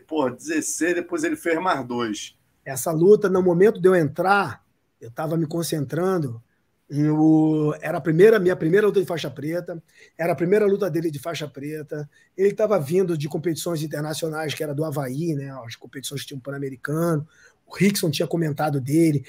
[0.07, 2.37] pô, 16, depois ele fez mais dois.
[2.65, 4.65] Essa luta, no momento de eu entrar,
[5.01, 6.43] eu estava me concentrando.
[6.89, 9.83] Eu, era a primeira, minha primeira luta de faixa preta,
[10.19, 12.09] era a primeira luta dele de faixa preta.
[12.37, 15.51] Ele estava vindo de competições internacionais, que era do Havaí, né?
[15.65, 17.27] As competições que tinham um Pan-Americano.
[17.67, 19.25] O Rickson tinha comentado dele,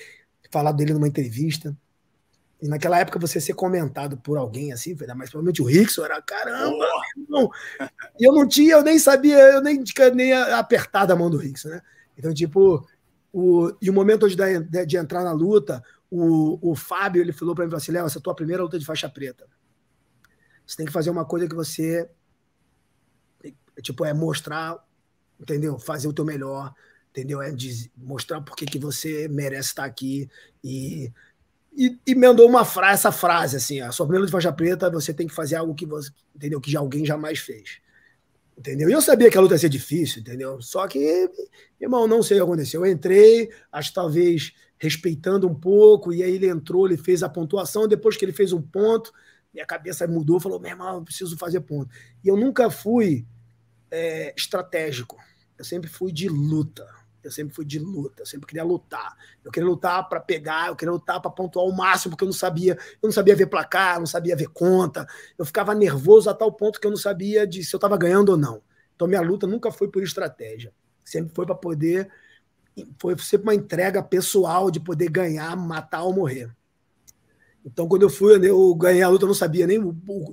[0.51, 1.75] falado dele numa entrevista.
[2.61, 6.85] E naquela época você ser comentado por alguém assim, mas provavelmente o Rickson era caramba.
[8.19, 9.83] E eu não tinha, eu nem sabia, eu nem,
[10.13, 11.81] nem apertar a mão do Rickson, né?
[12.17, 12.85] Então, tipo,
[13.31, 15.83] o, e o momento de, de, de entrar na luta,
[16.17, 18.79] o, o Fábio ele falou para mim assim: Léo, essa é a tua primeira luta
[18.79, 19.47] de faixa preta.
[20.65, 22.09] Você tem que fazer uma coisa que você
[23.81, 24.77] tipo, é mostrar,
[25.39, 25.77] entendeu?
[25.77, 26.73] Fazer o teu melhor,
[27.09, 27.41] entendeu?
[27.41, 27.53] É
[27.97, 30.29] mostrar por que, você merece estar aqui
[30.63, 31.11] e
[31.77, 35.13] e, e mandou uma frase, essa frase assim, a sua primeira de faixa preta, você
[35.13, 37.81] tem que fazer algo que você, entendeu, que já alguém jamais fez.
[38.57, 38.89] Entendeu?
[38.89, 40.61] E eu sabia que a luta ia ser difícil, entendeu?
[40.61, 41.29] Só que,
[41.77, 42.85] irmão, não sei o que aconteceu.
[42.85, 44.53] Eu entrei, acho que talvez
[44.85, 48.53] respeitando um pouco, e aí ele entrou, ele fez a pontuação, depois que ele fez
[48.53, 49.11] um ponto,
[49.53, 51.93] minha cabeça mudou, falou, meu irmão, eu preciso fazer ponto.
[52.23, 53.25] E eu nunca fui
[53.89, 55.17] é, estratégico,
[55.57, 56.87] eu sempre fui de luta.
[57.23, 59.17] Eu sempre fui de luta, eu sempre queria lutar.
[59.43, 62.33] Eu queria lutar para pegar, eu queria lutar para pontuar o máximo, porque eu não
[62.33, 65.07] sabia, eu não sabia ver placar, não sabia ver conta.
[65.35, 68.29] Eu ficava nervoso a tal ponto que eu não sabia de se eu estava ganhando
[68.29, 68.61] ou não.
[68.95, 70.71] Então minha luta nunca foi por estratégia,
[71.03, 72.07] sempre foi para poder
[72.99, 76.49] foi sempre uma entrega pessoal de poder ganhar, matar ou morrer.
[77.65, 79.79] Então, quando eu fui, eu ganhei a luta, eu não sabia nem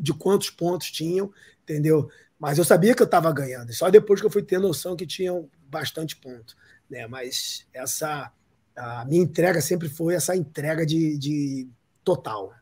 [0.01, 1.33] de quantos pontos tinham,
[1.63, 2.11] entendeu?
[2.39, 3.73] Mas eu sabia que eu estava ganhando.
[3.73, 6.55] Só depois que eu fui ter noção que tinham bastante ponto
[6.93, 7.07] né?
[7.07, 8.31] Mas essa
[8.77, 11.69] a minha entrega sempre foi essa entrega de, de
[12.05, 12.55] total.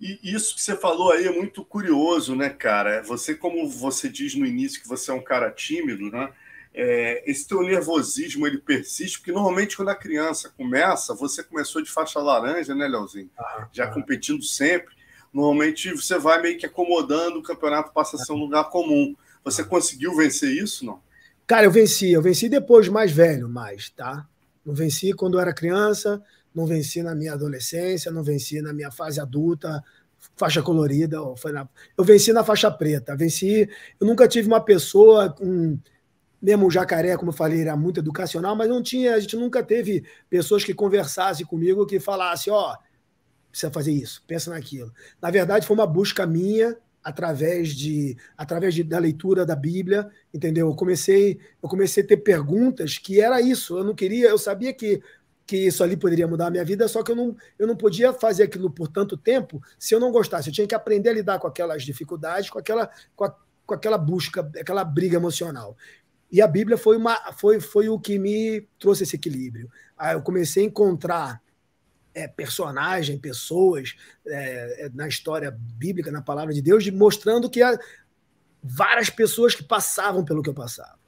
[0.00, 3.02] E isso que você falou aí é muito curioso, né, cara?
[3.02, 6.30] Você, como você diz no início que você é um cara tímido, né?
[6.72, 11.90] É, esse teu nervosismo ele persiste, porque normalmente quando a criança começa, você começou de
[11.90, 13.30] faixa laranja, né, Leozinho?
[13.38, 13.90] Ah, Já ah.
[13.90, 14.94] competindo sempre.
[15.32, 19.14] Normalmente você vai meio que acomodando, o campeonato passa a ser um lugar comum.
[19.44, 21.00] Você conseguiu vencer isso, não?
[21.46, 22.10] Cara, eu venci.
[22.12, 24.26] Eu venci depois mais velho, mais, tá?
[24.64, 26.22] Não venci quando eu era criança,
[26.54, 29.82] não venci na minha adolescência, não venci na minha fase adulta,
[30.36, 31.16] faixa colorida.
[31.16, 33.16] Eu venci na faixa preta.
[33.16, 33.68] Venci.
[34.00, 35.78] Eu nunca tive uma pessoa com
[36.40, 39.62] mesmo o jacaré, como eu falei, era muito educacional, mas não tinha, a gente nunca
[39.62, 42.78] teve pessoas que conversassem comigo que falassem, ó, oh,
[43.50, 44.92] precisa fazer isso, pensa naquilo.
[45.20, 50.68] Na verdade, foi uma busca minha através de através de, da leitura da Bíblia, entendeu?
[50.68, 53.78] Eu comecei eu comecei a ter perguntas que era isso.
[53.78, 55.02] Eu não queria, eu sabia que
[55.50, 58.12] que isso ali poderia mudar a minha vida, só que eu não, eu não podia
[58.12, 60.48] fazer aquilo por tanto tempo se eu não gostasse.
[60.48, 63.34] Eu tinha que aprender a lidar com aquelas dificuldades, com aquela, com, a,
[63.66, 65.76] com aquela busca, aquela briga emocional.
[66.30, 69.70] E a Bíblia foi, uma, foi, foi o que me trouxe esse equilíbrio.
[69.98, 71.42] Aí eu comecei a encontrar
[72.14, 73.94] é, personagem, pessoas
[74.26, 77.78] é, é, na história bíblica, na palavra de Deus, de, mostrando que há
[78.62, 80.98] várias pessoas que passavam pelo que eu passava.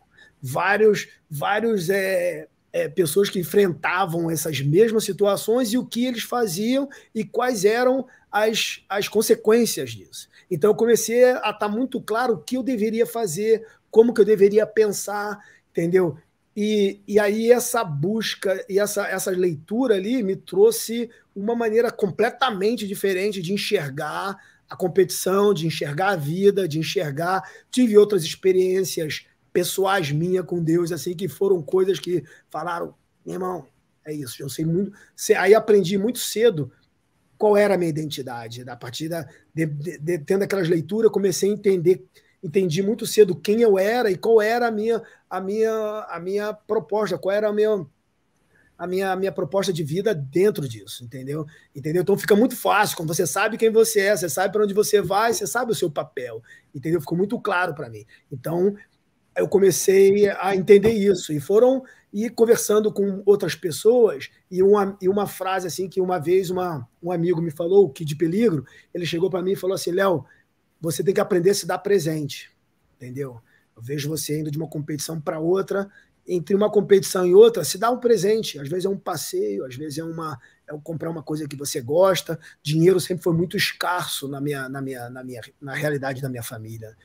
[0.40, 6.88] Vários, vários é, é, pessoas que enfrentavam essas mesmas situações e o que eles faziam
[7.14, 10.28] e quais eram as, as consequências disso.
[10.50, 14.22] Então eu comecei a estar tá muito claro o que eu deveria fazer, como que
[14.22, 15.38] eu deveria pensar,
[15.70, 16.16] entendeu?
[16.56, 22.88] E, e aí essa busca e essa, essa leitura ali me trouxe uma maneira completamente
[22.88, 24.36] diferente de enxergar
[24.68, 27.42] a competição, de enxergar a vida, de enxergar.
[27.70, 33.66] Tive outras experiências pessoais minhas com Deus, assim, que foram coisas que falaram, meu irmão,
[34.04, 34.92] é isso, eu sei muito.
[35.36, 36.72] Aí aprendi muito cedo
[37.36, 38.62] qual era a minha identidade.
[38.68, 42.04] A partir da, de, de, de, tendo aquelas leituras, comecei a entender
[42.42, 46.52] entendi muito cedo quem eu era e qual era a minha a minha a minha
[46.52, 47.86] proposta, qual era a minha
[48.76, 51.46] a minha, a minha proposta de vida dentro disso, entendeu?
[51.74, 52.02] Entendeu?
[52.02, 55.00] Então fica muito fácil, quando você sabe quem você é, você sabe para onde você
[55.00, 56.42] vai, você sabe o seu papel,
[56.74, 57.00] entendeu?
[57.00, 58.04] Ficou muito claro para mim.
[58.30, 58.74] Então
[59.36, 65.08] eu comecei a entender isso e foram e conversando com outras pessoas e uma, e
[65.08, 69.06] uma frase assim que uma vez uma, um amigo me falou, que de peligro, ele
[69.06, 70.24] chegou para mim e falou assim, Léo,
[70.82, 72.50] você tem que aprender a se dar presente,
[72.96, 73.40] entendeu?
[73.74, 75.88] Eu vejo você indo de uma competição para outra,
[76.26, 78.58] entre uma competição e outra, se dá um presente.
[78.58, 81.80] Às vezes é um passeio, às vezes é uma é comprar uma coisa que você
[81.80, 82.38] gosta.
[82.62, 86.42] Dinheiro sempre foi muito escasso na minha, na minha, na minha na realidade da minha
[86.42, 86.96] família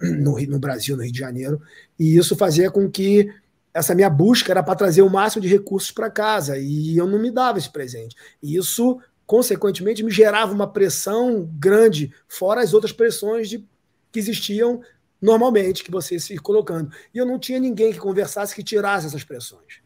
[0.00, 1.60] no, no Brasil, no Rio de Janeiro,
[1.98, 3.32] e isso fazia com que
[3.72, 7.18] essa minha busca era para trazer o máximo de recursos para casa e eu não
[7.18, 8.16] me dava esse presente.
[8.42, 13.66] E isso consequentemente, me gerava uma pressão grande, fora as outras pressões de,
[14.12, 14.80] que existiam
[15.20, 16.92] normalmente, que você se colocando.
[17.12, 19.80] E eu não tinha ninguém que conversasse que tirasse essas pressões.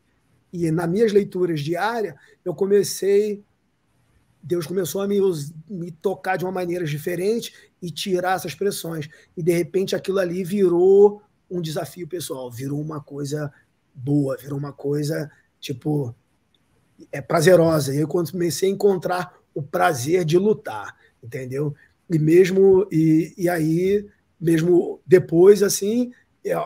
[0.52, 2.14] E nas minhas leituras diárias,
[2.44, 3.42] eu comecei.
[4.42, 5.18] Deus começou a me,
[5.68, 9.08] me tocar de uma maneira diferente e tirar essas pressões.
[9.36, 13.52] E de repente aquilo ali virou um desafio pessoal, virou uma coisa
[13.94, 15.30] boa, virou uma coisa
[15.60, 16.14] tipo
[17.10, 17.94] é prazerosa.
[17.94, 21.74] E eu comecei a encontrar o prazer de lutar, entendeu?
[22.08, 24.06] E mesmo e, e aí
[24.40, 26.12] mesmo depois assim,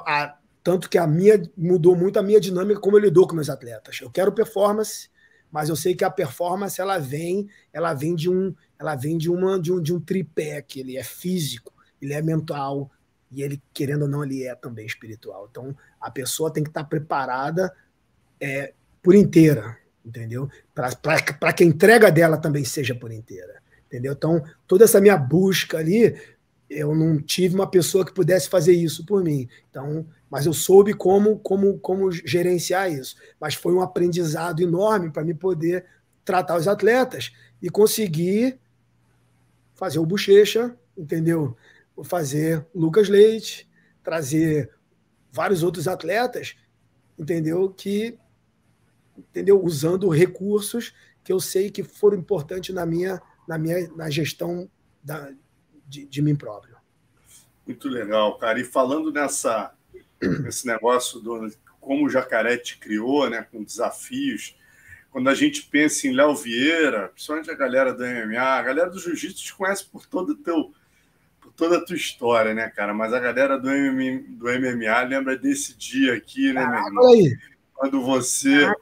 [0.07, 3.51] a, tanto que a minha mudou muito a minha dinâmica como eu lido com meus
[3.51, 3.99] atletas.
[4.01, 5.09] Eu quero performance,
[5.51, 9.31] mas eu sei que a performance ela vem, ela vem de um, ela vem de
[9.31, 12.91] uma de um, de um tripé que ele é físico, ele é mental
[13.31, 15.49] e ele querendo ou não ele é também espiritual.
[15.51, 17.75] Então a pessoa tem que estar preparada
[18.41, 18.73] é,
[19.03, 20.49] por inteira, entendeu?
[20.75, 24.13] Para que a entrega dela também seja por inteira, entendeu?
[24.13, 26.15] Então, toda essa minha busca ali,
[26.69, 29.49] eu não tive uma pessoa que pudesse fazer isso por mim.
[29.71, 33.17] Então, mas eu soube como como como gerenciar isso.
[33.41, 35.85] Mas foi um aprendizado enorme para me poder
[36.25, 37.33] tratar os atletas
[37.63, 38.59] e conseguir
[39.75, 41.57] fazer o Bochecha, entendeu?
[42.03, 43.69] Fazer Lucas Leite,
[44.03, 44.71] trazer
[45.31, 46.57] vários outros atletas,
[47.19, 47.69] entendeu?
[47.71, 48.19] Que
[49.17, 49.63] entendeu?
[49.63, 54.69] Usando recursos que eu sei que foram importantes na minha, na minha na gestão
[55.03, 55.33] da,
[55.87, 56.77] de, de mim próprio.
[57.67, 58.61] Muito legal, cara.
[58.61, 59.75] E falando nessa
[60.21, 61.51] nesse negócio do
[61.81, 64.57] como o Jacaré te criou, né, com desafios,
[65.11, 68.99] quando a gente pensa em Léo Vieira, principalmente a galera do MMA, a galera do
[68.99, 70.73] Jiu-Jitsu te conhece por todo teu
[71.41, 72.95] por toda a tua história, né, cara?
[72.95, 77.13] Mas a galera do, MMA, do MMA lembra desse dia aqui, né, ah, meu irmão?
[77.13, 77.37] Aí.
[77.75, 78.73] Quando você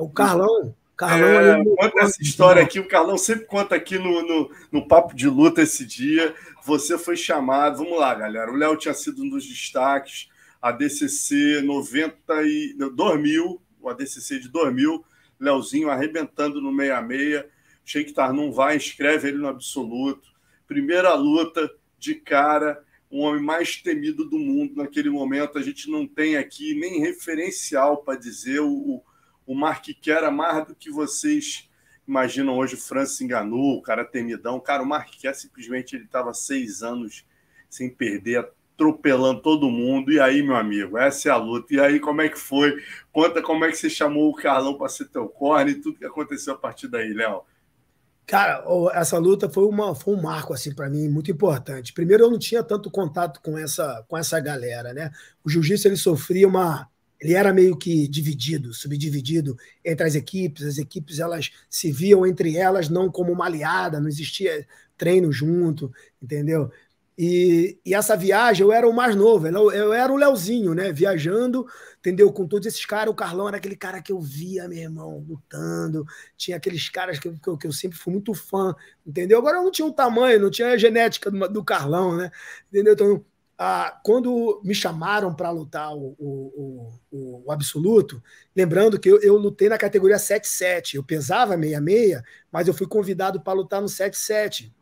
[0.00, 0.74] ah, o Carlão.
[0.96, 2.78] Carlão é, conta essa história aqui.
[2.78, 6.34] O Carlão sempre conta aqui no, no, no, Papo de Luta esse dia.
[6.64, 7.78] Você foi chamado.
[7.78, 8.50] Vamos lá, galera.
[8.50, 10.28] O Léo tinha sido um dos destaques.
[10.60, 15.02] A DCC 90 e 2000, o ADCC de 2000.
[15.38, 17.44] Léozinho arrebentando no 66.
[17.82, 20.28] Sheik Tarnum vai, inscreve ele no absoluto.
[20.68, 25.58] primeira luta de cara, um homem mais temido do mundo naquele momento.
[25.58, 29.02] A gente não tem aqui nem referencial para dizer o,
[29.50, 31.68] o Mark era mais do que vocês
[32.06, 32.76] imaginam hoje.
[32.76, 34.60] O Francis enganou, o cara temidão.
[34.60, 37.26] Cara, o Mark simplesmente ele estava seis anos
[37.68, 40.12] sem perder, atropelando todo mundo.
[40.12, 41.74] E aí, meu amigo, essa é a luta.
[41.74, 42.80] E aí, como é que foi?
[43.10, 46.06] Conta como é que você chamou o Carlão para ser teu corne e tudo que
[46.06, 47.42] aconteceu a partir daí, Léo.
[48.28, 51.92] Cara, essa luta foi, uma, foi um marco assim para mim muito importante.
[51.92, 55.10] Primeiro, eu não tinha tanto contato com essa com essa galera, né?
[55.44, 56.88] O jiu-jitsu ele sofria uma
[57.20, 60.64] ele era meio que dividido, subdividido entre as equipes.
[60.64, 64.66] As equipes elas se viam entre elas não como uma aliada, não existia
[64.96, 65.92] treino junto,
[66.22, 66.70] entendeu?
[67.22, 70.90] E, e, essa viagem eu era o mais novo, eu era o Leozinho, né?
[70.90, 71.66] Viajando,
[71.98, 72.32] entendeu?
[72.32, 73.12] Com todos esses caras.
[73.12, 76.06] O Carlão era aquele cara que eu via, meu irmão, lutando.
[76.34, 78.74] Tinha aqueles caras que, que, eu, que eu sempre fui muito fã,
[79.06, 79.38] entendeu?
[79.38, 82.30] Agora eu não tinha o tamanho, não tinha a genética do, do Carlão, né?
[82.70, 82.94] Entendeu?
[82.94, 83.24] Então,
[83.62, 88.22] ah, quando me chamaram para lutar o, o, o, o, absoluto,
[88.56, 93.38] lembrando que eu, eu lutei na categoria 7-7, eu pesava 66, mas eu fui convidado
[93.42, 94.72] para lutar no 7-7.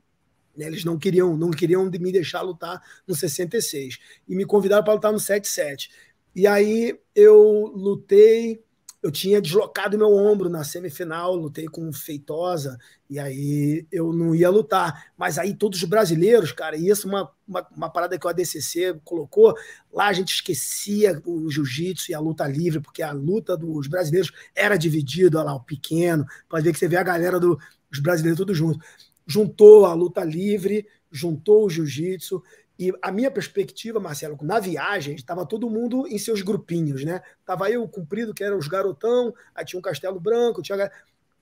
[0.56, 0.66] Né?
[0.66, 3.98] Eles não queriam, não queriam me deixar lutar no 66.
[4.28, 5.90] E me convidaram para lutar no 77.
[6.36, 8.62] E aí eu lutei,
[9.02, 12.78] eu tinha deslocado meu ombro na semifinal, lutei com Feitosa,
[13.08, 15.12] e aí eu não ia lutar.
[15.16, 18.28] Mas aí todos os brasileiros, cara, e isso é uma, uma, uma parada que o
[18.28, 19.54] ADCC colocou,
[19.92, 24.32] lá a gente esquecia o jiu-jitsu e a luta livre, porque a luta dos brasileiros
[24.54, 27.58] era dividida, olha lá, o pequeno, pode ver que você vê a galera dos
[27.90, 28.80] do, brasileiros tudo junto
[29.28, 32.42] juntou a luta livre, juntou o jiu-jitsu.
[32.78, 37.20] E a minha perspectiva, Marcelo, na viagem, estava todo mundo em seus grupinhos, né?
[37.44, 40.90] Tava eu, cumprido, que eram os garotão, aí tinha um Castelo Branco, tinha.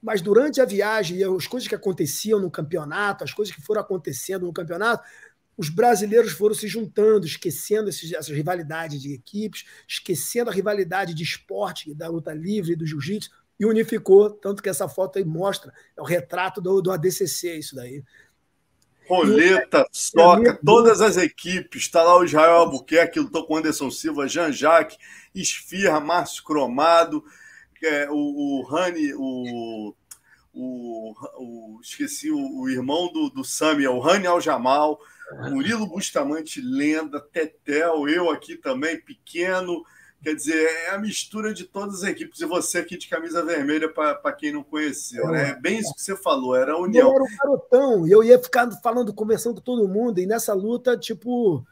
[0.02, 4.46] Mas durante a viagem, as coisas que aconteciam no campeonato, as coisas que foram acontecendo
[4.46, 5.04] no campeonato,
[5.58, 11.22] os brasileiros foram se juntando, esquecendo esses, essas rivalidades de equipes, esquecendo a rivalidade de
[11.22, 16.00] esporte, da luta livre, do jiu-jitsu, e unificou, tanto que essa foto aí mostra, é
[16.00, 18.04] o retrato do, do ADCC, isso daí.
[19.08, 24.28] Roleta, Soca, todas as equipes, está lá o Israel Albuquerque, lutou com o Anderson Silva,
[24.28, 24.98] Jean-Jacques,
[25.34, 27.24] Esfirra, Márcio Cromado,
[27.82, 29.94] é, o, o Rani, o,
[30.52, 34.98] o, o, esqueci o, o irmão do, do Sami, o Rani Aljamal,
[35.50, 39.84] Murilo Bustamante, lenda, Tetel, eu aqui também, pequeno,
[40.22, 42.40] Quer dizer, é a mistura de todas as equipes.
[42.40, 45.50] E você aqui de camisa vermelha, para quem não conheceu, né?
[45.50, 47.08] É bem isso que você falou, era a união.
[47.08, 50.52] Eu era um garotão, e eu ia ficar falando, conversando com todo mundo, e nessa
[50.52, 51.64] luta, tipo,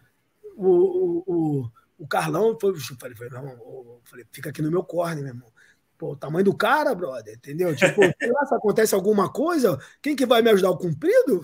[0.57, 2.78] o, o, o, o Carlão foi.
[2.78, 5.53] Falei, falei, não, falei, fica aqui no meu corne, meu irmão.
[5.97, 7.74] Pô, o tamanho do cara, brother, entendeu?
[7.74, 8.03] Tipo,
[8.47, 10.70] se acontece alguma coisa, quem que vai me ajudar?
[10.70, 11.42] O cumprido?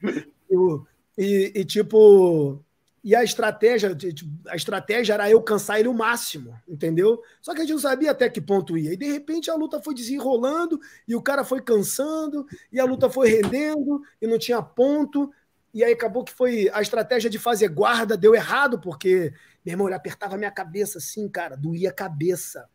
[1.18, 2.63] e, e, tipo,
[3.04, 3.94] e a estratégia,
[4.48, 7.20] a estratégia era eu cansar ele o máximo, entendeu?
[7.42, 8.94] Só que a gente não sabia até que ponto ia.
[8.94, 13.10] E de repente a luta foi desenrolando, e o cara foi cansando, e a luta
[13.10, 15.30] foi rendendo, e não tinha ponto.
[15.74, 19.86] E aí acabou que foi a estratégia de fazer guarda, deu errado, porque, meu irmão,
[19.86, 22.66] ele apertava a minha cabeça assim, cara, doía a cabeça.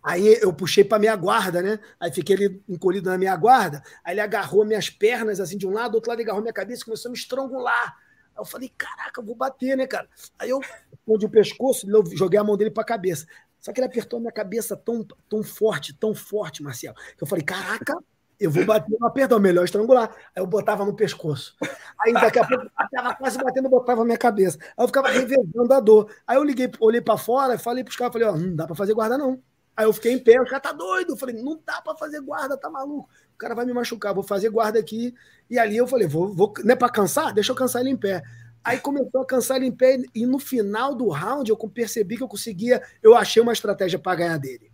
[0.00, 1.80] Aí eu puxei para minha guarda, né?
[1.98, 3.82] Aí fiquei ali encolhido na minha guarda.
[4.04, 6.54] Aí ele agarrou minhas pernas assim de um lado, do outro lado ele agarrou minha
[6.54, 7.96] cabeça e começou a me estrangular.
[8.38, 10.08] Eu falei, caraca, eu vou bater, né, cara?
[10.38, 10.60] Aí eu
[11.06, 13.26] onde o pescoço, eu joguei a mão dele para a cabeça.
[13.58, 17.26] Só que ele apertou a minha cabeça tão, tão forte, tão forte, Marcelo, que eu
[17.26, 17.98] falei, caraca,
[18.38, 20.14] eu vou bater, mas perdão, melhor estrangular.
[20.34, 21.56] Aí eu botava no pescoço.
[22.00, 24.58] Aí daqui a pouco eu estava quase batendo, botava a minha cabeça.
[24.60, 26.08] Aí eu ficava revezando a dor.
[26.24, 28.66] Aí eu liguei, olhei para fora e falei para os caras, falei, ó, não dá
[28.66, 29.42] para fazer guarda não.
[29.76, 31.12] Aí eu fiquei em pé, o cara tá doido.
[31.12, 33.08] Eu falei, não dá para fazer guarda, tá maluco.
[33.38, 35.14] O cara vai me machucar, vou fazer guarda aqui.
[35.48, 37.32] E ali eu falei, vou, vou não é para cansar?
[37.32, 38.20] Deixa eu cansar ele em pé.
[38.64, 42.22] Aí começou a cansar ele em pé, e no final do round eu percebi que
[42.24, 44.72] eu conseguia, eu achei uma estratégia para ganhar dele.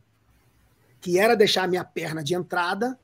[0.99, 2.99] Que era deixar a minha perna de entrada,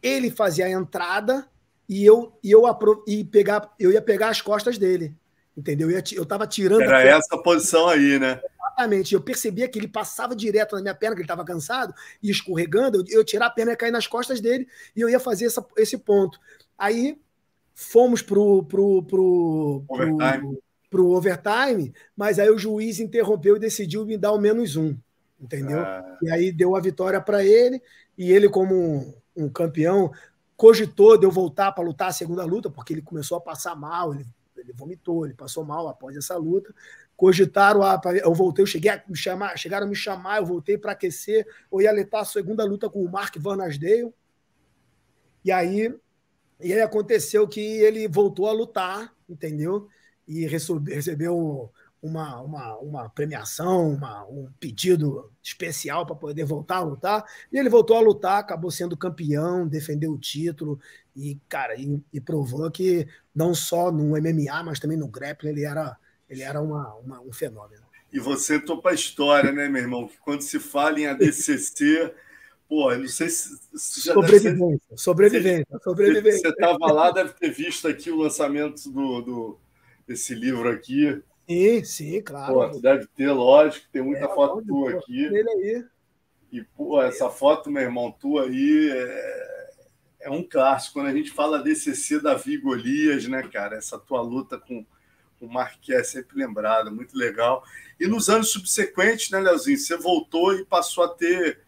[0.00, 1.44] ele fazia a entrada
[1.88, 2.62] e eu, e eu,
[3.04, 5.12] e pegar, eu ia pegar as costas dele.
[5.56, 5.90] Entendeu?
[5.90, 6.82] Eu, ia, eu tava tirando.
[6.82, 8.40] Era essa posição aí, né?
[8.80, 9.14] Exatamente.
[9.14, 12.98] Eu percebia que ele passava direto na minha perna, que ele estava cansado, e escorregando,
[12.98, 15.64] eu, eu tirar a perna e cair nas costas dele, e eu ia fazer essa,
[15.76, 16.38] esse ponto.
[16.78, 17.18] Aí
[17.74, 20.40] fomos pro, pro, pro, overtime.
[20.40, 24.96] Pro, pro overtime, mas aí o juiz interrompeu e decidiu me dar o menos um,
[25.40, 25.80] entendeu?
[25.80, 26.18] Ah.
[26.22, 27.82] E aí deu a vitória para ele,
[28.16, 30.10] e ele, como um, um, campeão,
[30.56, 34.14] cogitou de eu voltar para lutar a segunda luta, porque ele começou a passar mal,
[34.14, 34.26] ele,
[34.56, 36.74] ele vomitou, ele passou mal após essa luta.
[37.20, 40.78] Cogitaram, a, eu voltei, eu cheguei a me chamar, chegaram a me chamar, eu voltei
[40.78, 44.10] para aquecer, eu ia lutar a segunda luta com o Mark Van Asdale.
[45.44, 45.94] E aí
[46.60, 49.88] E aí aconteceu que ele voltou a lutar, entendeu?
[50.28, 57.24] E recebeu uma, uma, uma premiação, uma, um pedido especial para poder voltar a lutar.
[57.52, 60.80] E ele voltou a lutar, acabou sendo campeão, defendeu o título
[61.16, 65.64] e, cara, e, e provou que não só no MMA, mas também no grappling ele
[65.64, 65.98] era,
[66.30, 67.82] ele era uma, uma um fenômeno.
[68.12, 70.08] E você topa a história, né, meu irmão?
[70.08, 72.12] Que quando se fala em ADCC,
[72.68, 73.58] pô, eu não sei se.
[73.74, 74.96] se sobrevivência, ser...
[74.96, 76.40] sobrevivência, sobrevivência.
[76.40, 79.60] Você estava lá, deve ter visto aqui o lançamento do, do,
[80.06, 81.20] desse livro aqui.
[81.48, 82.54] Sim, sim, claro.
[82.54, 85.24] Pô, deve ter, lógico, tem muita é, foto tua aqui.
[85.24, 85.84] Ele aí.
[86.52, 89.70] E, pô, essa foto, meu irmão, tua aí é,
[90.20, 90.94] é um clássico.
[90.94, 93.76] Quando a gente fala DCC Davi Golias, né, cara?
[93.76, 94.84] Essa tua luta com
[95.40, 97.64] o Marquês é sempre lembrada, muito legal.
[97.98, 101.60] E nos anos subsequentes, né, Leozinho, você voltou e passou a ter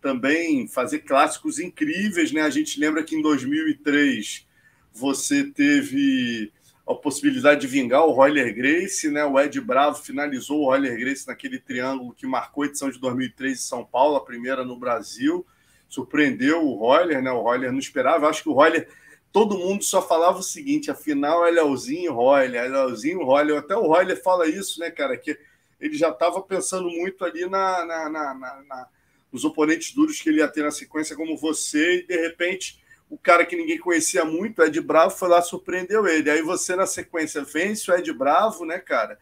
[0.00, 2.42] também, fazer clássicos incríveis, né?
[2.42, 4.46] A gente lembra que em 2003
[4.92, 6.52] você teve
[6.86, 9.24] a possibilidade de vingar o Royler Grace, né?
[9.24, 13.52] O Ed Bravo finalizou o Royler Grace naquele triângulo que marcou a edição de 2003
[13.52, 15.46] em São Paulo, a primeira no Brasil.
[15.88, 17.30] Surpreendeu o Royler, né?
[17.30, 18.24] O Royler não esperava.
[18.24, 18.88] Eu acho que o Royler,
[19.32, 23.58] todo mundo só falava o seguinte: afinal é Leozinho Royler, é Leozinho Royler.
[23.58, 25.16] Até o Royler fala isso, né, cara?
[25.16, 25.38] Que
[25.80, 28.88] ele já estava pensando muito ali na, na, na, na,
[29.32, 32.80] nos oponentes duros que ele ia ter na sequência, como você, e de repente
[33.10, 36.30] o cara que ninguém conhecia muito, Ed Bravo, foi lá surpreendeu ele.
[36.30, 39.18] Aí você, na sequência, vence o Ed Bravo, né, cara?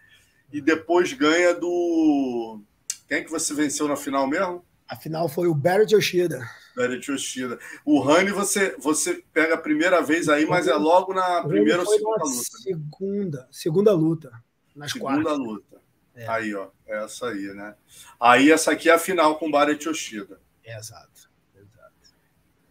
[0.52, 2.60] E depois ganha do.
[3.08, 4.64] Quem é que você venceu na final mesmo?
[4.86, 6.40] A final foi o Barrett Yoshida.
[6.76, 7.58] Yoshida.
[7.84, 11.86] O Rani você, você pega a primeira vez aí, mas é logo na primeira ou
[11.86, 12.36] segunda luta.
[12.36, 12.62] Né?
[12.62, 14.42] Segunda, segunda luta.
[14.74, 15.38] Nas segunda quartas.
[15.38, 15.80] luta.
[16.14, 16.28] É.
[16.28, 16.68] Aí, ó.
[16.86, 17.74] Essa aí, né?
[18.18, 20.40] Aí essa aqui é a final com o Barrett Yoshida.
[20.64, 21.30] É, exato.
[21.54, 21.94] Exato.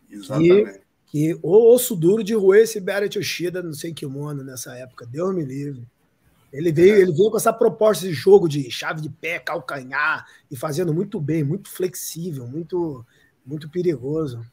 [0.10, 0.78] Exatamente.
[0.78, 4.76] E que o osso duro de roer esse Barrett Yoshida, não sei que mundo nessa
[4.76, 5.88] época, Deus me livre.
[6.52, 7.00] Ele veio, é.
[7.00, 11.20] ele veio com essa proposta de jogo de chave de pé, calcanhar e fazendo muito
[11.20, 13.06] bem, muito flexível, muito
[13.46, 14.46] muito perigoso.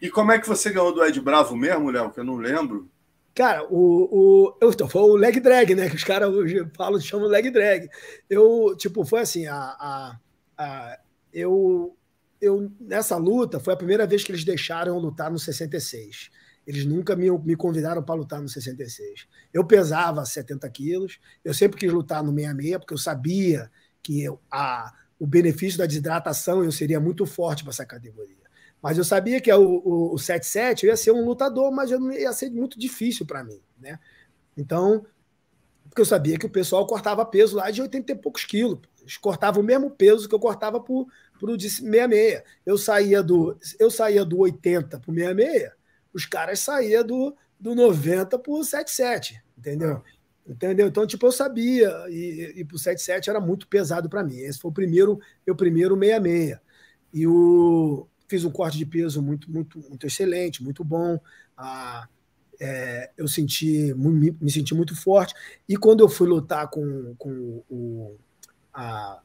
[0.00, 2.10] E como é que você ganhou do Ed Bravo mesmo, Léo?
[2.10, 2.88] Que eu não lembro.
[3.34, 5.88] Cara, o, o, eu, foi o leg drag, né?
[5.88, 6.30] Que os caras
[6.76, 7.88] falam, chamam leg drag.
[8.28, 10.18] Eu, tipo, foi assim, a, a,
[10.58, 10.98] a
[11.32, 11.96] eu
[12.42, 16.28] eu, nessa luta, foi a primeira vez que eles deixaram eu lutar no 66.
[16.66, 19.28] Eles nunca me, me convidaram para lutar no 66.
[19.54, 23.70] Eu pesava 70 quilos, eu sempre quis lutar no 66, porque eu sabia
[24.02, 28.42] que eu, a, o benefício da desidratação eu seria muito forte para essa categoria.
[28.82, 32.10] Mas eu sabia que o, o, o 77 eu ia ser um lutador, mas eu,
[32.10, 33.62] ia ser muito difícil para mim.
[33.78, 34.00] Né?
[34.56, 35.06] Então,
[35.84, 38.80] porque eu sabia que o pessoal cortava peso lá de 80 e poucos quilos.
[39.00, 41.06] Eles cortavam o mesmo peso que eu cortava para o
[41.56, 42.42] 66.
[42.66, 45.70] Eu saía do, eu saía do 80 para o 66,
[46.12, 50.02] os caras saíam do, do 90 para o 77, entendeu?
[50.46, 50.88] Entendeu?
[50.88, 54.38] Então, tipo, eu sabia, e, e pro 77 era muito pesado para mim.
[54.38, 56.58] Esse foi o primeiro, meu primeiro 66.
[57.14, 61.20] E o, fiz um corte de peso muito, muito, muito excelente, muito bom.
[61.56, 62.08] Ah,
[62.60, 65.34] é, eu senti, me, me, senti muito forte.
[65.68, 68.16] E quando eu fui lutar com, com o,
[68.72, 69.20] a,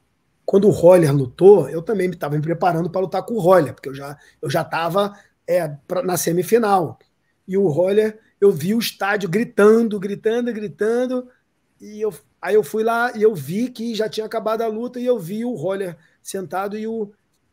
[0.45, 3.89] quando o Roller lutou, eu também estava me preparando para lutar com o Roller, porque
[3.89, 5.13] eu já eu já estava
[5.47, 5.69] é,
[6.03, 6.99] na semifinal.
[7.47, 11.27] E o Roller, eu vi o estádio gritando, gritando, gritando,
[11.79, 14.99] e eu, aí eu fui lá e eu vi que já tinha acabado a luta
[14.99, 17.11] e eu vi o Roller sentado e o,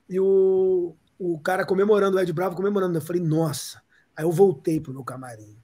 [0.08, 2.96] e o, o cara comemorando, o Ed Bravo comemorando.
[2.96, 3.82] Eu falei, nossa.
[4.16, 5.56] Aí eu voltei pro meu camarim.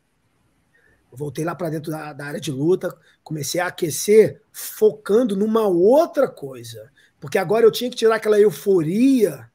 [1.10, 5.66] Eu voltei lá para dentro da, da, área de luta, comecei a aquecer, focando numa
[5.66, 6.90] outra coisa.
[7.18, 9.50] Porque agora eu tinha que tirar aquela euforia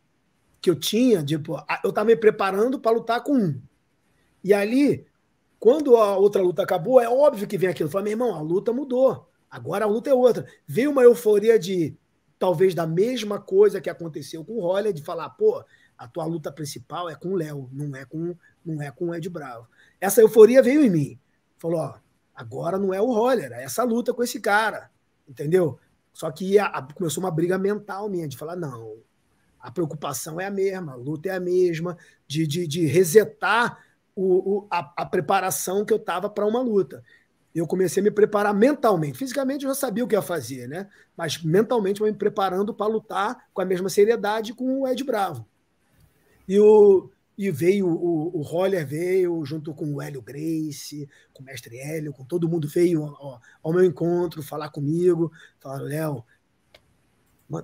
[0.61, 3.61] que eu tinha, tipo, eu estava me preparando para lutar com um.
[4.43, 5.05] E ali,
[5.59, 7.89] quando a outra luta acabou, é óbvio que vem aquilo.
[7.89, 9.27] Falei, meu irmão, a luta mudou.
[9.49, 10.45] Agora a luta é outra.
[10.67, 11.95] Veio uma euforia de
[12.37, 15.63] talvez da mesma coisa que aconteceu com o Roller, de falar, pô,
[15.97, 18.35] a tua luta principal é com o Léo, não é com
[18.65, 19.67] não é com o Ed Bravo.
[20.01, 21.19] Essa euforia veio em mim.
[21.57, 21.95] Falou, ó,
[22.33, 24.89] agora não é o Roller, é essa luta com esse cara.
[25.27, 25.79] Entendeu?
[26.11, 28.97] Só que a, a, começou uma briga mental minha, de falar, não,
[29.59, 31.97] a preocupação é a mesma, a luta é a mesma,
[32.27, 33.84] de, de, de resetar
[34.15, 37.03] o, o, a, a, preparação que eu estava para uma luta.
[37.53, 39.17] Eu comecei a me preparar mentalmente.
[39.17, 40.89] Fisicamente eu já sabia o que ia fazer, né?
[41.15, 45.45] Mas mentalmente eu me preparando para lutar com a mesma seriedade com o Ed Bravo.
[46.47, 51.45] E o, e veio o, o Roller veio junto com o Hélio Grace, com o
[51.45, 56.25] mestre Hélio, com todo mundo veio ao, ao meu encontro falar comigo, falaram, Léo,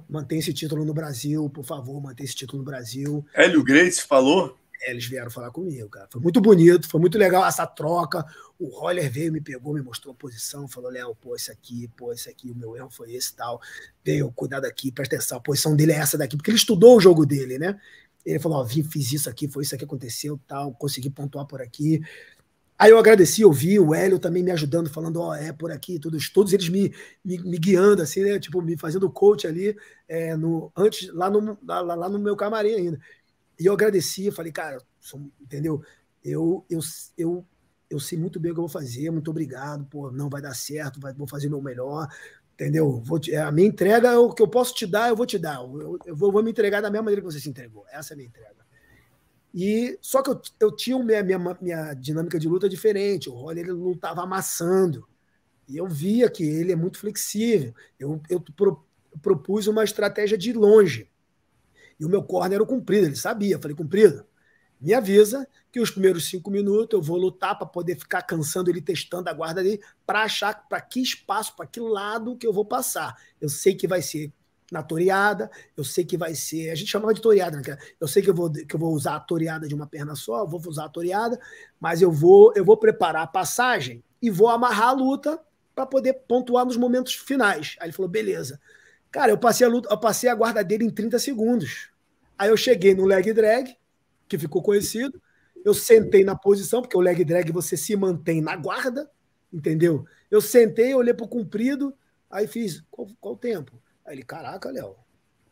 [0.10, 3.26] mantém esse título no Brasil, por favor, mantém esse título no Brasil.
[3.34, 4.58] Hélio Grace falou?
[4.82, 6.08] É, eles vieram falar comigo, cara.
[6.12, 8.26] Foi muito bonito, foi muito legal essa troca.
[8.58, 12.12] O Roller veio, me pegou, me mostrou a posição, falou: Léo, pô, isso aqui, pô,
[12.12, 13.62] isso aqui, o meu erro foi esse tal.
[14.04, 17.00] Veio, cuidado aqui, presta atenção, a posição dele é essa daqui, porque ele estudou o
[17.00, 17.80] jogo dele, né?
[18.26, 21.62] Ele falou: Ó, vim, fiz isso aqui, foi isso que aconteceu, tal, consegui pontuar por
[21.62, 22.02] aqui.
[22.82, 25.72] Aí eu agradeci, eu vi o Hélio também me ajudando, falando, ó, oh, é por
[25.72, 26.92] aqui, todos, todos eles me,
[27.24, 28.40] me, me, guiando, assim, né?
[28.40, 29.78] Tipo, me fazendo coach ali,
[30.08, 33.00] é, no, antes, lá no, lá, lá no meu camarim ainda.
[33.62, 34.80] E eu agradeci, eu falei, cara,
[35.40, 35.84] entendeu?
[36.26, 36.80] Eu, eu,
[37.16, 37.46] eu,
[37.88, 40.56] eu sei muito bem o que eu vou fazer, muito obrigado, pô, não vai dar
[40.56, 42.08] certo, vai, vou fazer meu melhor,
[42.56, 43.00] entendeu?
[43.06, 45.58] Vou te, a minha entrega, o que eu posso te dar, eu vou te dar.
[45.58, 47.86] Eu, eu vou, vou me entregar da mesma maneira que você se entregou.
[47.92, 48.66] Essa é a minha entrega.
[49.54, 53.30] E só que eu, eu tinha minha, minha, minha dinâmica de luta diferente.
[53.30, 55.08] O Rolly ele não estava amassando.
[55.68, 57.76] E eu via que ele é muito flexível.
[58.00, 58.84] Eu, eu pro,
[59.22, 61.11] propus uma estratégia de longe.
[62.02, 63.54] E o meu corner era o comprido, ele sabia.
[63.54, 64.26] Eu falei, comprido,
[64.82, 68.82] me avisa que os primeiros cinco minutos eu vou lutar para poder ficar cansando ele,
[68.82, 72.66] testando a guarda dele, para achar para que espaço, para que lado que eu vou
[72.66, 73.16] passar.
[73.40, 74.34] Eu sei que vai ser
[74.72, 76.72] na toreada, eu sei que vai ser.
[76.72, 77.78] A gente chamava de toreada, né?
[78.00, 80.44] Eu sei que eu, vou, que eu vou usar a toreada de uma perna só,
[80.44, 81.40] vou usar a toreada,
[81.80, 85.40] mas eu vou, eu vou preparar a passagem e vou amarrar a luta
[85.76, 87.76] para poder pontuar nos momentos finais.
[87.80, 88.60] Aí ele falou: beleza.
[89.12, 91.91] Cara, eu passei a luta, eu passei a guarda dele em 30 segundos.
[92.42, 93.78] Aí eu cheguei no leg drag,
[94.28, 95.22] que ficou conhecido.
[95.64, 99.12] Eu sentei na posição, porque o leg drag você se mantém na guarda,
[99.54, 100.08] entendeu?
[100.32, 101.96] Eu sentei, olhei para o comprido,
[102.32, 103.80] aí fiz qual, qual o tempo?
[104.04, 104.96] Aí ele, caraca, Léo,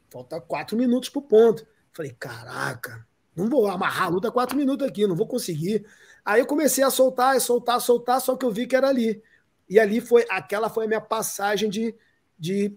[0.10, 1.64] falta quatro minutos pro ponto.
[1.94, 5.86] Falei, caraca, não vou amarrar a luta quatro minutos aqui, não vou conseguir.
[6.26, 9.22] Aí eu comecei a soltar, soltar, soltar, só que eu vi que era ali.
[9.70, 11.94] E ali foi, aquela foi a minha passagem de,
[12.40, 12.76] de,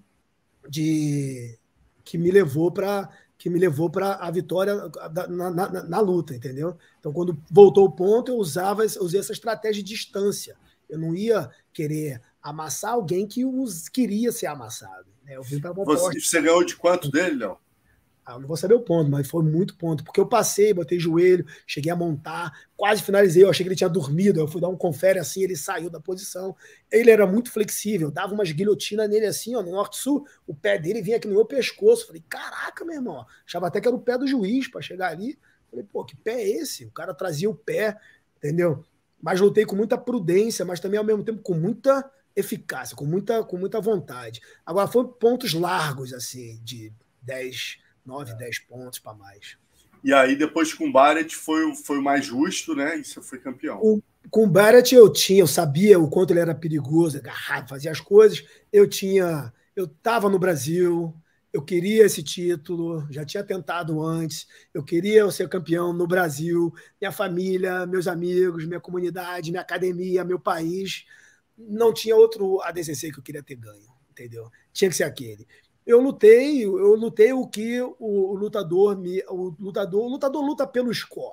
[0.69, 1.59] de
[2.05, 3.09] que me levou para
[3.43, 4.73] que me levou para a vitória
[5.29, 6.79] na, na, na, luta, entendeu?
[7.01, 10.57] Então, quando voltou o ponto, eu usava, usei essa estratégia de distância.
[10.89, 15.09] Eu não ia querer amassar alguém que os queria ser amassado.
[15.27, 17.59] É, eu vim para você, você ganhou de quanto dele, Léo?
[18.25, 20.05] Ah, não vou saber o ponto, mas foi muito ponto.
[20.05, 23.43] Porque eu passei, botei joelho, cheguei a montar, quase finalizei.
[23.43, 24.39] Eu achei que ele tinha dormido.
[24.39, 26.55] Eu fui dar um confere assim, ele saiu da posição.
[26.91, 30.25] Ele era muito flexível, dava umas guilhotinas nele assim, ó, no norte-sul.
[30.47, 32.07] O pé dele vinha aqui no meu pescoço.
[32.07, 33.27] Falei, caraca, meu irmão.
[33.45, 35.37] Achava até que era o pé do juiz para chegar ali.
[35.69, 36.85] Falei, pô, que pé é esse?
[36.85, 37.99] O cara trazia o pé,
[38.37, 38.85] entendeu?
[39.21, 43.43] Mas lutei com muita prudência, mas também ao mesmo tempo com muita eficácia, com muita,
[43.43, 44.41] com muita vontade.
[44.65, 46.93] Agora, foram pontos largos, assim, de
[47.23, 48.35] 10, 9, é.
[48.35, 49.57] 10 pontos para mais.
[50.05, 52.99] E aí, depois com o Barrett, foi, foi mais justo, né?
[52.99, 53.79] E você foi campeão.
[53.81, 57.91] O, com o Barrett, eu tinha, eu sabia o quanto ele era perigoso, agarrado, fazia
[57.91, 58.45] as coisas.
[58.73, 61.15] Eu tinha, eu estava no Brasil,
[61.53, 67.13] eu queria esse título, já tinha tentado antes, eu queria ser campeão no Brasil, minha
[67.13, 71.05] família, meus amigos, minha comunidade, minha academia, meu país
[71.57, 74.51] não tinha outro ADCC que eu queria ter ganho, entendeu?
[74.73, 75.47] Tinha que ser aquele.
[75.87, 80.95] Eu lutei, eu lutei o que o, lutador me, o lutador, o lutador luta pelo
[80.95, 81.33] score,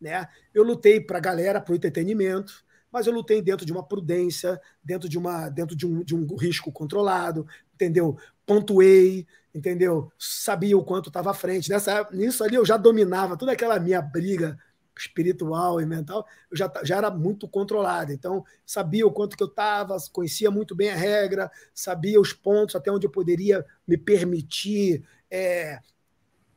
[0.00, 0.28] né?
[0.52, 4.60] Eu lutei para a galera, para o entretenimento, mas eu lutei dentro de uma prudência,
[4.82, 8.16] dentro de uma, dentro de um, de um risco controlado, entendeu?
[8.44, 10.10] Pontuei, entendeu?
[10.18, 11.68] Sabia o quanto estava à frente.
[11.70, 14.58] Nessa, nisso ali eu já dominava toda aquela minha briga
[14.96, 18.12] espiritual e mental, eu já, já era muito controlado.
[18.12, 22.74] Então, sabia o quanto que eu estava, conhecia muito bem a regra, sabia os pontos
[22.74, 25.80] até onde eu poderia me permitir é,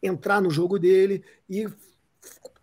[0.02, 1.68] entrar no jogo dele e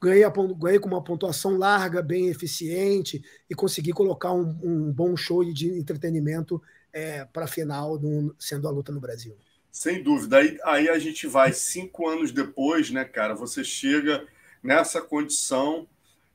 [0.01, 5.17] ganhei, a, ganhei com uma pontuação larga, bem eficiente e consegui colocar um, um bom
[5.17, 6.63] show de entretenimento
[6.93, 9.37] é, para a final, do, sendo a luta no Brasil.
[9.71, 10.39] Sem dúvida.
[10.39, 13.35] Aí, aí a gente vai cinco anos depois, né, cara?
[13.35, 14.27] Você chega
[14.67, 15.87] nessa condição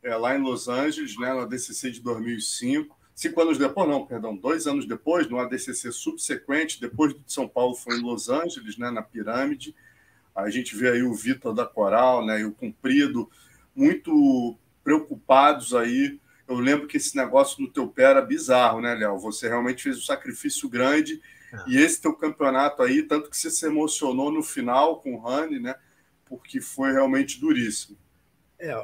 [0.01, 2.97] é, lá em Los Angeles, né, na DCC de 2005.
[3.13, 7.75] Cinco anos depois, não, perdão, dois anos depois, no ADCC subsequente, depois de São Paulo,
[7.75, 9.75] foi em Los Angeles, né, na Pirâmide.
[10.33, 13.29] A gente vê aí o Vitor da Coral, né, e o Cumprido,
[13.75, 16.19] muito preocupados aí.
[16.47, 19.19] Eu lembro que esse negócio no teu pé era bizarro, né, Léo?
[19.19, 21.21] Você realmente fez um sacrifício grande.
[21.53, 21.57] É.
[21.67, 25.59] E esse teu campeonato aí, tanto que você se emocionou no final com o Rani,
[25.59, 25.75] né?
[26.25, 27.97] Porque foi realmente duríssimo.
[28.63, 28.75] É,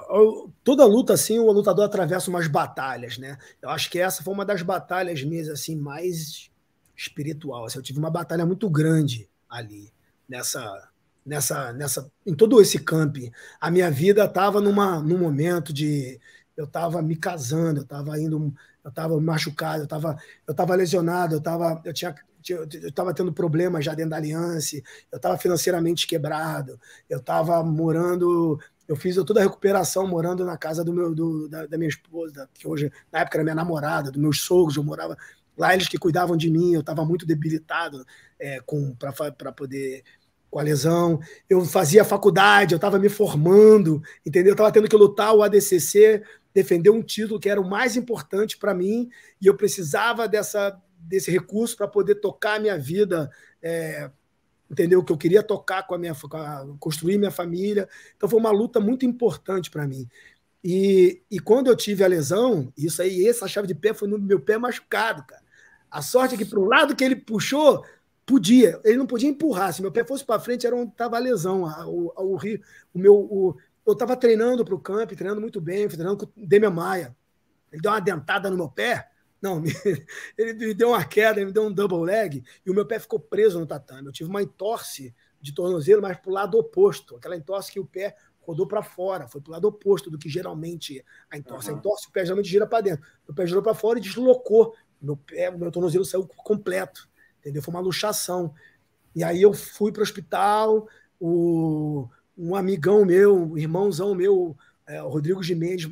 [0.63, 3.37] toda luta, assim, o lutador atravessa umas batalhas, né?
[3.61, 6.49] Eu acho que essa foi uma das batalhas minhas, assim, mais
[6.95, 7.65] espiritual.
[7.65, 9.93] Assim, eu tive uma batalha muito grande ali,
[10.27, 10.89] nessa,
[11.23, 13.31] nessa, nessa, em todo esse camping.
[13.61, 16.19] A minha vida estava numa, num momento de,
[16.57, 18.51] eu estava me casando, eu estava indo,
[18.83, 20.17] eu estava machucado, eu estava,
[20.47, 22.15] eu estava lesionado, eu estava, eu tinha
[22.49, 24.77] eu estava tendo problemas já dentro da aliança,
[25.11, 26.79] eu estava financeiramente quebrado,
[27.09, 28.57] eu estava morando
[28.87, 32.49] eu fiz toda a recuperação morando na casa do meu, do, da, da, minha esposa,
[32.53, 35.17] que hoje, na época era minha namorada, dos meus sogros, eu morava
[35.57, 38.05] lá, eles que cuidavam de mim, eu estava muito debilitado
[38.39, 38.59] é,
[39.37, 40.03] para poder
[40.49, 41.19] com a lesão.
[41.49, 44.51] Eu fazia faculdade, eu estava me formando, entendeu?
[44.51, 46.23] Eu estava tendo que lutar o ADCC,
[46.53, 49.09] defender um título que era o mais importante para mim,
[49.41, 53.29] e eu precisava dessa, desse recurso para poder tocar a minha vida
[53.61, 54.09] é,
[54.69, 55.03] entendeu?
[55.03, 57.87] Que eu queria tocar com a minha, com a, construir minha família.
[58.15, 60.07] Então foi uma luta muito importante para mim.
[60.63, 64.17] E, e quando eu tive a lesão, isso aí, essa chave de pé foi no
[64.17, 65.43] meu pé machucado, cara.
[65.89, 67.85] A sorte é que para o lado que ele puxou,
[68.25, 69.73] podia, ele não podia empurrar.
[69.73, 71.63] Se meu pé fosse para frente, era onde estava a lesão.
[71.87, 72.39] O, o, o,
[72.93, 76.45] o meu, o, eu estava treinando para o camp, treinando muito bem, treinando com o
[76.45, 77.15] Demian Maia.
[77.71, 79.09] Ele deu uma dentada no meu pé,
[79.41, 79.63] não,
[80.37, 82.99] ele me deu uma queda, ele me deu um double leg e o meu pé
[82.99, 84.07] ficou preso no tatame.
[84.07, 87.15] Eu tive uma entorse de tornozelo, mas para o lado oposto.
[87.15, 90.29] Aquela entorse que o pé rodou para fora, foi para o lado oposto do que
[90.29, 91.69] geralmente a entorse.
[91.69, 91.75] Uhum.
[91.75, 93.05] A entorse, o pé geralmente gira para dentro.
[93.27, 94.73] O pé girou para fora e deslocou.
[95.01, 97.07] Meu pé, o meu tornozelo saiu completo.
[97.39, 97.61] Entendeu?
[97.61, 98.53] Foi uma luxação.
[99.15, 100.87] E aí eu fui para o hospital,
[101.19, 104.55] um amigão meu, um irmãozão meu,
[104.85, 105.89] é, o Rodrigo Gimenez,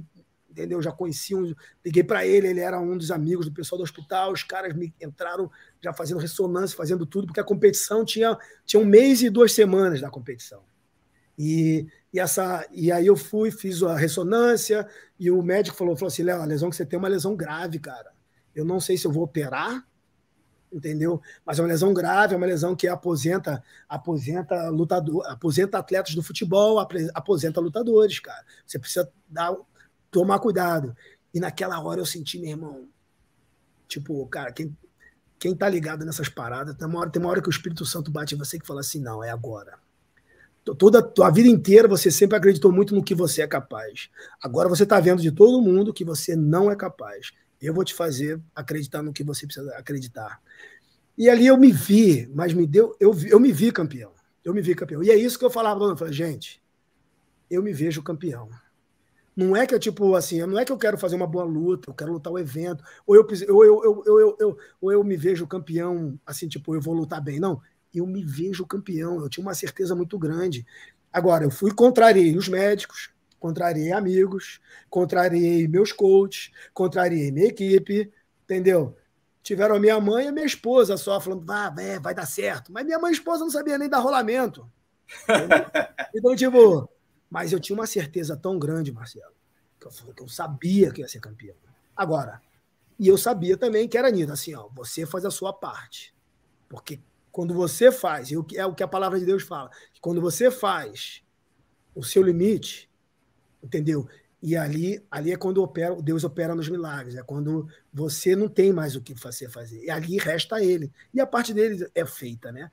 [0.56, 0.82] entendeu?
[0.82, 1.54] Já conhecia, um,
[1.84, 4.94] liguei para ele, ele era um dos amigos do pessoal do hospital, os caras me
[5.02, 5.52] entraram
[5.84, 10.00] já fazendo ressonância, fazendo tudo, porque a competição tinha, tinha um mês e duas semanas
[10.00, 10.64] da competição.
[11.38, 14.88] E, e, essa, e aí eu fui, fiz a ressonância,
[15.20, 17.36] e o médico falou, falou assim, Léo, a lesão que você tem é uma lesão
[17.36, 18.14] grave, cara.
[18.56, 19.86] Eu não sei se eu vou operar,
[20.72, 21.22] entendeu?
[21.46, 26.24] Mas é uma lesão grave, é uma lesão que aposenta, aposenta lutador, aposenta atletas do
[26.24, 26.80] futebol,
[27.14, 28.46] aposenta lutadores, cara.
[28.66, 29.54] Você precisa dar
[30.16, 30.96] tomar cuidado.
[31.34, 32.88] E naquela hora eu senti, meu irmão,
[33.86, 34.74] tipo, cara, quem,
[35.38, 38.10] quem tá ligado nessas paradas, tem uma, hora, tem uma hora que o Espírito Santo
[38.10, 39.78] bate em você que fala assim: não, é agora.
[40.80, 44.10] Toda a tua vida inteira você sempre acreditou muito no que você é capaz.
[44.42, 47.34] Agora você está vendo de todo mundo que você não é capaz.
[47.62, 50.42] Eu vou te fazer acreditar no que você precisa acreditar.
[51.18, 54.12] E ali eu me vi, mas me deu, eu, eu me vi campeão.
[54.44, 55.04] Eu me vi campeão.
[55.04, 56.62] E é isso que eu falava, eu falei, gente,
[57.52, 58.50] eu me vejo campeão.
[59.36, 61.90] Não é que eu, tipo, assim, não é que eu quero fazer uma boa luta,
[61.90, 65.18] eu quero lutar o evento, ou eu, ou eu, eu, eu, eu, ou eu me
[65.18, 67.40] vejo campeão, assim, tipo, eu vou lutar bem.
[67.40, 67.62] Não,
[67.94, 70.66] eu me vejo campeão, eu tinha uma certeza muito grande.
[71.12, 73.10] Agora, eu fui, contrariei os médicos,
[73.40, 78.12] contrariei amigos, contrariei meus coaches, contrariei minha equipe,
[78.44, 78.96] entendeu?
[79.44, 82.72] Tiveram a minha mãe e a minha esposa só falando, ah, é, vai dar certo.
[82.72, 84.70] Mas minha mãe e esposa não sabia nem dar rolamento.
[86.16, 86.90] então, tipo,
[87.30, 89.34] mas eu tinha uma certeza tão grande, Marcelo,
[89.80, 91.56] que eu, que eu sabia que ia ser campeão.
[91.96, 92.42] Agora,
[92.98, 96.14] e eu sabia também que era nisso, assim, ó, você faz a sua parte.
[96.70, 97.00] Porque
[97.32, 99.70] quando você faz, é o que a palavra de Deus fala,
[100.00, 101.22] quando você faz
[101.94, 102.90] o seu limite,
[103.62, 104.08] entendeu?
[104.42, 108.72] E ali, ali é quando opera, Deus opera nos milagres, é quando você não tem
[108.72, 109.84] mais o que fazer fazer.
[109.84, 110.92] E ali resta ele.
[111.14, 112.70] E a parte dele é feita, né?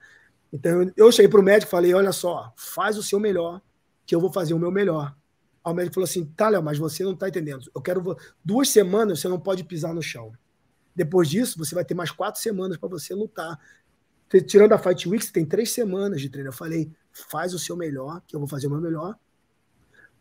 [0.51, 3.59] Então eu cheguei para o médico e falei: olha só, faz o seu melhor,
[4.05, 5.15] que eu vou fazer o meu melhor.
[5.63, 7.69] Aí o médico falou assim: tá, Léo, mas você não está entendendo.
[7.73, 8.17] Eu quero.
[8.43, 10.33] Duas semanas você não pode pisar no chão.
[10.95, 13.59] Depois disso, você vai ter mais quatro semanas para você lutar.
[14.47, 16.49] Tirando a Fight Week, você tem três semanas de treino.
[16.49, 19.17] Eu falei: faz o seu melhor, que eu vou fazer o meu melhor.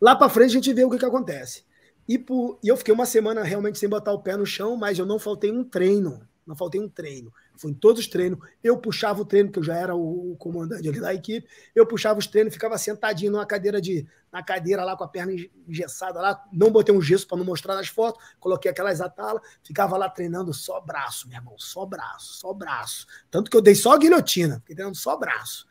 [0.00, 1.64] Lá para frente a gente vê o que, que acontece.
[2.08, 4.98] E, por, e eu fiquei uma semana realmente sem botar o pé no chão, mas
[4.98, 6.26] eu não faltei um treino.
[6.46, 7.32] Não faltei um treino.
[7.56, 8.38] Fui em todos os treinos.
[8.62, 11.48] Eu puxava o treino, que eu já era o comandante ali da equipe.
[11.74, 15.32] Eu puxava os treinos, ficava sentadinho numa cadeira de, na cadeira lá com a perna
[15.68, 16.44] engessada lá.
[16.52, 18.22] Não botei um gesso para não mostrar nas fotos.
[18.40, 23.06] Coloquei aquelas atalas, ficava lá treinando só braço, meu irmão, só braço, só braço.
[23.30, 25.66] Tanto que eu dei só guilhotina, fiquei treinando só braço.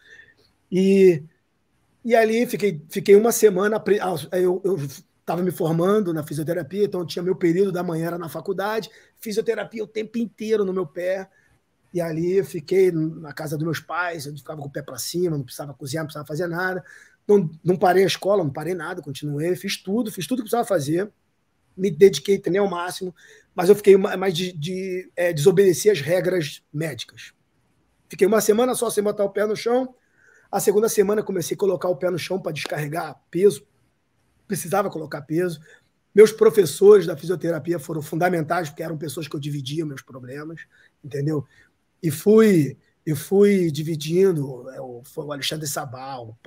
[0.72, 1.22] E,
[2.06, 3.84] e ali fiquei, fiquei uma semana.
[4.02, 4.78] Ah, eu, eu
[5.22, 8.90] estava me formando na fisioterapia, então tinha meu período da manhã era na faculdade,
[9.22, 11.30] fisioterapia o tempo inteiro no meu pé.
[11.94, 14.98] E ali eu fiquei na casa dos meus pais, eu ficava com o pé para
[14.98, 16.84] cima, não precisava cozinhar, não precisava fazer nada.
[17.28, 20.68] Não, não parei a escola, não parei nada, continuei, fiz tudo, fiz tudo que precisava
[20.68, 21.12] fazer.
[21.78, 23.14] Me dediquei também ao máximo,
[23.56, 27.34] mas eu fiquei mais de, de é, desobedecer as regras médicas.
[28.10, 29.96] Fiquei uma semana só sem botar o pé no chão.
[30.52, 33.66] A segunda semana comecei a colocar o pé no chão para descarregar peso.
[34.48, 35.62] Precisava colocar peso.
[36.14, 40.62] Meus professores da fisioterapia foram fundamentais, porque eram pessoas que eu dividia meus problemas,
[41.04, 41.46] entendeu?
[42.02, 46.38] e fui e fui dividindo, é, foi o Alexandre Sabal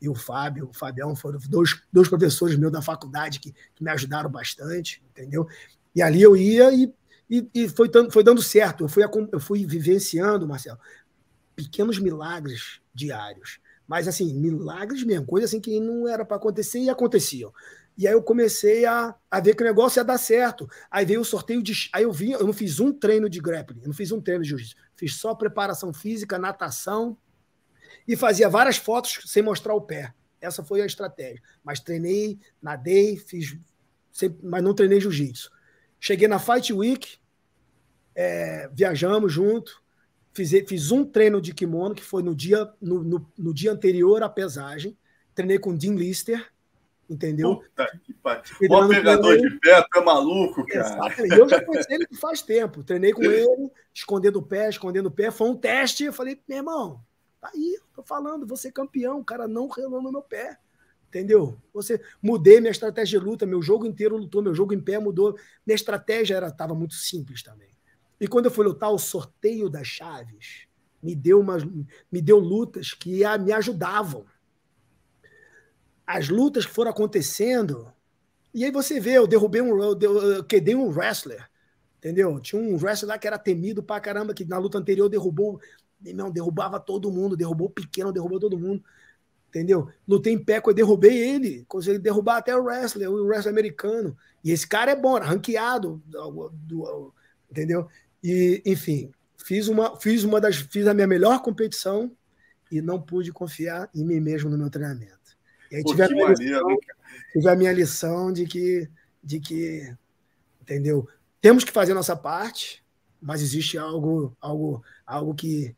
[0.00, 3.90] e o Fábio, o Fabião, foram dois, dois professores meus da faculdade que, que me
[3.90, 5.48] ajudaram bastante, entendeu?
[5.92, 6.94] E ali eu ia e,
[7.28, 9.02] e, e foi, dando, foi dando certo, eu fui,
[9.32, 10.78] eu fui vivenciando, Marcelo,
[11.56, 13.58] pequenos milagres diários,
[13.88, 17.52] Mas assim, milagres mesmo, coisa assim que não era para acontecer e aconteciam.
[18.00, 20.66] E aí eu comecei a, a ver que o negócio ia dar certo.
[20.90, 21.90] Aí veio o sorteio de.
[21.92, 24.42] Aí eu vi, eu não fiz um treino de grappling, eu não fiz um treino
[24.42, 24.74] de jiu-jitsu.
[24.96, 27.14] Fiz só preparação física, natação
[28.08, 30.14] e fazia várias fotos sem mostrar o pé.
[30.40, 31.42] Essa foi a estratégia.
[31.62, 33.54] Mas treinei, nadei, fiz.
[34.42, 35.50] Mas não treinei jiu-jitsu.
[36.00, 37.18] Cheguei na Fight Week,
[38.14, 39.82] é, viajamos junto,
[40.32, 44.22] fiz, fiz um treino de kimono, que foi no dia, no, no, no dia anterior
[44.22, 44.96] à pesagem.
[45.34, 46.50] Treinei com o Dean Lister,
[47.10, 47.56] entendeu?
[47.56, 48.42] Puta que pariu.
[48.70, 51.12] O pegador de pé, tu é maluco, cara.
[51.36, 52.84] Eu já conheci ele faz tempo.
[52.84, 55.32] Treinei com ele, escondendo o pé, escondendo o pé.
[55.32, 56.04] Foi um teste.
[56.04, 57.04] Eu falei, meu irmão,
[57.40, 59.18] tá aí, tô falando, vou ser campeão.
[59.18, 60.56] O cara não relou no meu pé.
[61.08, 61.58] Entendeu?
[61.74, 65.36] Você mudei minha estratégia de luta, meu jogo inteiro lutou, meu jogo em pé mudou.
[65.66, 67.70] Minha estratégia era tava muito simples também.
[68.20, 70.68] E quando eu fui lutar o sorteio das chaves,
[71.02, 74.24] me deu umas, me deu lutas que me ajudavam
[76.16, 77.92] as lutas que foram acontecendo.
[78.52, 79.80] E aí você vê, eu derrubei um.
[79.80, 81.48] Eu quedei um wrestler.
[81.98, 82.40] Entendeu?
[82.40, 85.60] Tinha um wrestler lá que era temido pra caramba, que na luta anterior derrubou.
[86.14, 88.82] Não, derrubava todo mundo, derrubou pequeno, derrubou todo mundo.
[89.48, 89.88] Entendeu?
[90.08, 91.64] Lutei em pé, eu derrubei ele.
[91.68, 94.16] Consegui derrubar até o wrestler, o wrestler americano.
[94.42, 96.02] E esse cara é bom, ranqueado.
[96.06, 97.14] Do, do,
[97.50, 97.86] entendeu?
[98.22, 100.56] E, enfim, fiz uma, fiz uma das.
[100.56, 102.10] Fiz a minha melhor competição
[102.70, 105.19] e não pude confiar em mim mesmo no meu treinamento.
[105.70, 106.78] E aí tive, a minha lição,
[107.32, 108.88] tive a minha lição de que,
[109.22, 109.94] de que,
[110.60, 111.08] entendeu?
[111.40, 112.84] Temos que fazer a nossa parte,
[113.20, 115.74] mas existe algo, algo, algo que,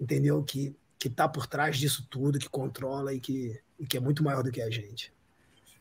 [0.00, 0.42] entendeu?
[0.42, 0.74] Que
[1.04, 4.42] que está por trás disso tudo, que controla e que, e que é muito maior
[4.42, 5.12] do que a gente.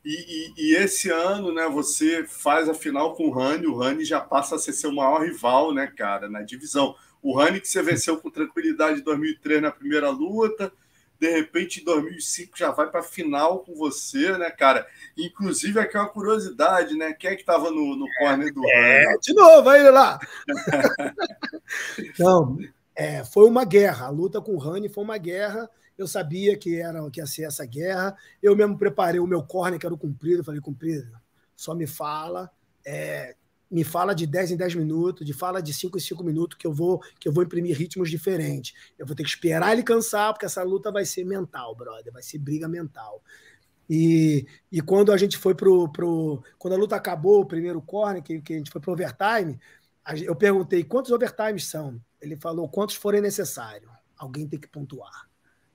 [0.04, 4.04] E, e, e, esse ano, né, você faz a final com o Rani, o Rani
[4.04, 6.94] já passa a ser seu maior rival, né, cara, na divisão.
[7.22, 10.74] O Rani que você venceu com tranquilidade em 2003 na primeira luta,
[11.19, 14.85] de repente em 2005 já vai para a final com você, né, cara?
[15.18, 17.14] Inclusive, aqui é uma curiosidade, né?
[17.14, 20.19] Quem é que estava no, no corner do é, De novo, aí lá.
[22.19, 22.57] Não,
[22.95, 24.07] é, foi uma guerra.
[24.07, 25.69] A luta com o Rani foi uma guerra.
[25.98, 28.15] Eu sabia que, era, que ia ser essa guerra.
[28.41, 30.44] Eu mesmo preparei o meu corner, que era o comprido.
[30.44, 31.10] falei, comprido,
[31.56, 32.52] só me fala.
[32.85, 33.35] É,
[33.74, 36.68] me fala de 10 em 10 minutos, de fala de 5 em 5 minutos, que
[36.68, 38.74] eu vou que eu vou imprimir ritmos diferentes.
[39.00, 42.22] Eu vou ter que esperar ele cansar, porque essa luta vai ser mental, brother, vai
[42.22, 43.24] ser briga mental.
[43.90, 46.44] E, e quando a gente foi pro, pro.
[46.60, 49.60] Quando a luta acabou, o primeiro corner, que, que a gente foi pro overtime,
[50.24, 52.00] eu perguntei quantos overtimes são.
[52.22, 53.91] Ele falou quantos forem necessários.
[54.16, 55.28] Alguém tem que pontuar.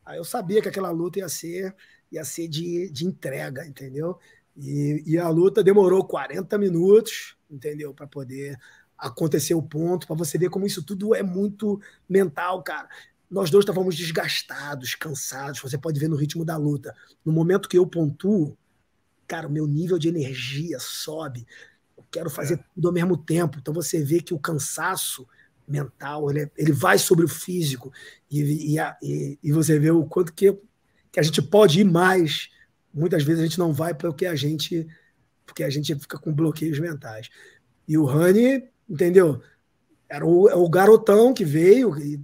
[0.07, 1.75] Aí eu sabia que aquela luta ia ser,
[2.13, 4.19] ia ser de, de entrega, entendeu?
[4.57, 7.95] E, e a luta demorou 40 minutos, entendeu?
[7.95, 8.59] Para poder
[8.97, 12.89] acontecer o ponto, para você ver como isso tudo é muito mental, cara.
[13.31, 16.95] Nós dois estávamos desgastados, cansados, você pode ver no ritmo da luta.
[17.25, 18.57] No momento que eu pontuo,
[19.27, 21.47] cara, o meu nível de energia sobe.
[21.97, 22.65] Eu quero fazer é.
[22.75, 23.59] tudo ao mesmo tempo.
[23.59, 25.29] Então você vê que o cansaço
[25.67, 27.93] mental, ele, é, ele vai sobre o físico
[28.31, 30.57] e, e, e, e você vê o quanto que,
[31.13, 32.49] que a gente pode ir mais
[32.93, 34.87] muitas vezes a gente não vai porque a gente
[35.49, 37.31] porque a gente fica com bloqueios mentais.
[37.89, 39.41] E o Rani, entendeu?
[40.09, 42.21] Era o, é o garotão que veio e,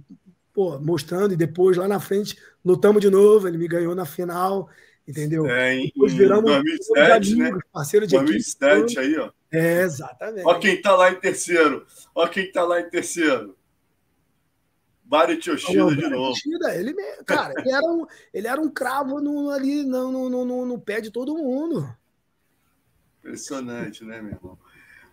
[0.53, 4.69] pô, mostrando, e depois lá na frente lutamos de novo, ele me ganhou na final,
[5.07, 5.47] entendeu?
[5.47, 7.59] É, em, depois viramos 2007, amigos, né?
[7.73, 9.31] Parceiro de 2007 equipe, aí, ó.
[9.51, 10.45] É, exatamente.
[10.45, 11.85] Ó quem tá lá em terceiro.
[12.13, 13.57] Ó quem tá lá em terceiro.
[15.03, 16.31] Bari Yoshida de novo.
[16.31, 16.93] Yoshida, ele,
[17.25, 20.99] cara, ele era um, ele era um cravo no, ali no, no, no, no pé
[20.99, 21.87] de todo mundo.
[23.25, 24.57] Impressionante, né, meu irmão?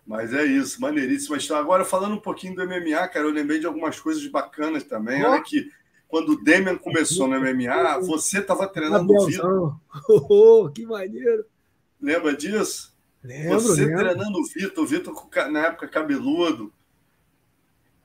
[0.05, 1.63] Mas é isso, maneiríssima história.
[1.63, 5.23] Agora, falando um pouquinho do MMA, cara, eu lembrei de algumas coisas bacanas também.
[5.23, 5.71] Olha que
[6.07, 9.79] quando o Demian começou no MMA, você estava treinando o Vitor.
[10.29, 11.45] Oh, que maneiro!
[11.99, 12.93] Lembra disso?
[13.23, 14.03] Lembro, você lembro.
[14.03, 16.71] treinando o Vitor, o Vitor na época cabeludo,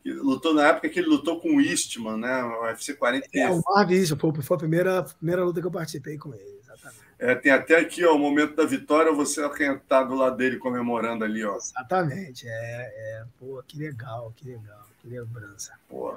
[0.07, 2.45] lutou na época que ele lutou com o Eastman, né?
[2.45, 3.29] O UFC 40.
[3.35, 6.61] É, o Marv Eastman, foi, foi a primeira, primeira luta que eu participei com ele,
[6.63, 7.08] exatamente.
[7.19, 10.57] É, tem até aqui, ó, o momento da vitória, você quem tá do lado dele
[10.57, 11.57] comemorando ali, ó.
[11.57, 15.73] Exatamente, é, é pô, que legal, que legal, que lembrança.
[15.89, 16.15] Pô.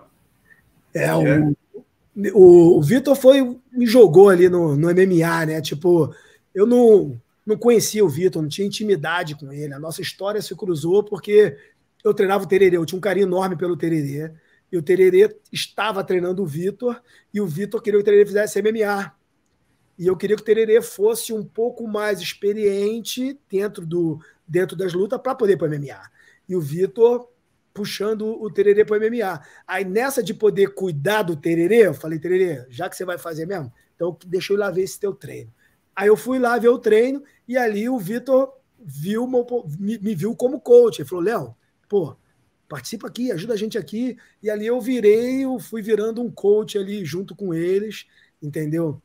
[0.94, 1.16] É, é.
[1.16, 1.56] o,
[2.34, 3.42] o, o Vitor foi,
[3.72, 5.62] me jogou ali no, no MMA, né?
[5.62, 6.14] Tipo,
[6.54, 9.74] eu não, não conhecia o Vitor, não tinha intimidade com ele.
[9.74, 11.58] A nossa história se cruzou porque
[12.04, 14.32] eu treinava o Tererê, eu tinha um carinho enorme pelo Tererê.
[14.72, 17.02] E o Tererê estava treinando o Vitor,
[17.34, 19.12] e o Vitor queria que o Tererê fizesse MMA.
[20.02, 24.94] E eu queria que o Tererê fosse um pouco mais experiente dentro, do, dentro das
[24.94, 26.02] lutas para poder ir para MMA.
[26.50, 27.30] E o Vitor
[27.72, 29.40] puxando o Tererê para MMA.
[29.68, 33.46] Aí nessa de poder cuidar do Tererê, eu falei, Tererê, já que você vai fazer
[33.46, 35.54] mesmo, Então, deixa eu ir lá ver esse teu treino.
[35.96, 38.52] Aí eu fui lá ver o treino e ali o Vitor
[38.84, 41.04] viu, me, me viu como coach.
[41.04, 41.56] Ele falou, Léo,
[41.88, 42.18] pô,
[42.68, 44.18] participa aqui, ajuda a gente aqui.
[44.42, 48.08] E ali eu virei, eu fui virando um coach ali junto com eles,
[48.42, 49.00] entendeu?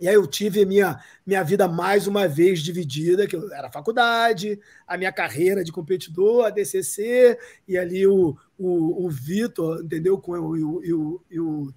[0.00, 4.58] E aí eu tive minha, minha vida mais uma vez dividida, que era a faculdade,
[4.86, 10.18] a minha carreira de competidor, a DCC, e ali o, o, o Vitor, entendeu?
[10.18, 11.72] Com o, e, o, o,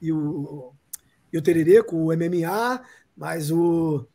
[0.00, 0.72] e, o,
[1.32, 2.82] e o Tererê com o MMA,
[3.16, 4.06] mas o,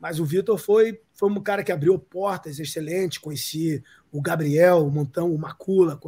[0.00, 3.20] mas o Vitor foi, foi um cara que abriu portas excelente.
[3.20, 6.00] Conheci o Gabriel, montamos o Macula,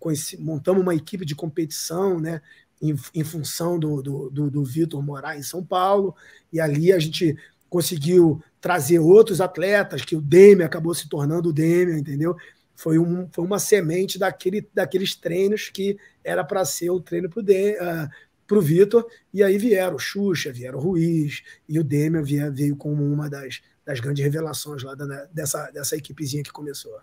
[0.00, 2.42] conheci, montamos uma equipe de competição, né?
[2.82, 6.14] Em, em função do, do, do, do Vitor morar em São Paulo.
[6.50, 7.36] E ali a gente
[7.68, 12.36] conseguiu trazer outros atletas, que o Demi acabou se tornando o Demi, entendeu?
[12.74, 17.40] Foi, um, foi uma semente daquele, daqueles treinos que era para ser o treino para
[17.40, 18.08] o uh,
[18.50, 22.52] para o Vitor, e aí vieram o Xuxa, vieram o Ruiz, e o Demian veio,
[22.52, 26.98] veio como uma das, das grandes revelações lá da, dessa, dessa equipezinha que começou.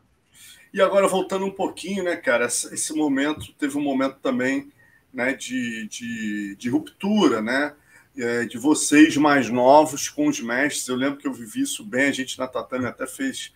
[0.73, 4.69] E agora, voltando um pouquinho, né, cara, esse momento, teve um momento também
[5.17, 7.73] né, de, de, de ruptura, né,
[8.15, 10.87] é, de vocês mais novos com os mestres.
[10.87, 13.51] Eu lembro que eu vivi isso bem, a gente na Tatame até fez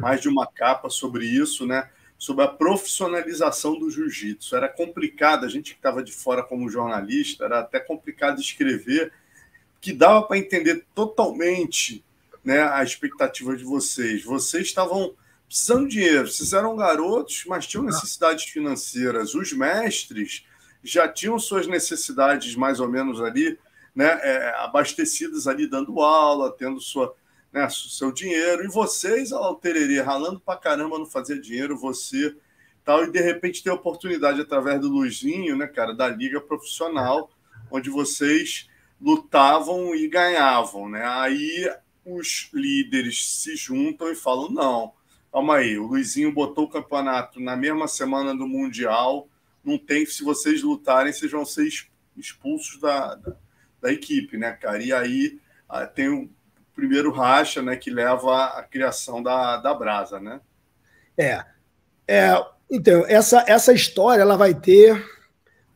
[0.00, 1.86] mais de uma capa sobre isso, né?
[2.16, 4.54] sobre a profissionalização do jiu-jitsu.
[4.54, 9.12] Era complicado, a gente que estava de fora como jornalista, era até complicado escrever,
[9.80, 12.04] que dava para entender totalmente
[12.44, 14.22] né, a expectativa de vocês.
[14.22, 15.16] Vocês estavam
[15.48, 19.34] precisando de dinheiro, vocês eram garotos, mas tinham necessidades financeiras.
[19.34, 20.46] Os mestres
[20.82, 23.58] já tinham suas necessidades mais ou menos ali,
[23.94, 27.14] né, é, abastecidas ali, dando aula, tendo sua
[27.52, 32.34] né, seu dinheiro, e vocês, o tererê, ralando pra caramba não fazer dinheiro, você
[32.82, 37.30] tal, e de repente ter a oportunidade através do Luizinho, né, cara, da liga profissional,
[37.70, 38.68] onde vocês
[39.00, 41.04] lutavam e ganhavam, né?
[41.04, 41.70] Aí
[42.04, 44.92] os líderes se juntam e falam: não,
[45.32, 49.28] calma aí, o Luizinho botou o campeonato na mesma semana do Mundial,
[49.64, 51.68] não tem, se vocês lutarem, vocês vão ser
[52.16, 53.36] expulsos da, da,
[53.80, 54.82] da equipe, né, cara?
[54.82, 56.30] E aí ah, tem
[56.74, 60.40] primeiro racha, né, que leva à criação da, da brasa, né?
[61.16, 61.44] É.
[62.08, 65.04] é então, essa, essa história ela vai ter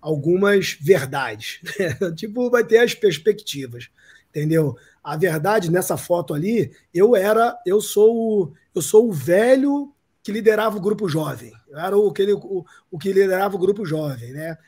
[0.00, 1.60] algumas verdades.
[2.16, 3.90] tipo, vai ter as perspectivas,
[4.30, 4.76] entendeu?
[5.02, 9.94] A verdade nessa foto ali, eu era, eu sou o, eu sou o velho
[10.26, 11.52] que liderava o grupo jovem.
[11.70, 14.58] Era o, aquele, o, o que liderava o grupo jovem, né?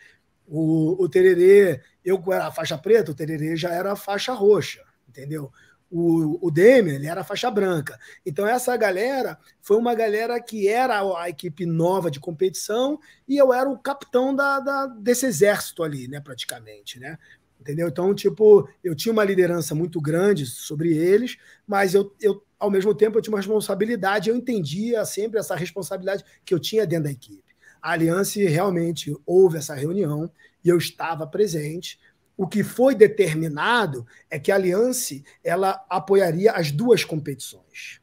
[0.46, 4.84] O, o Tererê, eu era a faixa preta, o Tererê já era a faixa roxa,
[5.08, 5.50] entendeu?
[5.90, 7.98] o, o Demian, ele era faixa branca.
[8.24, 13.52] Então, essa galera foi uma galera que era a equipe nova de competição e eu
[13.52, 17.18] era o capitão da, da, desse exército ali, né, praticamente, né?
[17.60, 17.88] Entendeu?
[17.88, 21.36] Então, tipo, eu tinha uma liderança muito grande sobre eles,
[21.66, 26.24] mas eu, eu ao mesmo tempo, eu tinha uma responsabilidade, eu entendia sempre essa responsabilidade
[26.44, 27.44] que eu tinha dentro da equipe.
[27.80, 30.30] A Aliança realmente houve essa reunião
[30.64, 31.98] e eu estava presente
[32.36, 38.00] o que foi determinado é que a Aliança ela apoiaria as duas competições.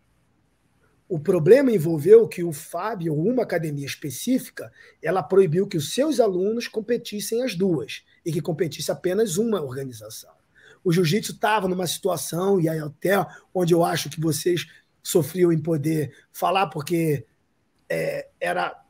[1.07, 4.72] O problema envolveu que o Fábio, uma academia específica,
[5.02, 10.34] ela proibiu que os seus alunos competissem as duas e que competisse apenas uma organização.
[10.84, 14.68] O jiu-jitsu estava numa situação, e aí até onde eu acho que vocês
[15.02, 17.26] sofriam em poder falar, porque
[17.89, 18.81] é, era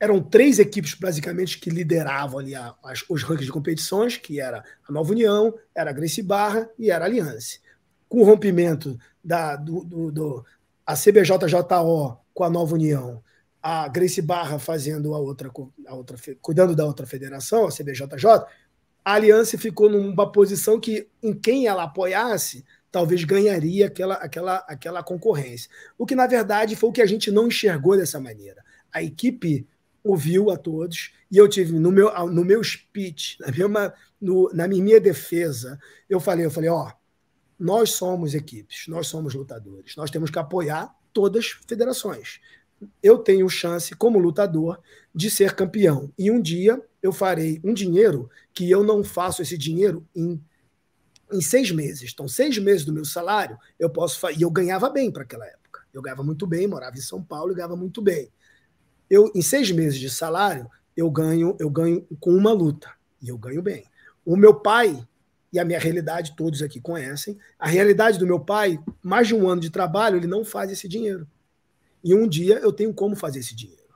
[0.00, 4.64] eram três equipes basicamente que lideravam ali a, as, os rankings de competições, que era
[4.88, 7.58] a Nova União, era a Gracie Barra e era a Aliança.
[8.08, 10.46] Com o rompimento da do, do, do,
[10.86, 13.22] a CBJJO com a Nova União,
[13.62, 15.50] a Gracie Barra fazendo a outra,
[15.86, 18.26] a outra cuidando da outra federação, a CBJJ,
[19.04, 25.02] a Aliança ficou numa posição que em quem ela apoiasse talvez ganharia aquela, aquela, aquela
[25.02, 25.70] concorrência.
[25.96, 28.64] O que, na verdade, foi o que a gente não enxergou dessa maneira.
[28.92, 29.66] A equipe
[30.02, 34.68] ouviu a todos e eu tive no meu, no meu speech, na minha, no, na
[34.68, 35.78] minha defesa,
[36.08, 36.92] eu falei, eu falei, ó,
[37.58, 42.40] nós somos equipes, nós somos lutadores, nós temos que apoiar todas as federações.
[43.02, 44.78] Eu tenho chance, como lutador,
[45.14, 46.12] de ser campeão.
[46.18, 50.40] E um dia eu farei um dinheiro que eu não faço esse dinheiro em,
[51.32, 52.10] em seis meses.
[52.12, 55.82] Então, seis meses do meu salário, eu posso E eu ganhava bem para aquela época.
[55.92, 58.30] Eu ganhava muito bem, morava em São Paulo e ganhava muito bem
[59.10, 62.90] eu em seis meses de salário eu ganho eu ganho com uma luta
[63.22, 63.84] e eu ganho bem.
[64.24, 65.06] O meu pai
[65.52, 67.38] e a minha realidade todos aqui conhecem.
[67.58, 70.86] A realidade do meu pai, mais de um ano de trabalho, ele não faz esse
[70.86, 71.26] dinheiro.
[72.02, 73.88] E um dia eu tenho como fazer esse dinheiro.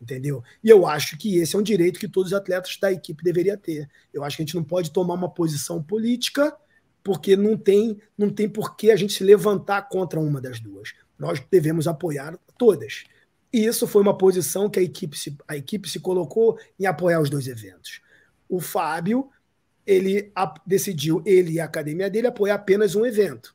[0.00, 0.42] Entendeu?
[0.62, 3.56] E eu acho que esse é um direito que todos os atletas da equipe deveriam
[3.56, 3.88] ter.
[4.12, 6.54] Eu acho que a gente não pode tomar uma posição política
[7.02, 10.92] porque não tem, não tem por que a gente se levantar contra uma das duas.
[11.18, 13.04] Nós devemos apoiar todas.
[13.52, 17.20] E isso foi uma posição que a equipe se, a equipe se colocou em apoiar
[17.20, 18.00] os dois eventos.
[18.48, 19.30] O Fábio,
[19.86, 20.32] ele
[20.66, 23.54] decidiu, ele e a academia dele, apoiar apenas um evento.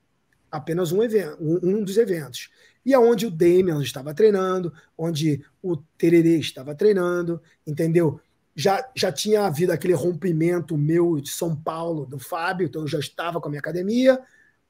[0.50, 2.50] Apenas um evento, um, um dos eventos.
[2.86, 8.20] E aonde o Damian estava treinando, onde o Tererê estava treinando, entendeu?
[8.56, 13.00] Já, já tinha havido aquele rompimento meu de São Paulo, do Fábio, então eu já
[13.00, 14.20] estava com a minha academia,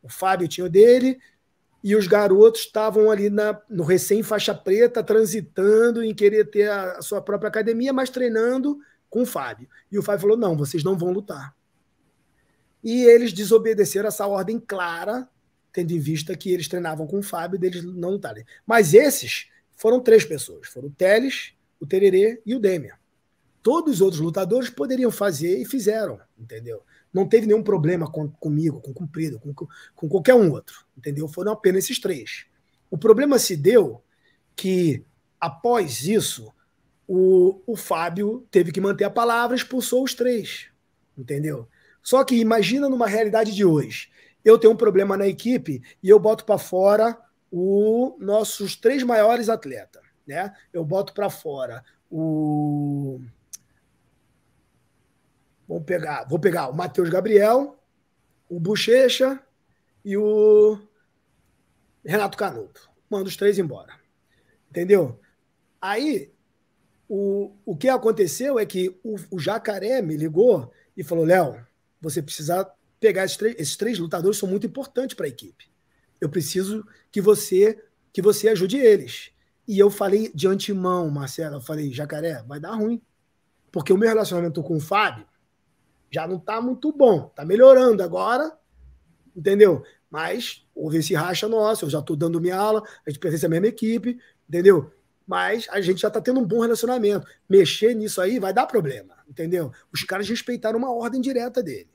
[0.03, 1.19] o Fábio tinha o dele,
[1.83, 7.01] e os garotos estavam ali na, no recém-faixa preta, transitando em querer ter a, a,
[7.01, 8.79] sua própria academia, mas treinando
[9.09, 9.67] com o Fábio.
[9.91, 11.55] E o Fábio falou: não, vocês não vão lutar.
[12.83, 15.27] E eles desobedeceram essa ordem clara,
[15.72, 18.45] tendo em vista que eles treinavam com o Fábio deles não lutarem.
[18.65, 22.95] Mas esses foram três pessoas: foram o Teles, o Tererê e o Demian.
[23.64, 26.84] Todos os outros lutadores poderiam fazer e fizeram, entendeu?
[27.14, 29.53] não teve nenhum problema com, comigo, com Cumprido, com,
[29.95, 31.27] com qualquer um outro, entendeu?
[31.27, 32.45] Foram apenas esses três.
[32.89, 34.02] O problema se deu
[34.56, 35.03] que,
[35.39, 36.53] após isso,
[37.07, 40.68] o, o Fábio teve que manter a palavra e expulsou os três,
[41.18, 41.68] entendeu?
[42.02, 44.10] Só que imagina numa realidade de hoje,
[44.43, 47.18] eu tenho um problema na equipe e eu boto para fora
[47.51, 50.53] os nossos três maiores atletas, né?
[50.72, 53.19] Eu boto para fora o
[55.72, 57.80] Vamos pegar, vou pegar o Matheus Gabriel,
[58.49, 59.41] o Bochecha
[60.03, 60.77] e o
[62.03, 62.89] Renato Canuto.
[63.09, 63.93] Manda os três embora.
[64.69, 65.18] Entendeu?
[65.80, 66.34] Aí,
[67.07, 71.65] o, o que aconteceu é que o, o Jacaré me ligou e falou: Léo,
[72.01, 72.69] você precisa
[73.01, 75.69] pegar esses três, esses três lutadores, são muito importantes para a equipe.
[76.21, 77.83] Eu preciso que você
[78.13, 79.31] que você ajude eles.
[79.67, 83.01] E eu falei de antemão, Marcelo, eu falei, Jacaré, vai dar ruim.
[83.71, 85.25] Porque o meu relacionamento com o Fábio
[86.11, 87.27] já não está muito bom.
[87.27, 88.51] Está melhorando agora,
[89.33, 89.81] entendeu?
[90.09, 93.49] Mas houve esse racha nosso, eu já estou dando minha aula, a gente pertence à
[93.49, 94.91] mesma equipe, entendeu?
[95.25, 97.25] Mas a gente já está tendo um bom relacionamento.
[97.49, 99.71] Mexer nisso aí vai dar problema, entendeu?
[99.93, 101.89] Os caras respeitaram uma ordem direta dele.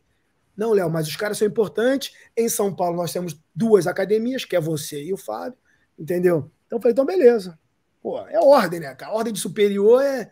[0.56, 2.12] Não, Léo, mas os caras são importantes.
[2.36, 5.58] Em São Paulo nós temos duas academias, que é você e o Fábio,
[5.98, 6.50] entendeu?
[6.66, 7.58] Então eu falei, então beleza.
[8.02, 10.30] Pô, é ordem, né, A ordem de superior é,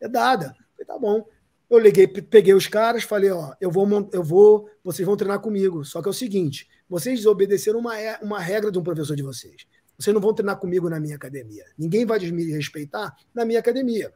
[0.00, 0.54] é dada.
[0.78, 1.26] Eu falei, tá bom.
[1.68, 5.84] Eu liguei, peguei os caras, falei, ó, eu vou, eu vou, vocês vão treinar comigo.
[5.84, 9.66] Só que é o seguinte, vocês desobedeceram uma, uma regra de um professor de vocês.
[9.98, 11.64] Vocês não vão treinar comigo na minha academia.
[11.76, 14.12] Ninguém vai me respeitar na minha academia.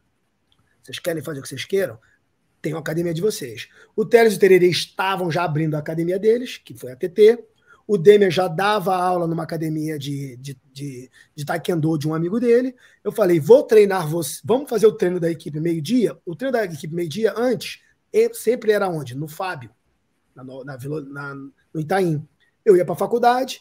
[0.83, 1.99] Vocês querem fazer o que vocês queiram?
[2.61, 3.69] Tem uma academia de vocês.
[3.97, 7.43] O Teles e o Tererê estavam já abrindo a academia deles, que foi a TT.
[7.87, 12.39] O Demer já dava aula numa academia de, de, de, de taekwondo de um amigo
[12.39, 12.77] dele.
[13.03, 14.41] Eu falei, vou treinar você.
[14.45, 16.17] Vamos fazer o treino da equipe meio-dia?
[16.25, 17.81] O treino da equipe meio-dia antes
[18.35, 19.17] sempre era onde?
[19.17, 19.71] No Fábio,
[20.35, 20.79] na, na,
[21.09, 22.27] na no Itaim.
[22.65, 23.61] Eu ia para a faculdade,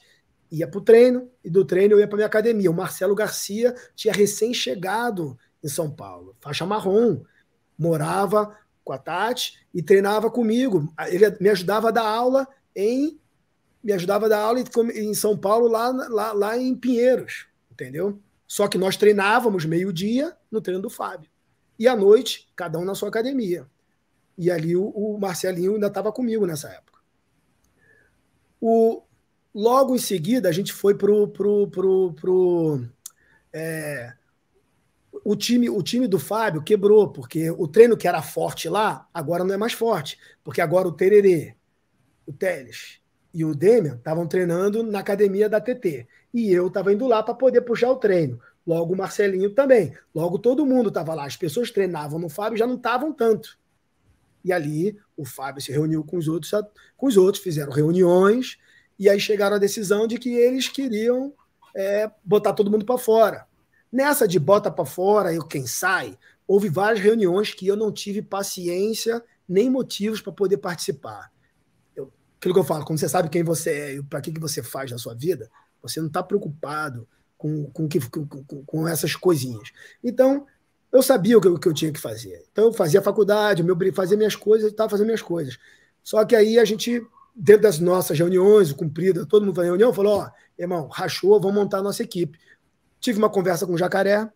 [0.51, 2.69] ia para o treino, e do treino eu ia para minha academia.
[2.69, 7.23] O Marcelo Garcia tinha recém-chegado em São Paulo, faixa marrom,
[7.77, 8.55] morava
[8.89, 10.91] com a Tati e treinava comigo.
[11.09, 13.19] Ele me ajudava a dar aula em
[13.81, 14.59] me ajudava a dar aula
[14.93, 18.19] em São Paulo, lá, lá, lá em Pinheiros, entendeu?
[18.45, 21.29] Só que nós treinávamos meio-dia no treino do Fábio.
[21.77, 23.65] E à noite, cada um na sua academia.
[24.37, 26.99] E ali o, o Marcelinho ainda estava comigo nessa época.
[28.59, 29.01] O,
[29.55, 31.29] logo em seguida, a gente foi pro.
[31.29, 32.85] pro, pro, pro
[33.53, 34.13] é,
[35.29, 39.43] o, time, o time do Fábio quebrou, porque o treino que era forte lá, agora
[39.43, 40.17] não é mais forte.
[40.43, 41.55] Porque agora o Tererê,
[42.25, 42.99] o Teles
[43.31, 46.07] e o Demian estavam treinando na academia da TT.
[46.33, 48.41] E eu estava indo lá para poder puxar o treino.
[48.65, 49.95] Logo o Marcelinho também.
[50.15, 51.25] Logo todo mundo estava lá.
[51.25, 53.59] As pessoas treinavam no Fábio já não estavam tanto.
[54.43, 56.51] E ali o Fábio se reuniu com os outros,
[56.97, 58.57] com os outros fizeram reuniões
[58.97, 61.31] e aí chegaram à decisão de que eles queriam
[61.75, 63.48] é, botar todo mundo para fora.
[63.91, 66.17] Nessa de bota para fora, eu quem sai,
[66.47, 71.31] houve várias reuniões que eu não tive paciência nem motivos para poder participar
[72.39, 74.63] aquilo que eu falo, quando você sabe quem você é e para que, que você
[74.63, 75.51] faz na sua vida,
[75.81, 77.07] você não está preocupado
[77.37, 78.25] com, com, que, com,
[78.65, 79.71] com, essas coisinhas.
[80.03, 80.47] Então,
[80.91, 82.45] eu sabia o que, o que eu tinha que fazer.
[82.51, 85.59] Então, eu fazia faculdade, meu, fazia minhas coisas, estava fazendo minhas coisas.
[86.01, 87.05] Só que aí a gente,
[87.35, 91.79] dentro das nossas reuniões, cumprida, todo mundo fazia reunião, falou: ó, irmão, rachou, vamos montar
[91.79, 92.39] a nossa equipe.
[92.99, 94.29] Tive uma conversa com o Jacaré,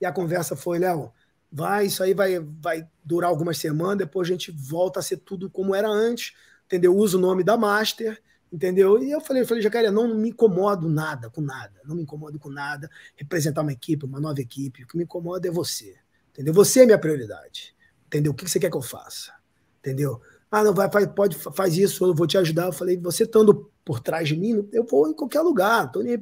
[0.00, 1.12] e a conversa foi: Léo,
[1.50, 5.50] vai, isso aí vai, vai durar algumas semanas, depois a gente volta a ser tudo
[5.50, 6.34] como era antes
[6.66, 6.96] entendeu?
[6.96, 8.20] Uso o nome da Master,
[8.52, 9.02] entendeu?
[9.02, 12.38] E eu falei, eu falei, Jacaré, não me incomodo nada com nada, não me incomodo
[12.38, 14.84] com nada representar uma equipe, uma nova equipe.
[14.84, 15.94] O que me incomoda é você,
[16.32, 16.52] entendeu?
[16.54, 17.74] Você é minha prioridade,
[18.06, 18.32] entendeu?
[18.32, 19.32] O que você quer que eu faça,
[19.78, 20.20] entendeu?
[20.50, 22.66] Ah, não vai, pode, faz isso, eu vou te ajudar.
[22.66, 26.16] Eu falei, você estando por trás de mim, eu vou em qualquer lugar, tô nem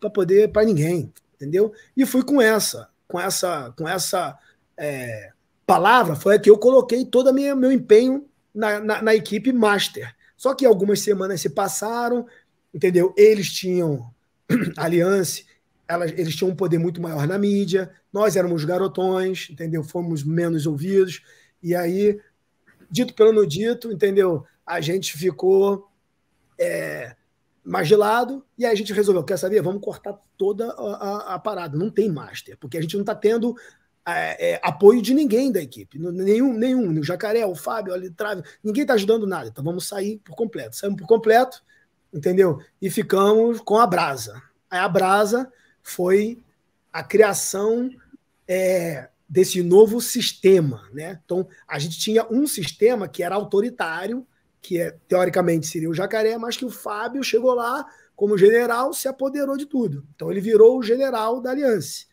[0.00, 1.72] para poder para ninguém, entendeu?
[1.96, 4.36] E fui com essa, com essa, com essa
[4.76, 5.30] é,
[5.66, 10.14] palavra, foi a que eu coloquei todo o meu empenho na, na, na equipe master.
[10.36, 12.26] Só que algumas semanas se passaram,
[12.72, 13.14] entendeu?
[13.16, 14.10] Eles tinham
[14.76, 15.42] aliança,
[15.86, 19.84] elas, eles tinham um poder muito maior na mídia, nós éramos garotões, entendeu?
[19.84, 21.22] Fomos menos ouvidos,
[21.62, 22.18] e aí,
[22.90, 24.46] dito pelo no dito, entendeu?
[24.64, 25.90] A gente ficou
[26.58, 27.14] é,
[27.70, 29.62] mais gelado, e aí a gente resolveu, quer saber?
[29.62, 33.14] Vamos cortar toda a, a, a parada, não tem master, porque a gente não está
[33.14, 33.54] tendo
[34.04, 35.96] é, é, apoio de ninguém da equipe.
[35.98, 36.98] Nenhum, nenhum.
[36.98, 39.48] O Jacaré, o Fábio, ali Trave, ninguém está ajudando nada.
[39.48, 40.74] Então vamos sair por completo.
[40.74, 41.62] Saímos por completo,
[42.12, 42.60] entendeu?
[42.82, 44.42] E ficamos com a Brasa.
[44.68, 45.52] Aí a Brasa
[45.82, 46.42] foi
[46.92, 47.88] a criação
[48.48, 50.88] é, desse novo sistema.
[50.92, 51.20] Né?
[51.24, 54.26] Então, a gente tinha um sistema que era autoritário,
[54.60, 59.08] que é, teoricamente seria o jacaré, mas que o Fábio chegou lá como general, se
[59.08, 60.06] apoderou de tudo.
[60.14, 62.04] Então, ele virou o general da Aliança.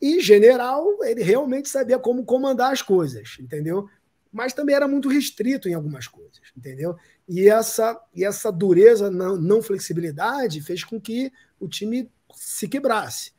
[0.00, 3.88] E general, ele realmente sabia como comandar as coisas, entendeu?
[4.32, 6.96] Mas também era muito restrito em algumas coisas, entendeu?
[7.28, 13.32] E essa, e essa dureza, não, não flexibilidade, fez com que o time se quebrasse.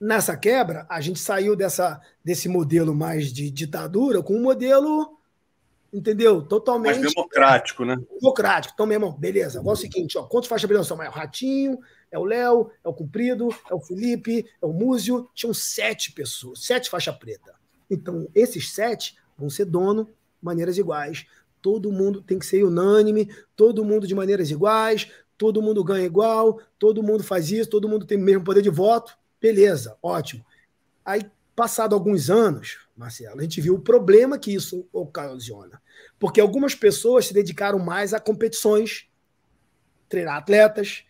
[0.00, 5.18] Nessa quebra, a gente saiu dessa, desse modelo mais de ditadura com um modelo,
[5.94, 6.42] entendeu?
[6.42, 6.98] Totalmente.
[6.98, 7.96] Mais democrático, né?
[8.20, 8.74] Democrático.
[8.74, 9.60] Então, meu irmão, beleza.
[9.60, 11.00] Agora é o seguinte: ó, quantos faixas pretas são?
[11.02, 11.78] É o Ratinho,
[12.10, 15.30] é o Léo, é o Cumprido, é o Felipe, é o Múzio.
[15.32, 17.54] Tinham sete pessoas, sete faixas preta.
[17.88, 20.08] Então, esses sete vão ser dono
[20.42, 21.24] maneiras iguais.
[21.62, 26.60] Todo mundo tem que ser unânime, todo mundo de maneiras iguais, todo mundo ganha igual,
[26.78, 29.16] todo mundo faz isso, todo mundo tem o mesmo poder de voto.
[29.40, 30.44] Beleza, ótimo.
[31.04, 31.22] Aí,
[31.56, 35.80] passado alguns anos, Marcelo, a gente viu o problema que isso ocasiona.
[36.18, 39.08] Porque algumas pessoas se dedicaram mais a competições,
[40.08, 41.04] treinar atletas,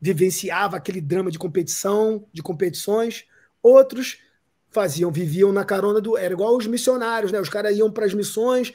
[0.00, 3.26] vivenciava aquele drama de competição, de competições.
[3.62, 4.18] Outros
[4.70, 6.16] faziam, viviam na carona do.
[6.16, 7.40] Era igual os missionários, né?
[7.40, 8.72] Os caras iam para as missões,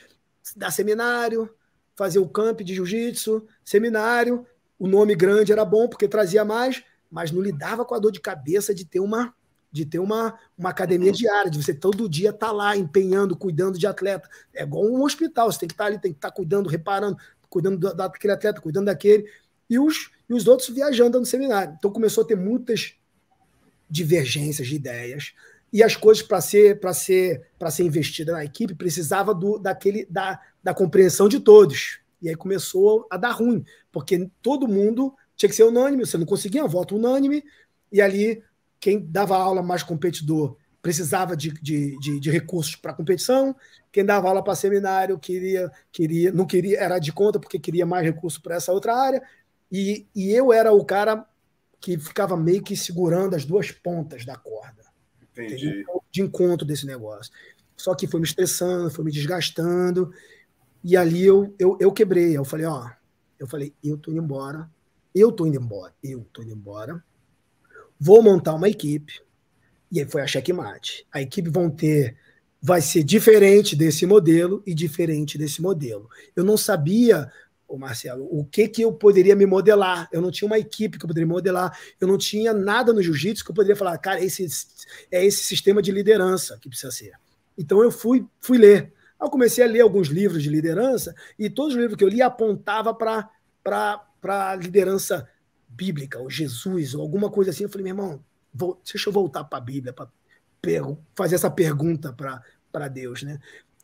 [0.56, 1.50] dar seminário,
[1.96, 4.46] fazer o camp de jiu-jitsu, seminário,
[4.78, 8.20] o nome grande era bom porque trazia mais, mas não lidava com a dor de
[8.20, 9.34] cabeça de ter uma
[9.76, 13.78] de ter uma, uma academia diária, de você todo dia estar tá lá empenhando, cuidando
[13.78, 14.30] de atleta.
[14.54, 16.70] É igual um hospital, você tem que estar tá ali, tem que estar tá cuidando,
[16.70, 17.18] reparando,
[17.50, 19.30] cuidando daquele atleta, cuidando daquele.
[19.70, 21.76] E os, e os outros viajando no seminário.
[21.78, 22.96] Então começou a ter muitas
[23.90, 25.34] divergências de ideias
[25.74, 30.06] e as coisas para ser para ser para ser investida na equipe precisava do daquele
[30.10, 35.48] da, da compreensão de todos e aí começou a dar ruim, porque todo mundo tinha
[35.48, 37.44] que ser unânime, você não conseguia um voto unânime,
[37.92, 38.42] e ali
[38.80, 43.56] quem dava aula mais competidor precisava de, de, de, de recursos para competição,
[43.92, 48.06] quem dava aula para seminário queria, queria, não queria, era de conta porque queria mais
[48.06, 49.24] recursos para essa outra área,
[49.72, 51.26] e, e eu era o cara
[51.80, 54.84] que ficava meio que segurando as duas pontas da corda.
[55.32, 55.84] Entendi.
[56.12, 57.32] De encontro desse negócio.
[57.76, 60.12] Só que foi me estressando, foi me desgastando,
[60.84, 62.38] e ali eu, eu, eu quebrei.
[62.38, 62.90] Eu falei, ó,
[63.40, 64.70] eu falei, eu tô indo embora,
[65.14, 67.04] eu tô indo embora, eu tô indo embora,
[68.00, 69.22] vou montar uma equipe.
[69.92, 71.06] E aí foi a checkmate.
[71.12, 72.18] A equipe vão ter,
[72.62, 76.10] vai ser diferente desse modelo e diferente desse modelo.
[76.36, 77.32] Eu não sabia,
[77.68, 80.08] o Marcelo, o que que eu poderia me modelar.
[80.12, 81.78] Eu não tinha uma equipe que eu poderia modelar.
[82.00, 84.46] Eu não tinha nada no jiu-jitsu que eu poderia falar, cara, esse
[85.12, 87.14] é esse sistema de liderança que precisa ser.
[87.58, 88.94] Então eu fui, fui ler.
[89.22, 92.22] Eu comecei a ler alguns livros de liderança e todos os livros que eu li
[92.22, 93.30] apontava para
[94.24, 95.28] a liderança
[95.76, 97.64] bíblica, ou Jesus, ou alguma coisa assim.
[97.64, 98.24] Eu falei, meu irmão,
[98.54, 100.10] vou, deixa eu voltar para a Bíblia, para
[101.14, 102.14] fazer essa pergunta
[102.72, 103.24] para Deus.
[103.24, 103.40] Né?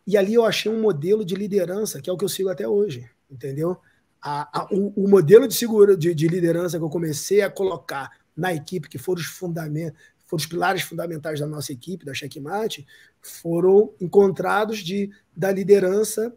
[0.07, 2.68] E ali eu achei um modelo de liderança que é o que eu sigo até
[2.68, 3.77] hoje, entendeu?
[4.22, 8.11] A, a, o, o, modelo de, segura, de, de liderança que eu comecei a colocar
[8.35, 12.85] na equipe, que foram os fundamentos, foram os pilares fundamentais da nossa equipe, da Checkmate,
[13.22, 16.34] foram encontrados de, da liderança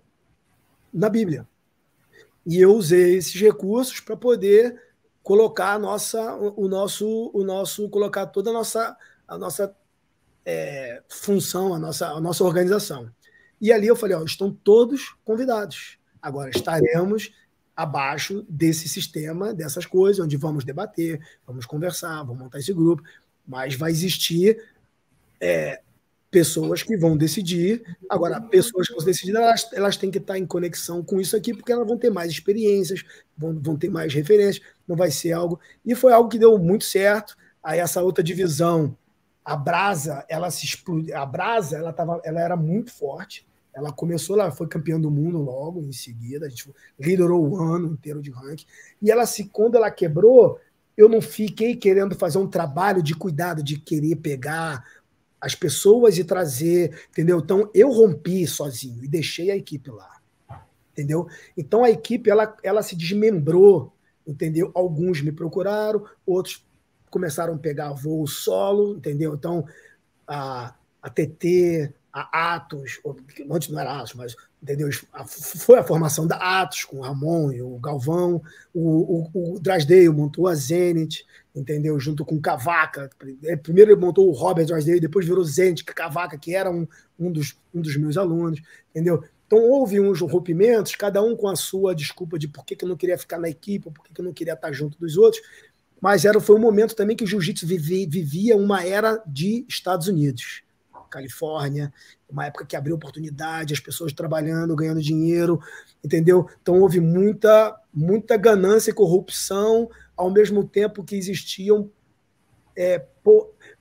[0.93, 1.47] na Bíblia.
[2.47, 4.81] E eu usei esses recursos para poder
[5.25, 8.95] colocar a nossa, o nosso, o nosso, colocar toda a nossa,
[9.27, 9.75] a nossa
[10.45, 13.11] é, função, a nossa, a nossa organização.
[13.59, 15.99] E ali eu falei, ó, estão todos convidados.
[16.21, 17.33] Agora estaremos
[17.75, 23.03] abaixo desse sistema, dessas coisas, onde vamos debater, vamos conversar, vamos montar esse grupo,
[23.47, 24.63] mas vai existir
[25.41, 25.81] é,
[26.31, 27.97] pessoas que vão decidir.
[28.11, 31.55] Agora, pessoas que vão decidir, elas, elas têm que estar em conexão com isso aqui,
[31.55, 33.03] porque elas vão ter mais experiências,
[33.39, 35.59] vão, vão ter mais referências, não vai ser algo.
[35.85, 37.37] E foi algo que deu muito certo.
[37.63, 38.97] Aí essa outra divisão,
[39.45, 41.17] a brasa, ela se explodiu.
[41.17, 43.47] A brasa, ela, tava, ela era muito forte.
[43.75, 47.89] Ela começou, ela foi campeã do mundo logo em seguida, a gente liderou o ano
[47.89, 48.67] inteiro de ranking.
[49.03, 50.61] E ela se, quando ela quebrou,
[50.97, 54.85] eu não fiquei querendo fazer um trabalho de cuidado, de querer pegar
[55.41, 57.39] as pessoas e trazer, entendeu?
[57.39, 60.21] Então eu rompi sozinho e deixei a equipe lá,
[60.93, 61.27] entendeu?
[61.57, 63.93] Então a equipe ela, ela se desmembrou,
[64.27, 64.71] entendeu?
[64.75, 66.65] Alguns me procuraram, outros
[67.11, 69.35] começaram a pegar voo solo, entendeu?
[69.35, 69.67] Então
[70.27, 73.01] a, a TT, a Atos,
[73.51, 74.89] antes não era Atos, mas entendeu?
[75.27, 78.43] foi a formação da Atos com o Ramon e o Galvão,
[78.73, 82.01] o, o, o Drasdale montou a Zenit, entendeu?
[82.01, 83.11] Junto com Cavaca.
[83.63, 86.87] Primeiro ele montou o Robert Drasdale, depois virou Zenit, Cavaca, que era um,
[87.19, 88.61] um, dos, um dos meus alunos,
[88.91, 89.23] entendeu?
[89.55, 92.89] Então houve uns rompimentos, cada um com a sua desculpa de por que, que eu
[92.89, 95.41] não queria ficar na equipe, por que, que eu não queria estar junto dos outros,
[96.01, 100.09] mas era, foi um momento também que o jiu-jitsu vivia, vivia uma era de Estados
[100.09, 100.65] Unidos
[101.09, 101.95] Califórnia,
[102.29, 105.61] uma época que abriu oportunidade, as pessoas trabalhando, ganhando dinheiro,
[106.03, 106.49] entendeu?
[106.61, 111.89] Então houve muita, muita ganância e corrupção, ao mesmo tempo que existiam
[112.77, 113.07] é,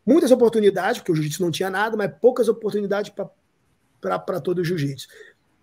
[0.06, 3.12] muitas oportunidades, porque o jiu-jitsu não tinha nada, mas poucas oportunidades
[4.00, 5.08] para todo o jiu-jitsu.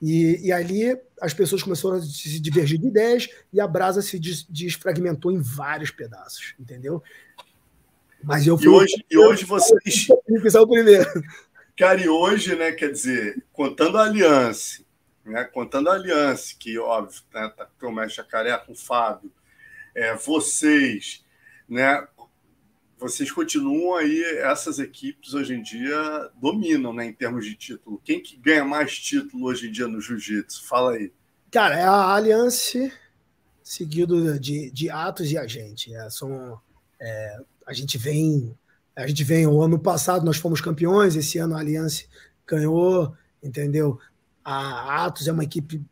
[0.00, 4.18] E, e, ali as pessoas começaram a se divergir de ideias e a brasa se
[4.18, 7.02] des, desfragmentou em vários pedaços, entendeu?
[8.22, 10.08] Mas eu fui, e hoje, e hoje vocês.
[10.26, 11.22] Eu o primeiro.
[11.76, 14.82] Cara, e hoje, né, quer dizer, contando a aliança,
[15.24, 19.32] né, contando a aliança, que óbvio, né, tá com o mestre Jacaré, com o Fábio,
[19.94, 21.24] é, vocês,
[21.68, 22.06] né,
[23.00, 28.00] vocês continuam aí, essas equipes hoje em dia dominam, né, em termos de título.
[28.04, 30.66] Quem que ganha mais título hoje em dia no jiu-jitsu?
[30.66, 31.12] Fala aí.
[31.50, 32.92] Cara, é a Aliança
[33.64, 35.94] seguido de, de Atos e a gente.
[35.94, 36.60] É, são,
[37.00, 38.54] é, a gente vem
[38.96, 42.04] a gente vem, o ano passado nós fomos campeões, esse ano a Aliança
[42.46, 43.98] ganhou, entendeu?
[44.44, 45.82] A Atos é uma equipe,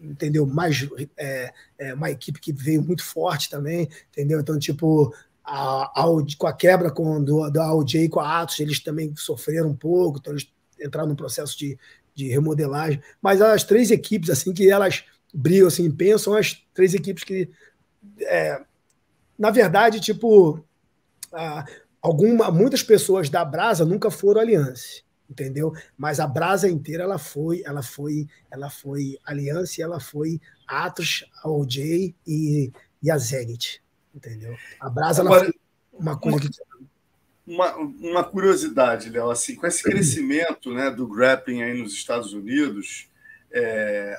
[0.00, 0.46] entendeu?
[0.46, 0.86] Mais
[1.16, 4.38] é, é uma equipe que veio muito forte também, entendeu?
[4.38, 5.12] Então, tipo,
[5.44, 6.04] a, a,
[6.38, 10.18] com a quebra com, do, da AUJ com a Atos, eles também sofreram um pouco,
[10.18, 10.50] então eles
[10.80, 11.78] entraram num processo de,
[12.14, 13.02] de remodelagem.
[13.20, 17.50] Mas as três equipes, assim, que elas brigam, assim, pensam, as três equipes que,
[18.20, 18.62] é,
[19.38, 20.64] na verdade, tipo,
[21.32, 21.64] a,
[22.00, 25.72] alguma, muitas pessoas da Brasa nunca foram aliança, entendeu?
[25.96, 32.14] Mas a Brasa inteira ela foi, ela foi, ela foi aliança, ela foi Atos, OJ
[32.26, 33.82] e, e a Zenit,
[34.14, 34.56] entendeu?
[34.80, 35.52] A Brasa Agora,
[35.92, 36.48] uma coisa que
[37.46, 43.08] uma, uma curiosidade, Léo, assim, com esse crescimento né, do grappling aí nos Estados Unidos,
[43.52, 44.16] é,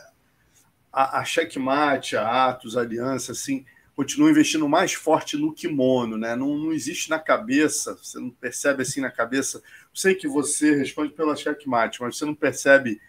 [0.91, 3.65] a, a Checkmate, a Atos, a Aliança, assim,
[3.95, 6.35] continua investindo mais forte no kimono, né?
[6.35, 9.61] Não, não existe na cabeça, você não percebe assim na cabeça.
[9.93, 12.99] sei que você responde pela checkmate, mas você não percebe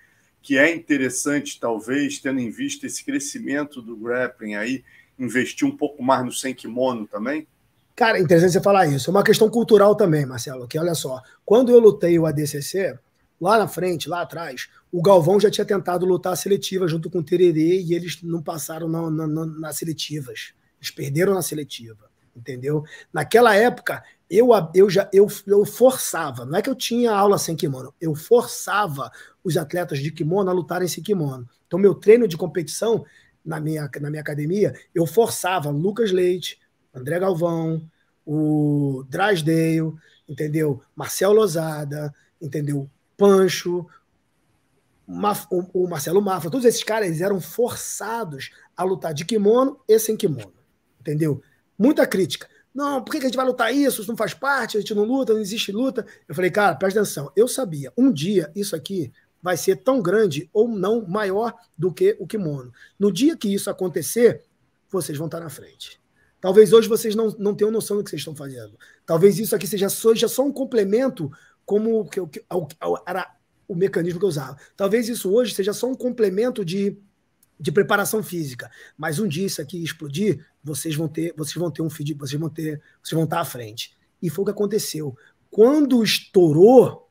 [0.42, 4.84] que é interessante, talvez, tendo em vista esse crescimento do grappling aí,
[5.18, 7.46] investir um pouco mais no sem kimono também?
[7.94, 9.08] Cara, interessante você falar isso.
[9.08, 12.98] É uma questão cultural também, Marcelo, que olha só, quando eu lutei o ADCC,
[13.40, 17.18] lá na frente, lá atrás, o Galvão já tinha tentado lutar a seletiva junto com
[17.18, 20.54] o Tererê e eles não passaram na, na, nas seletivas.
[20.80, 22.84] Eles perderam na seletiva, entendeu?
[23.12, 27.54] Naquela época, eu, eu já eu, eu forçava, não é que eu tinha aula sem
[27.54, 29.10] kimono, eu forçava
[29.44, 31.48] os atletas de kimono a lutarem sem kimono.
[31.66, 33.04] Então, meu treino de competição
[33.44, 36.58] na minha, na minha academia, eu forçava Lucas Leite,
[36.94, 37.82] André Galvão,
[38.24, 39.92] o Drasdale,
[40.28, 40.80] entendeu?
[40.96, 42.88] Marcel Lozada, entendeu?
[43.16, 43.86] Pancho,
[45.72, 50.54] o, Marcelo Mafra, todos esses caras eram forçados a lutar de kimono e sem kimono
[51.04, 51.42] entendeu?
[51.78, 52.48] Muita crítica.
[52.74, 54.00] Não, por que a gente vai lutar isso?
[54.00, 56.04] Isso não faz parte, a gente não luta, não existe luta.
[56.26, 57.30] Eu falei, cara, presta atenção.
[57.36, 59.12] Eu sabia, um dia isso aqui
[59.44, 62.72] vai ser tão grande ou não maior do que o kimono.
[62.98, 64.42] No dia que isso acontecer,
[64.90, 66.00] vocês vão estar na frente.
[66.40, 68.78] Talvez hoje vocês não, não tenham noção do que vocês estão fazendo.
[69.04, 71.30] Talvez isso aqui seja, seja só um complemento,
[71.66, 72.42] como que, que,
[73.06, 73.36] era
[73.68, 74.56] o mecanismo que eu usava.
[74.74, 76.98] Talvez isso hoje seja só um complemento de
[77.58, 78.70] de preparação física.
[78.96, 82.40] Mas um dia isso aqui explodir, vocês vão ter, vocês vão ter um feed, vocês
[82.40, 83.96] vão ter, vocês vão estar à frente.
[84.20, 85.16] E foi o que aconteceu.
[85.50, 87.03] Quando estourou,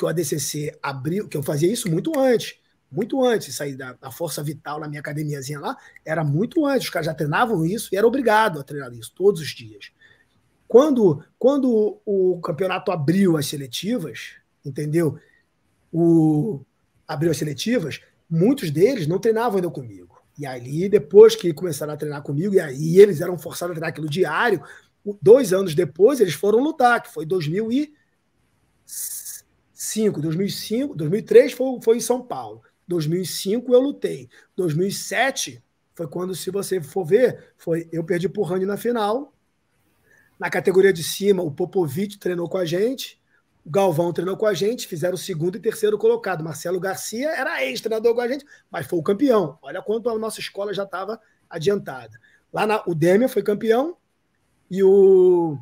[0.00, 2.58] que o ADCC abriu, que eu fazia isso muito antes,
[2.90, 6.84] muito antes, sair da, da, força vital na minha academiazinha lá, era muito antes.
[6.84, 9.92] Os caras já treinavam isso e era obrigado a treinar isso todos os dias.
[10.66, 15.18] Quando, quando o campeonato abriu as seletivas, entendeu?
[15.92, 16.64] O,
[17.06, 20.18] abriu as seletivas, muitos deles não treinavam ainda comigo.
[20.38, 23.90] E ali, depois que começaram a treinar comigo, e aí eles eram forçados a treinar
[23.90, 24.62] aquilo diário,
[25.20, 27.26] dois anos depois eles foram lutar, que foi
[29.80, 32.62] 2005, 2005, 2003 foi, foi em São Paulo.
[32.86, 34.28] 2005 eu lutei.
[34.54, 35.62] 2007
[35.94, 39.32] foi quando, se você for ver, foi eu perdi por Rani na final.
[40.38, 43.20] Na categoria de cima, o Popovic treinou com a gente,
[43.64, 46.44] o Galvão treinou com a gente, fizeram o segundo e terceiro colocado.
[46.44, 49.58] Marcelo Garcia era ex-treinador com a gente, mas foi o campeão.
[49.62, 52.20] Olha quanto a nossa escola já estava adiantada.
[52.52, 53.96] Lá na, o Demian foi campeão
[54.70, 55.58] e o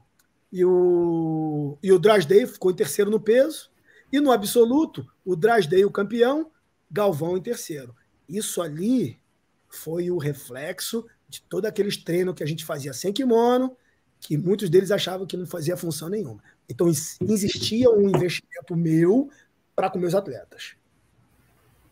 [0.50, 3.70] e o e o Drasdale ficou em terceiro no peso
[4.12, 6.50] e no absoluto o Drasdale o campeão,
[6.90, 7.94] Galvão em terceiro.
[8.28, 9.20] Isso ali
[9.68, 13.76] foi o reflexo de todos aqueles treinos que a gente fazia sem kimono,
[14.20, 16.42] que muitos deles achavam que não fazia função nenhuma.
[16.68, 19.30] Então existia um investimento meu
[19.76, 20.74] para com meus atletas.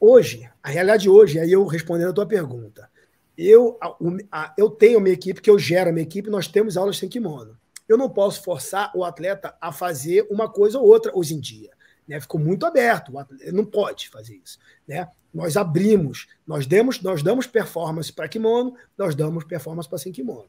[0.01, 2.91] Hoje, a realidade de hoje, aí eu respondendo a tua pergunta,
[3.37, 3.97] eu, a,
[4.33, 7.09] a, eu tenho minha equipe, que eu gero a minha equipe, nós temos aulas sem
[7.09, 7.57] kimono.
[7.89, 11.76] Eu não posso forçar o atleta a fazer uma coisa ou outra hoje em dia.
[12.07, 12.21] Né?
[12.21, 13.13] Ficou muito aberto,
[13.53, 14.59] não pode fazer isso.
[14.87, 15.09] Né?
[15.33, 20.49] Nós abrimos, nós demos, nós damos performance para kimono, nós damos performance para sem kimono.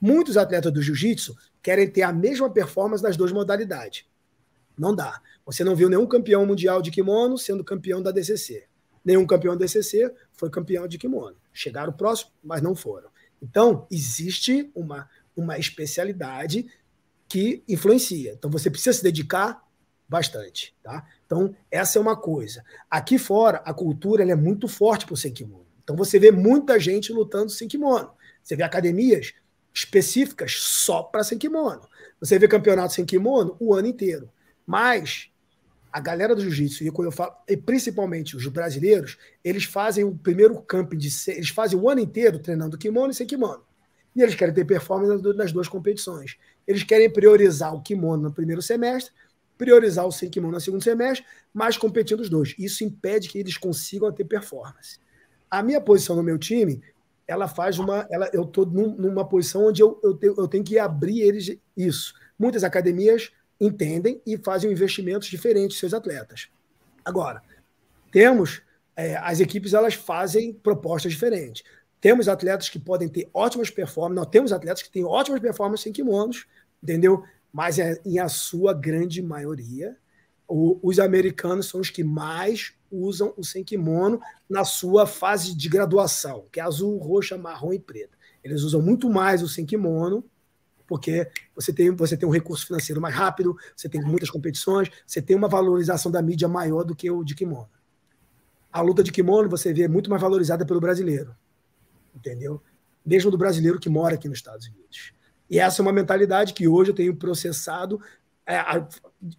[0.00, 4.04] Muitos atletas do jiu-jitsu querem ter a mesma performance nas duas modalidades.
[4.78, 5.20] Não dá.
[5.44, 8.66] Você não viu nenhum campeão mundial de kimono sendo campeão da DCC.
[9.04, 11.36] Nenhum campeão da DCC foi campeão de kimono.
[11.52, 13.08] Chegaram próximo, mas não foram.
[13.42, 16.66] Então, existe uma, uma especialidade
[17.28, 18.32] que influencia.
[18.32, 19.67] Então, você precisa se dedicar
[20.08, 20.74] bastante.
[20.82, 21.06] Tá?
[21.26, 22.64] Então, essa é uma coisa.
[22.90, 25.66] Aqui fora, a cultura é muito forte para o sem kimono.
[25.84, 28.10] Então, você vê muita gente lutando sem kimono.
[28.42, 29.34] Você vê academias
[29.74, 31.82] específicas só para sem kimono.
[32.20, 34.30] Você vê campeonato sem kimono o ano inteiro.
[34.66, 35.30] Mas
[35.92, 40.14] a galera do jiu-jitsu, e quando eu falo, e principalmente os brasileiros, eles fazem o
[40.14, 43.62] primeiro camping de eles fazem o ano inteiro treinando kimono e sem kimono.
[44.14, 46.36] E eles querem ter performance nas duas competições.
[46.66, 49.12] Eles querem priorizar o kimono no primeiro semestre,
[49.58, 52.54] priorizar o sem kimono no segundo semestre, mas competindo os dois.
[52.56, 54.98] Isso impede que eles consigam ter performance.
[55.50, 56.80] A minha posição no meu time
[57.28, 58.08] ela faz uma.
[58.10, 61.54] Ela, eu estou num, numa posição onde eu, eu, tenho, eu tenho que abrir eles
[61.76, 62.14] isso.
[62.38, 63.30] Muitas academias
[63.60, 66.48] entendem e fazem investimentos diferentes seus atletas.
[67.04, 67.42] Agora,
[68.10, 68.62] temos.
[68.96, 71.62] É, as equipes elas fazem propostas diferentes.
[72.00, 75.92] Temos atletas que podem ter ótimas performances, nós temos atletas que têm ótimas performances em
[75.92, 76.46] kimonos,
[76.82, 77.22] entendeu?
[77.52, 79.96] Mas é, em a sua grande maioria,
[80.46, 85.68] o, os americanos são os que mais usam o sem kimono na sua fase de
[85.68, 88.16] graduação, que é azul, roxa, marrom e preta.
[88.42, 90.24] Eles usam muito mais o sem kimono,
[90.86, 95.20] porque você tem, você tem um recurso financeiro mais rápido, você tem muitas competições, você
[95.20, 97.68] tem uma valorização da mídia maior do que o de kimono.
[98.72, 101.36] A luta de kimono você vê muito mais valorizada pelo brasileiro,
[102.14, 102.62] entendeu?
[103.04, 105.12] Mesmo do brasileiro que mora aqui nos Estados Unidos.
[105.50, 108.00] E essa é uma mentalidade que hoje eu tenho processado
[108.46, 108.58] é,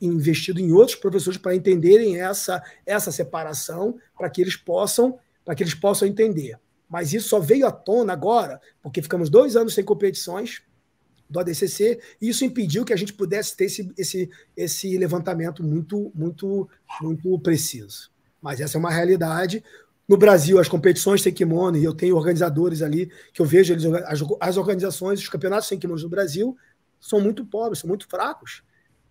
[0.01, 5.63] investido em outros professores para entenderem essa, essa separação, para que eles possam para que
[5.63, 6.59] eles possam entender.
[6.87, 10.61] Mas isso só veio à tona agora, porque ficamos dois anos sem competições
[11.27, 16.11] do ADCC, e isso impediu que a gente pudesse ter esse, esse, esse levantamento muito,
[16.13, 16.69] muito,
[17.01, 18.11] muito preciso.
[18.39, 19.63] Mas essa é uma realidade.
[20.09, 23.85] No Brasil, as competições sem kimono, e eu tenho organizadores ali que eu vejo eles,
[23.85, 26.57] as, as organizações, os campeonatos sem kimono no Brasil
[26.99, 28.63] são muito pobres, são muito fracos.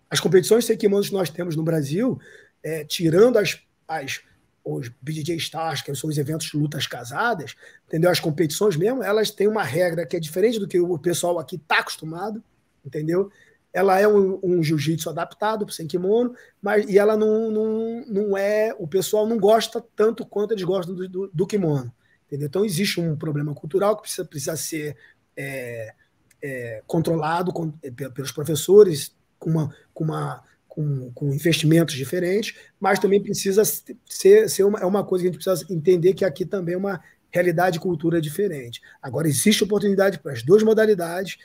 [0.09, 2.19] As competições sem kimonos que nós temos no Brasil,
[2.61, 3.57] é, tirando as,
[3.87, 4.21] as
[4.61, 7.55] os BJJ Stars, que são os eventos lutas casadas,
[7.87, 8.11] entendeu?
[8.11, 11.55] As competições mesmo, elas têm uma regra que é diferente do que o pessoal aqui
[11.55, 12.43] está acostumado,
[12.85, 13.31] entendeu?
[13.73, 18.37] Ela é um, um jiu-jitsu adaptado para sem kimono, mas e ela não, não, não
[18.37, 18.75] é.
[18.79, 21.93] O pessoal não gosta tanto quanto eles gostam do, do, do kimono,
[22.27, 22.47] entendeu?
[22.47, 24.97] Então existe um problema cultural que precisa, precisa ser
[25.37, 25.93] é,
[26.41, 27.71] é, controlado com,
[28.13, 34.63] pelos professores, com uma, com uma com, com, investimentos diferentes, mas também precisa ser, ser
[34.63, 37.01] uma, é uma coisa que a gente precisa entender que aqui também é uma
[37.31, 38.81] realidade e cultura diferente.
[39.01, 41.37] Agora, existe oportunidade para as duas modalidades,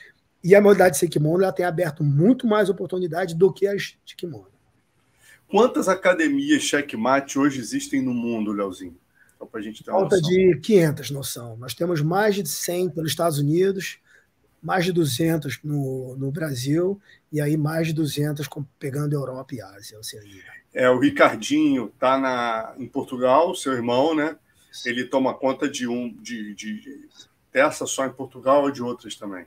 [0.44, 4.14] e a modalidade de kimono ela tem aberto muito mais oportunidade do que as de
[4.14, 4.52] kimono.
[5.48, 8.96] Quantas academias checkmate hoje existem no mundo, Leozinho?
[9.38, 10.30] Só para a gente ter uma Falta noção.
[10.30, 11.56] de 500 noção.
[11.56, 13.98] Nós temos mais de 100 pelos Estados Unidos,
[14.62, 17.00] mais de 200 no, no Brasil
[17.32, 18.46] e aí mais de 200
[18.78, 20.42] pegando Europa e Ásia, Oceania.
[20.74, 24.36] É, o Ricardinho está na em Portugal, seu irmão, né?
[24.84, 27.08] Ele toma conta de um de, de
[27.52, 29.46] dessa só em Portugal ou de outras também?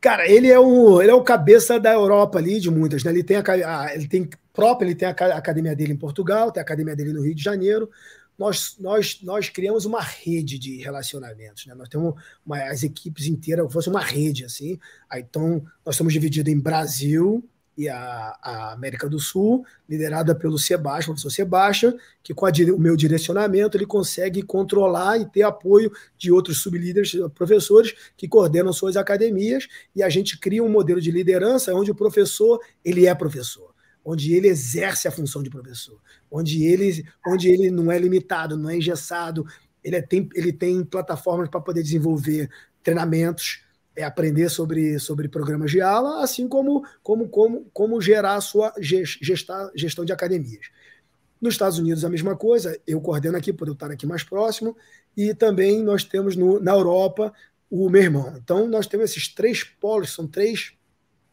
[0.00, 3.10] Cara, ele é o ele é o cabeça da Europa ali de muitas, né?
[3.10, 6.64] Ele tem a, ele tem próprio, ele tem a academia dele em Portugal, tem a
[6.64, 7.90] academia dele no Rio de Janeiro,
[8.38, 11.66] nós, nós, nós criamos uma rede de relacionamentos.
[11.66, 11.74] Né?
[11.74, 12.14] Nós temos
[12.46, 14.78] uma, as equipes inteiras, fosse uma rede assim.
[15.10, 17.44] Aí, então, nós estamos divididos em Brasil
[17.78, 22.78] e a, a América do Sul, liderada pelo Sebastião, professor Sebastião, que com a, o
[22.78, 28.96] meu direcionamento ele consegue controlar e ter apoio de outros sublíderes, professores que coordenam suas
[28.96, 33.72] academias, e a gente cria um modelo de liderança onde o professor ele é professor
[34.04, 36.00] onde ele exerce a função de professor,
[36.30, 39.44] onde ele, onde ele não é limitado, não é engessado,
[39.84, 42.48] ele, é, tem, ele tem plataformas para poder desenvolver
[42.82, 43.60] treinamentos,
[43.98, 48.72] é, aprender sobre, sobre programas de aula, assim como, como, como, como gerar a sua
[48.78, 50.66] gesta, gestão de academias.
[51.40, 54.76] Nos Estados Unidos, a mesma coisa, eu coordeno aqui, por eu estar aqui mais próximo,
[55.16, 57.32] e também nós temos no, na Europa
[57.68, 58.34] o meu irmão.
[58.36, 60.74] Então, nós temos esses três polos, são três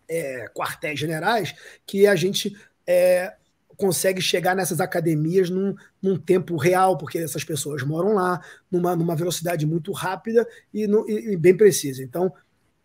[0.09, 1.53] é, quartéis generais
[1.85, 3.31] que a gente é,
[3.77, 9.15] consegue chegar nessas academias num, num, tempo real, porque essas pessoas moram lá, numa, numa
[9.15, 12.03] velocidade muito rápida e, no, e, e bem precisa.
[12.03, 12.33] Então,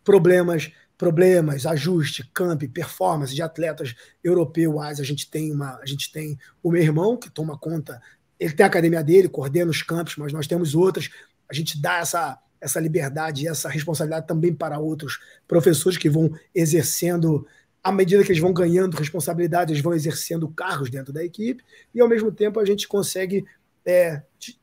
[0.03, 6.37] problemas, problemas, ajuste, camp, performance de atletas europeus, a gente tem uma, a gente tem
[6.61, 8.01] o meu irmão que toma conta,
[8.39, 11.09] ele tem a academia dele, coordena os campos, mas nós temos outras.
[11.49, 16.31] A gente dá essa essa liberdade e essa responsabilidade também para outros professores que vão
[16.53, 17.47] exercendo
[17.83, 21.63] à medida que eles vão ganhando responsabilidade, eles vão exercendo cargos dentro da equipe,
[21.93, 23.43] e ao mesmo tempo a gente consegue
[23.85, 24.21] é,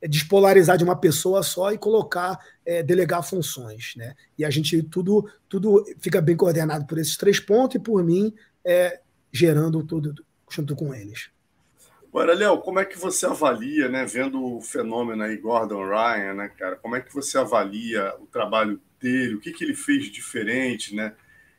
[0.08, 3.94] despolarizar de uma pessoa só e colocar, é, delegar funções.
[3.96, 4.14] Né?
[4.36, 8.34] E a gente tudo, tudo fica bem coordenado por esses três pontos e por mim
[8.64, 9.00] é,
[9.32, 10.14] gerando tudo
[10.50, 11.30] junto com eles.
[12.08, 16.48] Agora, Léo, como é que você avalia, né, vendo o fenômeno aí, Gordon Ryan, né,
[16.48, 20.94] cara, como é que você avalia o trabalho dele, o que, que ele fez diferente,
[20.94, 21.14] né?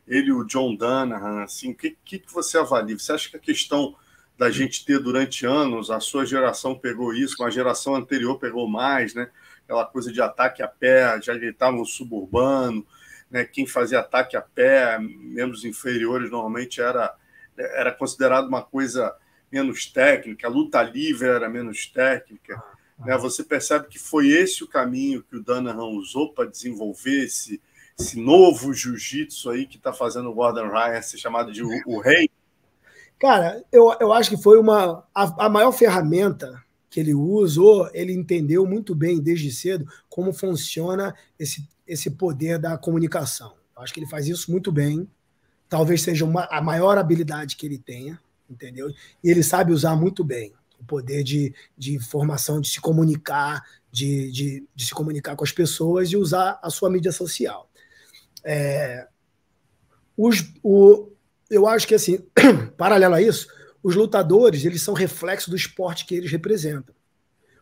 [0.10, 2.98] ele e o John Danahan, assim, o que, que você avalia?
[2.98, 3.96] Você acha que a questão
[4.40, 8.70] da gente ter durante anos, a sua geração pegou isso, mas a geração anterior pegou
[8.70, 9.30] mais, né?
[9.66, 12.88] Aquela coisa de ataque a pé, já gritava no suburbano,
[13.30, 13.44] né?
[13.44, 17.14] Quem fazia ataque a pé, membros inferiores, normalmente era,
[17.58, 19.14] era considerado uma coisa
[19.52, 22.64] menos técnica, a luta livre era menos técnica.
[22.98, 23.18] Né?
[23.18, 27.62] Você percebe que foi esse o caminho que o Danahan usou para desenvolver esse,
[28.00, 32.00] esse novo jiu-jitsu aí que está fazendo o Gordon Ryan ser chamado de o, o,
[32.00, 32.30] rei?
[33.20, 38.14] Cara, eu, eu acho que foi uma a, a, maior ferramenta que ele usou, ele
[38.14, 43.54] entendeu muito bem desde cedo como funciona esse, esse poder da comunicação.
[43.76, 45.08] Eu acho que ele faz isso muito bem.
[45.68, 48.20] Talvez seja uma, a maior habilidade que ele tenha,
[48.50, 48.90] entendeu?
[49.24, 54.32] E ele sabe usar muito bem o poder de, de formação, de se comunicar, de,
[54.32, 57.70] de, de se comunicar com as pessoas e usar a sua mídia social.
[58.44, 59.08] É,
[60.18, 61.10] os, o,
[61.50, 62.20] eu acho que, assim,
[62.78, 63.48] paralelo a isso,
[63.82, 66.94] os lutadores eles são reflexo do esporte que eles representam.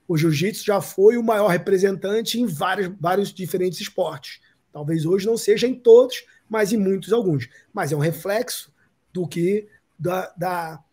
[0.08, 4.40] O jiu-jitsu já foi o maior representante em vários, vários diferentes esportes.
[4.72, 7.50] Talvez hoje não seja em todos, mas em muitos alguns.
[7.74, 8.74] Mas é um reflexo
[9.12, 9.68] do que
[10.00, 10.84] da, da,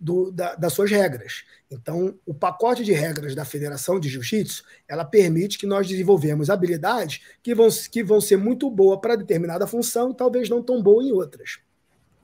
[0.00, 1.44] do, da, das suas regras.
[1.70, 7.20] Então, o pacote de regras da Federação de Jiu-Jitsu, ela permite que nós desenvolvemos habilidades
[7.42, 11.02] que vão, que vão ser muito boas para determinada função e talvez não tão boa
[11.02, 11.58] em outras.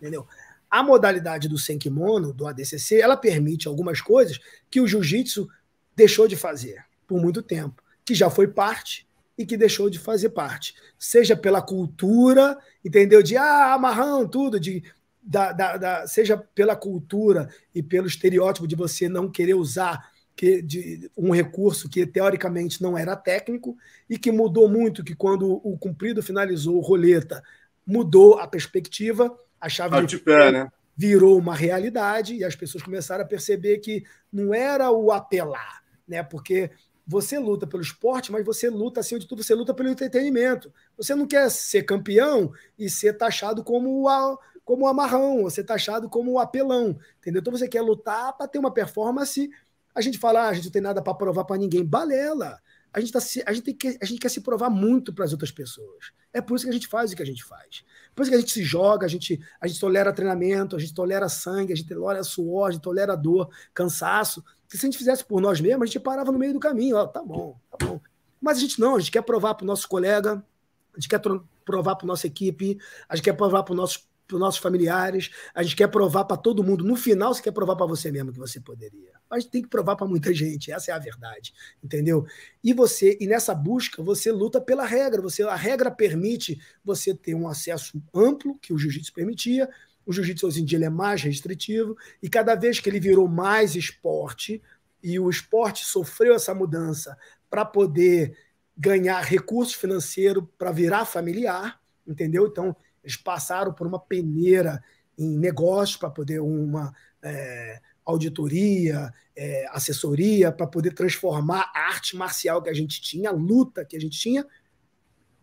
[0.02, 0.26] Entendeu?
[0.68, 5.48] A modalidade do Senkimono, do ADCC, ela permite algumas coisas que o Jiu-Jitsu
[5.94, 9.06] deixou de fazer por muito tempo, que já foi parte
[9.38, 10.74] e que deixou de fazer parte.
[10.98, 13.22] Seja pela cultura, entendeu?
[13.22, 14.82] De ah, amarrão, tudo, de
[15.22, 20.60] da, da, da, seja pela cultura e pelo estereótipo de você não querer usar que,
[20.60, 23.76] de, um recurso que teoricamente não era técnico
[24.10, 27.40] e que mudou muito, que quando o cumprido finalizou o roleta,
[27.86, 30.68] mudou a perspectiva, a chave de pé, né?
[30.96, 36.22] virou uma realidade e as pessoas começaram a perceber que não era o apelar, né?
[36.22, 36.70] Porque
[37.06, 40.72] você luta pelo esporte, mas você luta, acima de tudo, você luta pelo entretenimento.
[40.96, 45.74] Você não quer ser campeão e ser taxado como a, como o amarrão, você tá
[45.74, 47.40] achado como o apelão, entendeu?
[47.40, 49.50] Então você quer lutar para ter uma performance.
[49.94, 51.84] A gente fala, ah, a gente não tem nada para provar para ninguém.
[51.84, 52.60] Balela.
[52.92, 55.50] A gente, tá, a, gente que, a gente quer se provar muito para as outras
[55.50, 56.12] pessoas.
[56.32, 57.84] É por isso que a gente faz o que a gente faz.
[58.14, 60.92] Por isso que a gente se joga, a gente, a gente tolera treinamento, a gente
[60.92, 64.44] tolera sangue, a gente tolera suor, a gente tolera dor, cansaço.
[64.68, 66.96] se a gente fizesse por nós mesmos, a gente parava no meio do caminho.
[66.96, 68.00] Ó, tá bom, tá bom.
[68.40, 70.44] Mas a gente não, a gente quer provar para o nosso colega,
[70.92, 71.20] a gente quer
[71.64, 72.78] provar para nossa equipe,
[73.08, 76.24] a gente quer provar para os nossos para os nossos familiares, a gente quer provar
[76.24, 76.82] para todo mundo.
[76.82, 79.12] No final, você quer provar para você mesmo que você poderia.
[79.34, 82.26] Gente tem que provar para muita gente, essa é a verdade, entendeu?
[82.62, 85.22] E você, e nessa busca, você luta pela regra.
[85.22, 89.68] Você, a regra permite você ter um acesso amplo, que o jiu-jitsu permitia.
[90.04, 93.74] O jiu-jitsu hoje em dia é mais restritivo, e cada vez que ele virou mais
[93.74, 94.60] esporte,
[95.02, 97.16] e o esporte sofreu essa mudança
[97.48, 98.36] para poder
[98.76, 102.46] ganhar recurso financeiro para virar familiar, entendeu?
[102.46, 104.82] Então, eles passaram por uma peneira
[105.18, 112.62] em negócios, para poder uma é, auditoria, é, assessoria, para poder transformar a arte marcial
[112.62, 114.46] que a gente tinha, a luta que a gente tinha,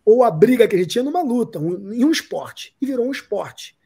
[0.04, 2.74] ou a briga que a gente tinha numa luta, um, em um esporte.
[2.80, 3.78] E virou um esporte.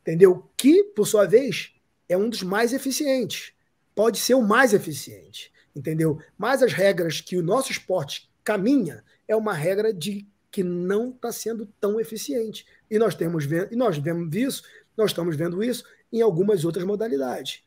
[0.00, 0.50] Entendeu?
[0.56, 1.72] Que, por sua vez,
[2.08, 3.52] é um dos mais eficientes.
[3.94, 5.52] Pode ser o mais eficiente.
[5.74, 6.18] Entendeu?
[6.36, 11.30] Mas as regras que o nosso esporte caminha é uma regra de que não está
[11.30, 12.66] sendo tão eficiente.
[12.90, 14.62] E nós temos e nós vemos isso,
[14.96, 17.62] nós estamos vendo isso em algumas outras modalidades.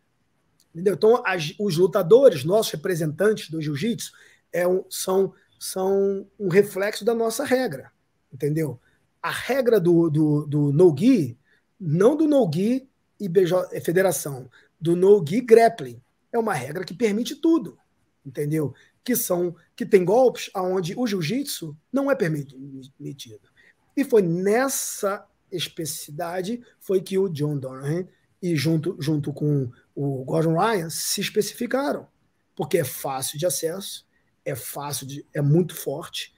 [0.73, 0.93] Entendeu?
[0.93, 4.11] Então, as, os lutadores, nossos representantes do jiu-jitsu,
[4.51, 7.91] é um, são, são um reflexo da nossa regra.
[8.33, 8.79] Entendeu?
[9.21, 11.37] A regra do, do, do no-gi,
[11.79, 12.89] não do no-gi
[13.19, 14.49] e BJ, federação,
[14.79, 16.01] do no-gi grappling,
[16.31, 17.77] é uma regra que permite tudo.
[18.25, 18.73] Entendeu?
[19.03, 23.49] Que são que tem golpes aonde o jiu-jitsu não é permitido.
[23.95, 28.07] E foi nessa especificidade foi que o John Donovan
[28.41, 32.07] e junto, junto com o Gordon Ryan se especificaram,
[32.55, 34.07] porque é fácil de acesso,
[34.43, 36.33] é fácil de, é muito forte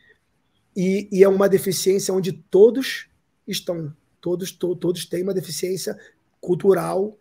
[0.76, 3.07] e, e é uma deficiência onde todos
[3.48, 5.98] estão, todos to, todos têm uma deficiência
[6.41, 7.18] cultural,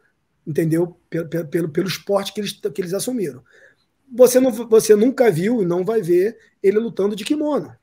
[0.47, 0.97] entendeu?
[1.09, 3.45] Pelo, pelo, pelo esporte que eles, que eles assumiram.
[4.15, 7.75] Você, não, você nunca viu e não vai ver ele lutando de kimono,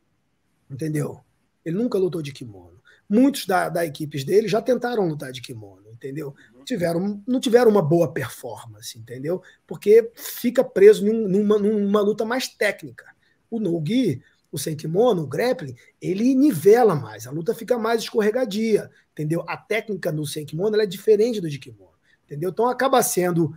[0.69, 1.21] entendeu?
[1.65, 2.79] Ele nunca lutou de kimono.
[3.09, 6.35] Muitos da, da equipes dele já tentaram lutar de kimono, entendeu?
[6.63, 9.41] Tiveram, não tiveram uma boa performance, entendeu?
[9.65, 13.05] Porque fica preso numa, numa luta mais técnica.
[13.49, 18.89] O no-gi, o sem kimono, o grappling, ele nivela mais, a luta fica mais escorregadia,
[19.11, 19.43] entendeu?
[19.47, 22.51] A técnica no sem kimono é diferente do de kimono, entendeu?
[22.51, 23.53] Então acaba sendo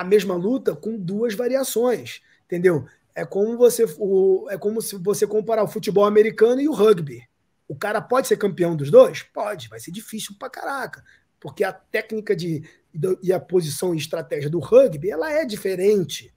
[0.00, 2.86] a mesma luta com duas variações, entendeu?
[3.14, 7.28] É como você o, é como se você comparar o futebol americano e o rugby.
[7.66, 9.24] O cara pode ser campeão dos dois?
[9.24, 11.04] Pode, vai ser difícil pra caraca.
[11.40, 12.62] Porque a técnica de,
[13.22, 16.32] e a posição e estratégia do rugby ela é diferente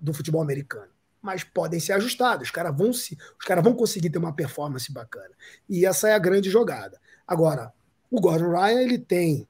[0.00, 0.90] do futebol americano.
[1.22, 2.48] Mas podem ser ajustados.
[2.48, 5.30] Os caras vão, se, os cara vão conseguir ter uma performance bacana.
[5.68, 7.00] E essa é a grande jogada.
[7.26, 7.72] Agora,
[8.10, 9.48] o Gordon Ryan, ele tem,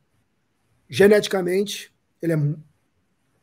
[0.88, 2.36] geneticamente, ele é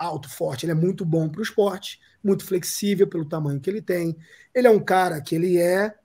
[0.02, 3.82] alto, forte, ele é muito bom para o esporte, muito flexível pelo tamanho que ele
[3.82, 4.18] tem.
[4.54, 5.96] Ele é um cara que ele é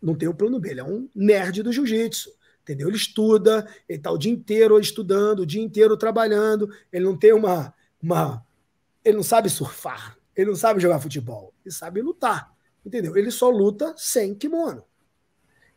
[0.00, 2.32] não tem o plano B, ele é um nerd do jiu-jitsu.
[2.62, 2.88] Entendeu?
[2.88, 7.32] Ele estuda, ele está o dia inteiro estudando, o dia inteiro trabalhando, ele não tem
[7.32, 8.44] uma, uma.
[9.04, 12.54] Ele não sabe surfar, ele não sabe jogar futebol, ele sabe lutar.
[12.84, 13.16] Entendeu?
[13.16, 14.84] Ele só luta sem kimono.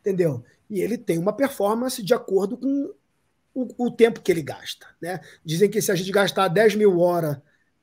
[0.00, 0.44] Entendeu?
[0.68, 2.94] E ele tem uma performance de acordo com
[3.54, 4.86] o, o tempo que ele gasta.
[5.00, 5.20] Né?
[5.44, 7.38] Dizem que se a gente gastar 10 mil horas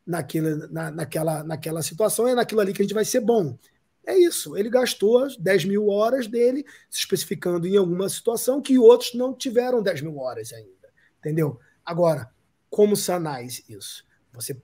[0.06, 3.58] naquela, na, naquela, naquela situação, é naquilo ali que a gente vai ser bom.
[4.06, 4.58] É isso.
[4.58, 9.84] Ele gastou 10 mil horas dele, se especificando em alguma situação que outros não tiveram
[9.84, 10.90] 10 mil horas ainda.
[11.20, 11.60] Entendeu?
[11.86, 12.32] Agora,
[12.70, 14.04] como sanar isso?
[14.34, 14.58] Você,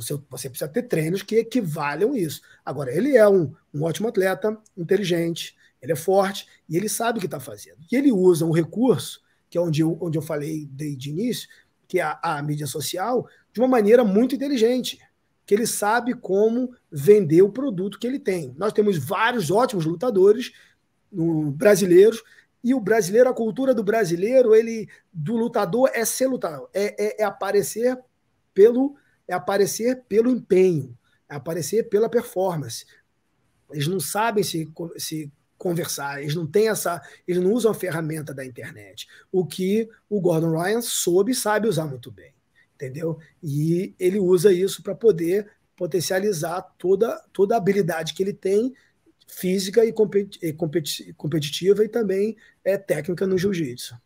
[0.00, 2.42] seu, você precisa ter treinos que equivalham isso.
[2.64, 7.20] Agora, ele é um, um ótimo atleta, inteligente, ele é forte e ele sabe o
[7.20, 7.78] que está fazendo.
[7.90, 9.22] E ele usa um recurso,
[9.54, 11.48] que é onde eu, onde eu falei desde o início,
[11.86, 14.98] que é a, a mídia social, de uma maneira muito inteligente
[15.46, 18.52] que ele sabe como vender o produto que ele tem.
[18.58, 20.50] Nós temos vários ótimos lutadores
[21.12, 22.20] no, brasileiros
[22.64, 27.22] e o brasileiro, a cultura do brasileiro, ele do lutador é ser lutador, é, é,
[27.22, 27.96] é aparecer
[28.52, 28.96] pelo
[29.28, 30.98] é aparecer pelo empenho,
[31.28, 32.84] é aparecer pela performance.
[33.70, 38.34] Eles não sabem se, se conversar, eles não têm essa, eles não usam a ferramenta
[38.34, 39.06] da internet.
[39.30, 42.34] O que o Gordon Ryan soube e sabe usar muito bem
[42.74, 43.18] entendeu?
[43.42, 48.74] E ele usa isso para poder potencializar toda, toda a habilidade que ele tem,
[49.26, 53.96] física e competitiva e também é técnica no jiu-jitsu.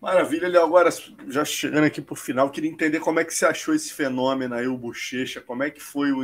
[0.00, 0.64] Maravilha, Léo.
[0.64, 0.90] Agora,
[1.28, 4.54] já chegando aqui para o final, queria entender como é que você achou esse fenômeno
[4.54, 6.18] aí, o Bochecha, como é que foi o.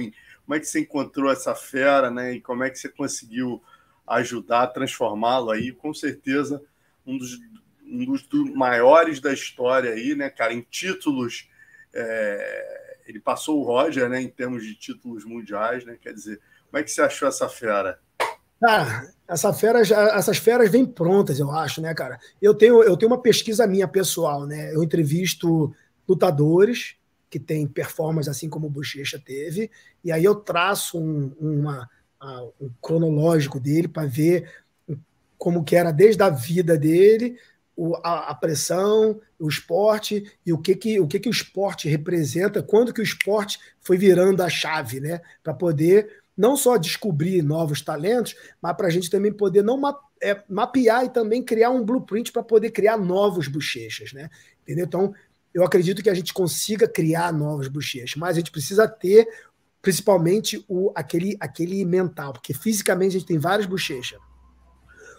[0.44, 2.32] Como é que você encontrou essa fera, né?
[2.32, 3.62] E como é que você conseguiu
[4.11, 5.73] ajudar a transformá-lo aí?
[5.73, 6.63] Com certeza,
[7.07, 7.39] um dos,
[7.85, 11.49] um dos maiores da história aí, né, cara, em títulos.
[11.95, 15.97] É, ele passou o Roger, né, em termos de títulos mundiais, né?
[16.01, 16.41] Quer dizer,
[16.71, 17.99] como é que você achou essa fera?
[19.27, 22.19] Essa fera já, essas feras vêm prontas, eu acho, né, cara?
[22.43, 24.75] Eu tenho, eu tenho uma pesquisa minha pessoal, né?
[24.75, 25.75] Eu entrevisto
[26.09, 26.97] lutadores
[27.31, 29.71] que têm performance assim como o Bochecha teve,
[30.03, 31.89] e aí eu traço um, uma,
[32.61, 34.51] um cronológico dele para ver
[35.36, 37.39] como que era desde a vida dele
[37.77, 41.89] o, a, a, pressão, o esporte e o que que o que que o esporte
[41.89, 47.40] representa, quando que o esporte foi virando a chave, né, para poder não só descobrir
[47.40, 51.70] novos talentos, mas para a gente também poder não ma é, mapear e também criar
[51.70, 54.28] um blueprint para poder criar novos bochechas, né?
[54.62, 54.85] Entendeu?
[54.85, 55.15] Então,
[55.55, 59.28] eu acredito que a gente consiga criar novas bochechas, mas a gente precisa ter
[59.89, 64.20] principalmente o, aquele, aquele mental, porque fisicamente a gente tem várias bochechas.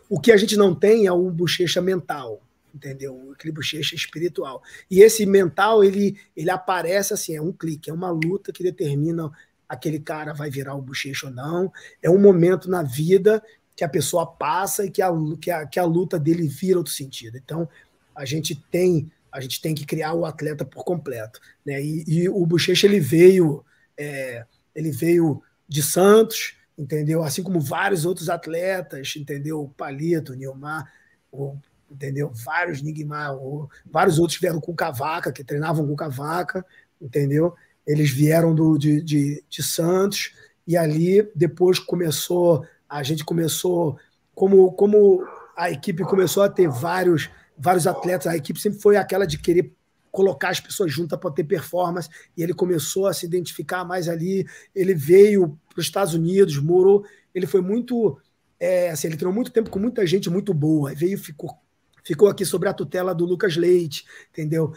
[0.08, 2.40] O que a gente não tem é um bochecha mental,
[2.72, 3.32] entendeu?
[3.34, 4.62] Aquele bochecha espiritual.
[4.88, 9.32] E esse mental, ele, ele aparece assim, é um clique, é uma luta que determina
[9.68, 11.74] aquele cara vai virar o bochecha ou não.
[12.00, 13.42] É um momento na vida
[13.76, 15.10] que a pessoa passa e que a,
[15.42, 17.40] que a, que a luta dele vira outro sentido.
[17.40, 17.68] Então,
[18.16, 21.40] a gente tem a gente tem que criar o atleta por completo.
[21.66, 21.82] Né?
[21.84, 23.64] E, e o Bochecha ele veio,
[23.98, 27.24] é, ele veio de Santos, entendeu?
[27.24, 29.62] Assim como vários outros atletas, entendeu?
[29.62, 30.92] O Palito, o Nilmar,
[31.32, 31.56] o,
[31.90, 32.32] entendeu?
[32.34, 36.66] Vários Nigmar, o, vários outros vieram com Cavaca, que treinavam com Cavaca,
[37.02, 37.56] entendeu?
[37.86, 40.34] Eles vieram do, de, de, de Santos
[40.68, 43.98] e ali depois começou, a gente começou,
[44.36, 45.28] como, como
[45.58, 47.30] a equipe começou a ter vários
[47.60, 49.76] vários atletas, a equipe sempre foi aquela de querer
[50.12, 54.46] colocar as pessoas juntas para ter performance, e ele começou a se identificar mais ali,
[54.76, 58.20] ele veio para os Estados Unidos, morou, ele foi muito,
[58.60, 61.58] é, assim, ele treinou muito tempo com muita gente muito boa, veio ficou
[62.02, 64.74] ficou aqui sobre a tutela do Lucas Leite, entendeu?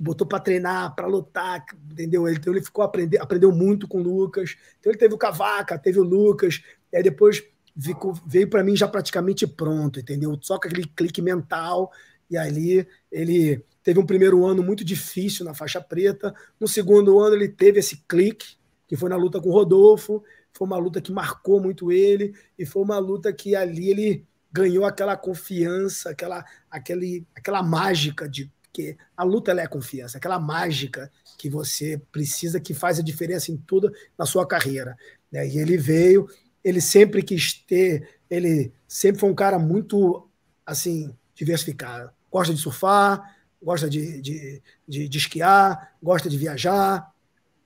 [0.00, 2.28] botou para treinar, para lutar, entendeu?
[2.28, 4.56] Então ele ficou aprender, aprendeu muito com o Lucas.
[4.80, 7.42] Então ele teve o Cavaca, teve o Lucas, e aí depois
[7.78, 10.36] ficou, veio para mim já praticamente pronto, entendeu?
[10.40, 11.90] Só com aquele clique mental
[12.30, 16.34] e ali ele teve um primeiro ano muito difícil na faixa preta.
[16.58, 18.56] No segundo ano ele teve esse clique,
[18.86, 20.22] que foi na luta com o Rodolfo.
[20.52, 24.84] Foi uma luta que marcou muito ele e foi uma luta que ali ele ganhou
[24.84, 31.10] aquela confiança, aquela, aquele, aquela mágica de que a luta ela é confiança, aquela mágica
[31.38, 34.96] que você precisa que faz a diferença em tudo na sua carreira.
[35.30, 35.46] Né?
[35.48, 36.28] E ele veio,
[36.62, 40.28] ele sempre quis ter, ele sempre foi um cara muito
[40.64, 47.12] assim diversificado gosta de surfar, gosta de, de, de, de esquiar, gosta de viajar,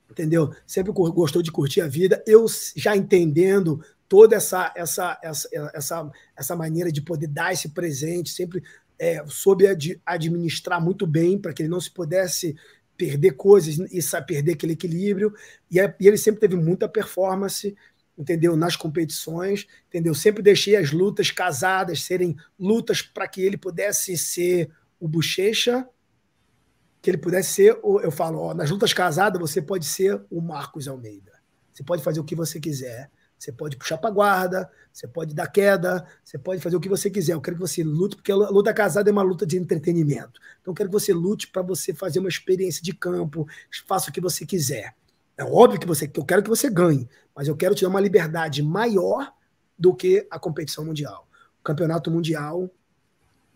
[0.09, 0.53] entendeu?
[0.65, 2.23] Sempre gostou de curtir a vida.
[2.25, 2.45] Eu
[2.75, 8.63] já entendendo toda essa essa essa essa, essa maneira de poder dar esse presente, sempre
[8.99, 12.55] é, soube ad, administrar muito bem para que ele não se pudesse
[12.95, 15.33] perder coisas e perder aquele equilíbrio.
[15.69, 17.75] E, é, e ele sempre teve muita performance
[18.17, 18.57] entendeu?
[18.57, 20.13] Nas competições, entendeu?
[20.15, 25.87] Sempre deixei as lutas casadas serem lutas para que ele pudesse ser o bochecha,
[27.01, 30.87] que ele pudesse ser, eu falo, ó, nas lutas casadas você pode ser o Marcos
[30.87, 31.31] Almeida.
[31.71, 33.09] Você pode fazer o que você quiser.
[33.37, 37.09] Você pode puxar para guarda, você pode dar queda, você pode fazer o que você
[37.09, 37.33] quiser.
[37.33, 40.39] Eu quero que você lute, porque a luta casada é uma luta de entretenimento.
[40.59, 43.47] Então eu quero que você lute para você fazer uma experiência de campo,
[43.87, 44.95] faça o que você quiser.
[45.37, 48.01] É óbvio que você, eu quero que você ganhe, mas eu quero te dar uma
[48.01, 49.31] liberdade maior
[49.77, 51.29] do que a competição mundial.
[51.59, 52.71] O campeonato mundial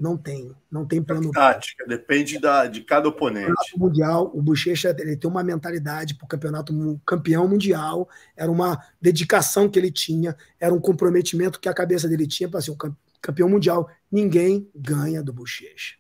[0.02, 1.30] não tem, não tem plano.
[1.30, 3.52] Tática, depende da, de cada oponente.
[3.52, 8.52] O campeonato mundial, o Bochecha ele tem uma mentalidade para o campeonato campeão mundial, era
[8.52, 12.72] uma dedicação que ele tinha, era um comprometimento que a cabeça dele tinha para ser
[12.72, 12.78] o
[13.22, 13.92] campeão mundial.
[14.12, 15.98] Ninguém ganha do Bochecha.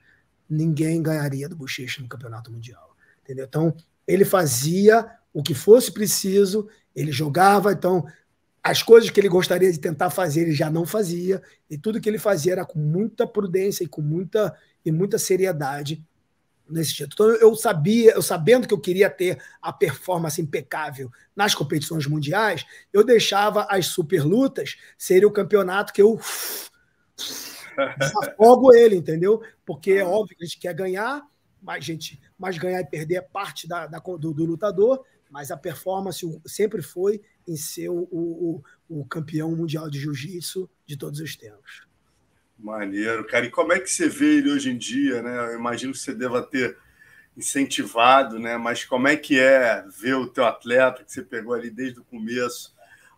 [0.49, 2.95] Ninguém ganharia do Bochecha no campeonato mundial.
[3.23, 3.45] Entendeu?
[3.45, 3.75] Então,
[4.07, 8.03] ele fazia o que fosse preciso, ele jogava, então
[8.63, 12.07] as coisas que ele gostaria de tentar fazer, ele já não fazia, e tudo que
[12.07, 14.55] ele fazia era com muita prudência e com muita
[14.85, 16.03] e muita seriedade
[16.69, 17.33] nesse título.
[17.33, 22.65] Então eu sabia, eu sabendo que eu queria ter a performance impecável nas competições mundiais,
[22.93, 26.19] eu deixava as super lutas serem o campeonato que eu
[27.97, 29.41] desafogo ele, entendeu?
[29.65, 31.21] Porque é óbvio que a gente quer ganhar,
[31.61, 35.57] mas gente, mas ganhar e perder é parte da, da do, do lutador, mas a
[35.57, 41.35] performance sempre foi em ser o, o, o campeão mundial de jiu-jitsu de todos os
[41.35, 41.87] tempos.
[42.57, 43.45] Maneiro, cara.
[43.45, 45.53] E como é que você vê ele hoje em dia, né?
[45.53, 46.77] Eu imagino que você deva ter
[47.35, 48.57] incentivado, né?
[48.57, 52.03] Mas como é que é ver o teu atleta que você pegou ali desde o
[52.03, 52.75] começo,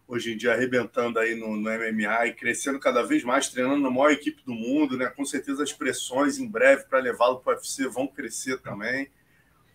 [0.07, 3.89] hoje em dia arrebentando aí no, no MMA e crescendo cada vez mais, treinando na
[3.89, 5.07] maior equipe do mundo, né?
[5.07, 9.09] Com certeza as pressões em breve para levá-lo para o UFC vão crescer também.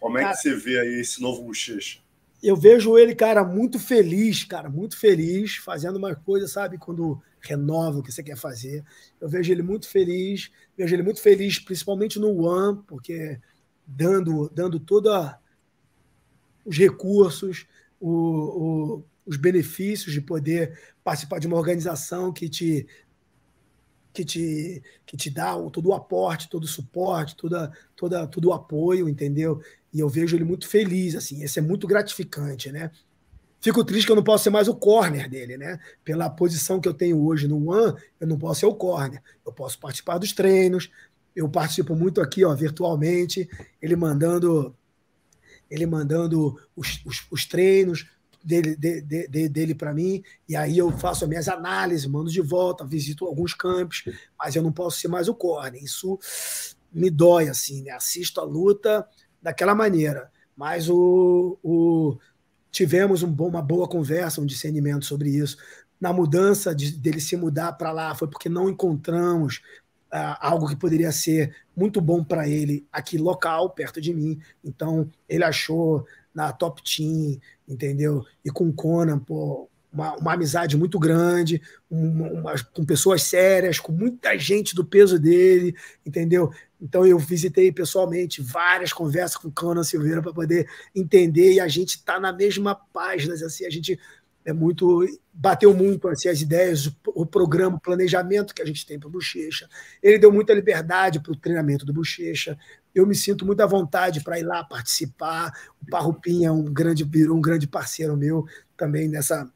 [0.00, 2.00] Como é que você vê aí esse novo bochecha?
[2.42, 7.98] Eu vejo ele, cara, muito feliz, cara, muito feliz, fazendo uma coisa, sabe, quando renova
[7.98, 8.84] o que você quer fazer.
[9.20, 13.40] Eu vejo ele muito feliz, vejo ele muito feliz, principalmente no One, porque
[13.86, 15.38] dando, dando toda
[16.64, 17.66] os recursos,
[18.00, 22.86] o, o, os benefícios de poder participar de uma organização que te
[24.12, 28.52] que te, que te dá todo o aporte, todo o suporte, toda, toda, todo o
[28.52, 29.62] apoio, entendeu?
[29.92, 32.90] E eu vejo ele muito feliz, assim, isso é muito gratificante, né?
[33.60, 35.80] Fico triste que eu não posso ser mais o corner dele, né?
[36.04, 39.20] Pela posição que eu tenho hoje no One, eu não posso ser o corner.
[39.44, 40.90] Eu posso participar dos treinos,
[41.34, 43.48] eu participo muito aqui, ó, virtualmente,
[43.80, 44.74] ele mandando
[45.70, 48.06] ele mandando os, os, os treinos
[48.42, 52.40] dele, de, de, dele para mim, e aí eu faço as minhas análises, mando de
[52.40, 54.04] volta, visito alguns campos,
[54.38, 55.82] mas eu não posso ser mais o corner.
[55.82, 56.18] Isso
[56.90, 57.90] me dói, assim, né?
[57.90, 59.06] Assisto a luta
[59.42, 60.30] daquela maneira.
[60.56, 62.18] Mas o, o
[62.70, 65.56] tivemos um bom, uma boa conversa, um discernimento sobre isso.
[66.00, 69.60] Na mudança de, dele se mudar para lá foi porque não encontramos
[70.12, 74.40] uh, algo que poderia ser muito bom para ele aqui local, perto de mim.
[74.64, 78.24] Então, ele achou na Top Team, entendeu?
[78.44, 81.60] E com o Conan, pô, uma, uma, amizade muito grande,
[81.90, 85.74] uma, uma, com pessoas sérias, com muita gente do peso dele,
[86.04, 86.52] entendeu?
[86.80, 91.68] Então eu visitei pessoalmente várias conversas com o Conan Silveira para poder entender e a
[91.68, 93.98] gente está na mesma página, assim, a gente
[94.44, 98.86] é muito bateu muito assim, as ideias, o, o programa, o planejamento que a gente
[98.86, 99.68] tem para o Bochecha.
[100.02, 102.58] Ele deu muita liberdade para o treinamento do Bochecha.
[102.94, 105.52] Eu me sinto muito à vontade para ir lá participar.
[105.82, 108.46] O Parrupinha é um grande um grande parceiro meu
[108.76, 109.48] também nessa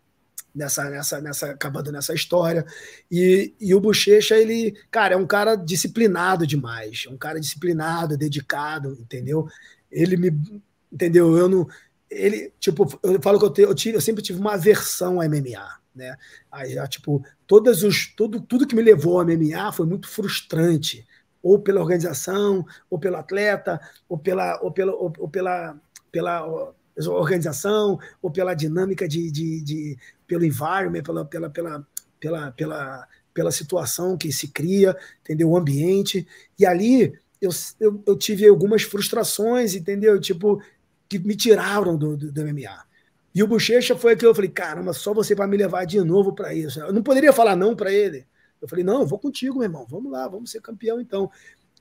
[0.54, 2.64] nessa nessa nessa acabando nessa história.
[3.10, 8.16] E, e o Bochecha, ele, cara, é um cara disciplinado demais, é um cara disciplinado,
[8.16, 9.48] dedicado, entendeu?
[9.90, 10.32] Ele me
[10.92, 11.36] entendeu?
[11.36, 11.68] Eu não
[12.12, 15.28] ele, tipo, eu falo que eu, te, eu, tive, eu sempre tive uma aversão ao
[15.28, 16.16] MMA, né?
[16.50, 21.06] Aí, tipo, todas os, tudo, tudo que me levou ao MMA foi muito frustrante,
[21.42, 25.76] ou pela organização, ou pelo atleta, ou pela, ou pela, ou, ou pela,
[26.10, 31.86] pela organização, ou pela dinâmica de, de, de pelo environment, pela, pela, pela,
[32.20, 35.50] pela, pela, pela situação que se cria, entendeu?
[35.50, 36.26] O ambiente.
[36.58, 37.50] E ali eu,
[37.80, 40.20] eu, eu tive algumas frustrações, entendeu?
[40.20, 40.62] Tipo,
[41.08, 42.84] que me tiraram do, do, do MMA.
[43.34, 46.34] E o Bochecha foi aquilo, eu falei, caramba, só você vai me levar de novo
[46.34, 46.80] para isso.
[46.80, 48.26] Eu não poderia falar não para ele.
[48.60, 51.30] Eu falei, não, eu vou contigo, meu irmão, vamos lá, vamos ser campeão então.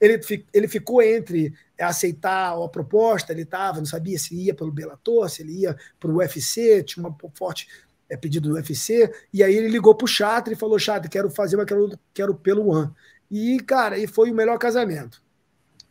[0.01, 0.19] Ele,
[0.51, 5.43] ele ficou entre aceitar a proposta, ele estava, não sabia se ia pelo Bellator, se
[5.43, 7.67] ele ia para o UFC, tinha uma forte
[8.09, 11.29] é, pedido do UFC, e aí ele ligou para o Chatre e falou, Chatre, quero
[11.29, 12.91] fazer, mas quero, quero pelo One.
[13.29, 15.23] E, cara, e foi o melhor casamento.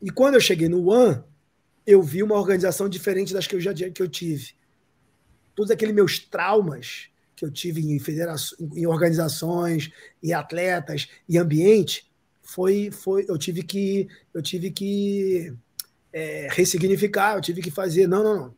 [0.02, 1.22] E quando eu cheguei no One,
[1.86, 4.54] eu vi uma organização diferente das que eu já que eu tive.
[5.54, 9.90] Todos aqueles meus traumas que eu tive em, federações, em organizações,
[10.22, 12.09] em atletas, em ambiente,
[12.50, 15.52] foi, foi eu tive que eu tive que
[16.12, 18.54] é, ressignificar, eu tive que fazer, não, não, não,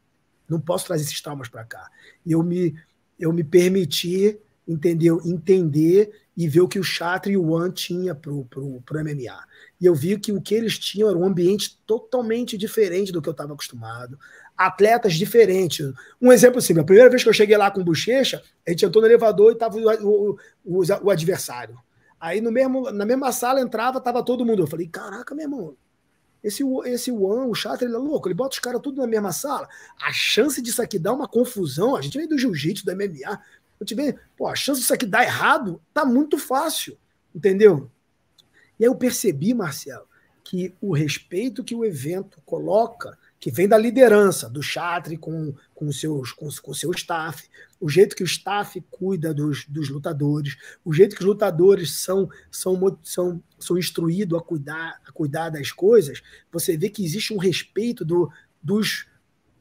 [0.49, 1.91] não posso trazer esses traumas para cá.
[2.25, 2.75] E eu me
[3.19, 5.21] eu me permiti, entendeu?
[5.25, 9.45] Entender e ver o que o Chatra e o One tinha pro, pro, pro MMA.
[9.79, 13.29] E eu vi que o que eles tinham era um ambiente totalmente diferente do que
[13.29, 14.19] eu estava acostumado.
[14.57, 15.93] Atletas diferentes.
[16.21, 18.87] Um exemplo assim, a primeira vez que eu cheguei lá com o Bochecha, a gente
[18.87, 21.77] entrou no elevador e estava o, o, o, adversário.
[22.23, 24.63] Aí no mesmo, na mesma sala entrava, tava todo mundo.
[24.63, 25.77] Eu falei, caraca, meu irmão,
[26.41, 29.33] esse, esse One, o Chatra, ele é louco, ele bota os caras tudo na mesma
[29.33, 29.69] sala.
[30.01, 33.41] A chance disso aqui dar uma confusão, a gente vem do jiu-jitsu, do MMA,
[33.81, 36.97] eu te vejo, pô, a chance disso aqui dar errado tá muito fácil,
[37.35, 37.91] entendeu?
[38.79, 40.07] E aí eu percebi, Marcelo,
[40.45, 45.91] que o respeito que o evento coloca, que vem da liderança, do Chatre com, com,
[45.91, 47.51] seus, com, com seu staff,
[47.81, 52.31] o jeito que o staff cuida dos, dos lutadores, o jeito que os lutadores são,
[52.53, 57.37] são, são, são instruídos a cuidar, a cuidar das coisas, você vê que existe um
[57.37, 58.31] respeito do,
[58.63, 59.07] dos,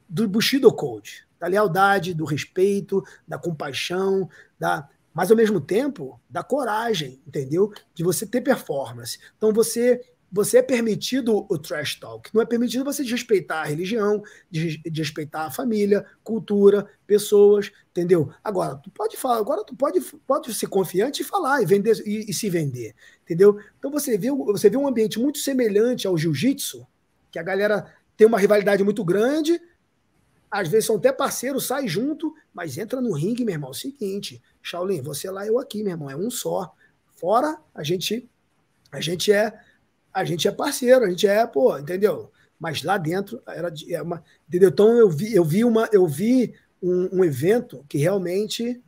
[0.08, 4.30] do Bushido Code, da lealdade, do respeito, da compaixão,
[4.60, 7.72] da, mas ao mesmo tempo da coragem, entendeu?
[7.92, 9.18] De você ter performance.
[9.36, 10.00] Então você
[10.32, 15.50] você é permitido o trash talk, não é permitido você desrespeitar a religião, desrespeitar a
[15.50, 18.32] família, cultura, pessoas, entendeu?
[18.42, 22.30] Agora, tu pode falar, agora tu pode, pode ser confiante e falar e vender e,
[22.30, 23.58] e se vender, entendeu?
[23.78, 26.86] Então você vê, você vê um ambiente muito semelhante ao jiu-jitsu,
[27.30, 29.60] que a galera tem uma rivalidade muito grande,
[30.50, 33.68] às vezes são até parceiros, sai junto, mas entra no ringue, meu irmão.
[33.68, 36.74] É o seguinte, Shaolin, você lá, eu aqui, meu irmão, é um só.
[37.14, 38.28] Fora, a gente
[38.90, 39.58] a gente é
[40.12, 42.30] a gente é parceiro, a gente é, pô, entendeu?
[42.58, 44.68] Mas lá dentro era é uma, entendeu?
[44.68, 48.80] Então eu vi, eu vi uma, eu vi um, um, evento que realmente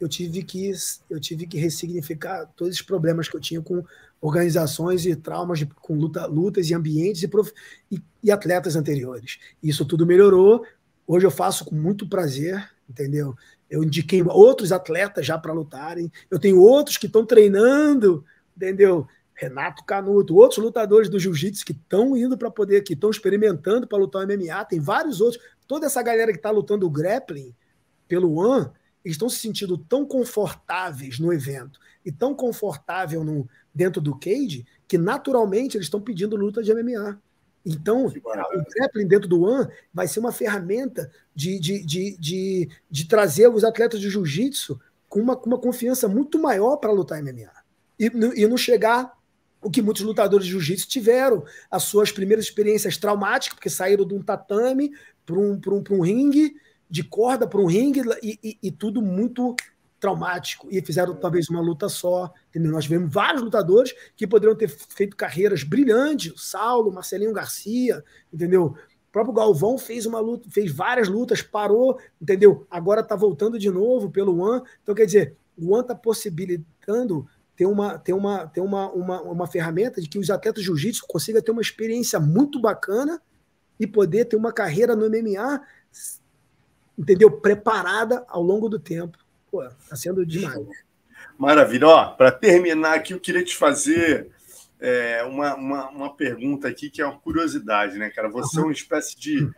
[0.00, 0.72] eu tive que
[1.08, 3.84] eu tive que ressignificar todos os problemas que eu tinha com
[4.20, 7.52] organizações e traumas de, com luta, lutas e ambientes e, prof,
[7.90, 9.38] e, e atletas anteriores.
[9.62, 10.64] Isso tudo melhorou,
[11.06, 13.34] Hoje eu faço com muito prazer, entendeu?
[13.68, 16.10] Eu indiquei outros atletas já para lutarem.
[16.30, 18.24] Eu tenho outros que estão treinando,
[18.56, 19.06] entendeu?
[19.34, 23.98] Renato Canuto, outros lutadores do jiu-jitsu que estão indo para poder, que estão experimentando para
[23.98, 24.64] lutar o MMA.
[24.64, 25.42] Tem vários outros.
[25.66, 27.54] Toda essa galera que está lutando o grappling
[28.06, 28.70] pelo One,
[29.04, 34.64] eles estão se sentindo tão confortáveis no evento e tão confortável no, dentro do cage
[34.86, 37.20] que naturalmente eles estão pedindo luta de MMA.
[37.66, 43.08] Então, o grappling dentro do One vai ser uma ferramenta de, de, de, de, de
[43.08, 44.78] trazer os atletas de jiu-jitsu
[45.08, 47.50] com uma, com uma confiança muito maior para lutar MMA.
[47.98, 49.16] E, e não chegar
[49.64, 54.14] o que muitos lutadores de jiu-jitsu tiveram, as suas primeiras experiências traumáticas, porque saíram de
[54.14, 54.92] um tatame
[55.24, 56.54] para um, um, um ringue,
[56.88, 59.56] de corda para um ringue, e, e, e, tudo muito
[59.98, 60.68] traumático.
[60.70, 62.30] E fizeram talvez uma luta só.
[62.50, 62.70] Entendeu?
[62.70, 68.66] Nós vemos vários lutadores que poderiam ter feito carreiras brilhantes, o Saulo, Marcelinho Garcia, entendeu?
[69.08, 72.66] O próprio Galvão fez uma luta, fez várias lutas, parou, entendeu?
[72.70, 74.62] Agora está voltando de novo pelo One.
[74.82, 79.46] Então, quer dizer, o One está possibilitando ter uma, ter uma, ter uma, uma, uma
[79.46, 83.20] ferramenta de que os atletas de jiu-jitsu consigam ter uma experiência muito bacana
[83.78, 85.60] e poder ter uma carreira no MMA,
[86.98, 87.30] entendeu?
[87.30, 89.18] Preparada ao longo do tempo.
[89.50, 90.66] Pô, tá sendo demais.
[91.38, 91.88] Maravilha.
[91.88, 94.30] Ó, para terminar aqui, eu queria te fazer
[94.80, 98.28] é, uma, uma, uma, pergunta aqui que é uma curiosidade, né, cara?
[98.30, 99.48] Você é uma espécie de,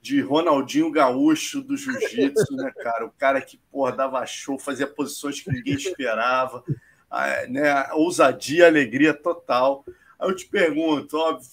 [0.00, 3.06] de Ronaldinho Gaúcho do jiu-jitsu, né, cara?
[3.06, 6.64] O cara que, porra, dava show, fazia posições que ninguém esperava
[7.12, 9.84] a, né, a ousadia, alegria total.
[10.18, 11.46] Aí eu te pergunto, óbvio,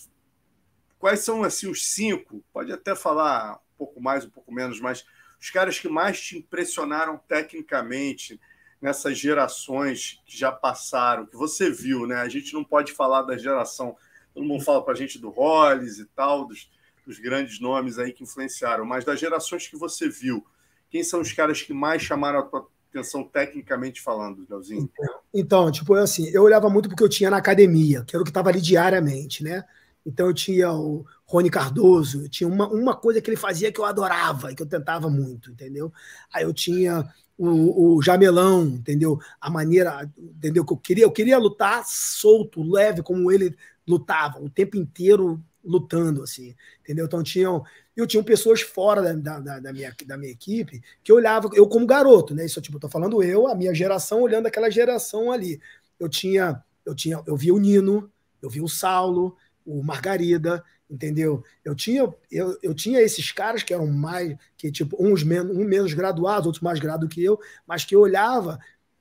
[0.98, 2.41] quais são assim os cinco?
[2.53, 5.06] Pode até falar um pouco mais, um pouco menos, mas
[5.40, 8.40] os caras que mais te impressionaram tecnicamente
[8.81, 12.15] nessas gerações que já passaram, que você viu, né?
[12.15, 13.98] A gente não pode falar da geração,
[14.34, 16.72] todo mundo fala para a gente do Hollis e tal, dos,
[17.06, 20.45] dos grandes nomes aí que influenciaram, mas das gerações que você viu,
[20.90, 24.89] quem são os caras que mais chamaram a tua atenção tecnicamente falando, Leozinho?
[25.33, 28.25] Então, tipo, eu, assim, eu olhava muito porque eu tinha na academia, que era o
[28.25, 29.63] que estava ali diariamente, né?
[30.05, 33.79] Então eu tinha o Rony Cardoso, eu tinha uma, uma coisa que ele fazia que
[33.79, 35.93] eu adorava e que eu tentava muito, entendeu?
[36.33, 37.07] Aí eu tinha
[37.37, 39.19] o, o Jamelão, entendeu?
[39.39, 40.65] A maneira, entendeu?
[40.65, 43.55] Que eu queria, eu queria lutar solto, leve, como ele
[43.87, 47.05] lutava, o tempo inteiro lutando, assim, entendeu?
[47.05, 47.63] Então tinham,
[47.95, 51.85] eu tinha pessoas fora da, da, da, minha, da minha equipe que olhava, eu como
[51.85, 52.45] garoto, né?
[52.45, 55.61] Isso tipo, eu tô falando eu, a minha geração olhando aquela geração ali.
[55.99, 61.43] Eu tinha, eu tinha, eu via o Nino, eu via o Saulo, o Margarida, entendeu?
[61.63, 65.63] Eu tinha, eu, eu tinha esses caras que eram mais, que tipo, uns menos, um
[65.63, 68.57] menos graduados, outros mais graduados que eu, mas que eu olhava,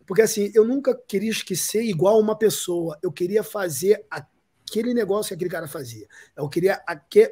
[0.06, 4.04] porque assim, eu nunca queria esquecer igual uma pessoa, eu queria fazer
[4.68, 6.06] aquele negócio que aquele cara fazia.
[6.36, 6.80] Eu queria,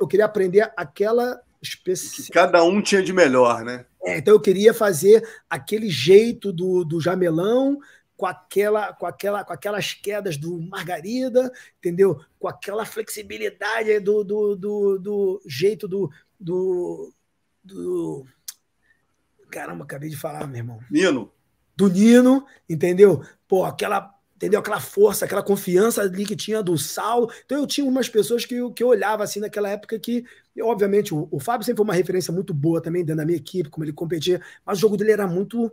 [0.01, 2.33] eu queria aprender aquela específica.
[2.33, 3.87] Cada um tinha de melhor, né?
[4.05, 7.79] É, então eu queria fazer aquele jeito do, do jamelão,
[8.17, 12.19] com aquela, com aquela, com aquelas quedas do Margarida, entendeu?
[12.39, 16.11] Com aquela flexibilidade do, do, do, do jeito do,
[16.41, 17.13] do,
[17.63, 18.27] do,
[19.51, 20.81] Caramba, acabei de falar, meu irmão.
[20.91, 21.31] Nino.
[21.77, 23.23] Do Nino, entendeu?
[23.47, 24.61] Pô, aquela entendeu?
[24.61, 27.31] Aquela força, aquela confiança ali que tinha do Sal.
[27.45, 30.25] Então eu tinha umas pessoas que, que eu olhava assim naquela época que,
[30.63, 33.71] obviamente, o, o Fábio sempre foi uma referência muito boa também dentro da minha equipe,
[33.71, 35.73] como ele competia, mas o jogo dele era muito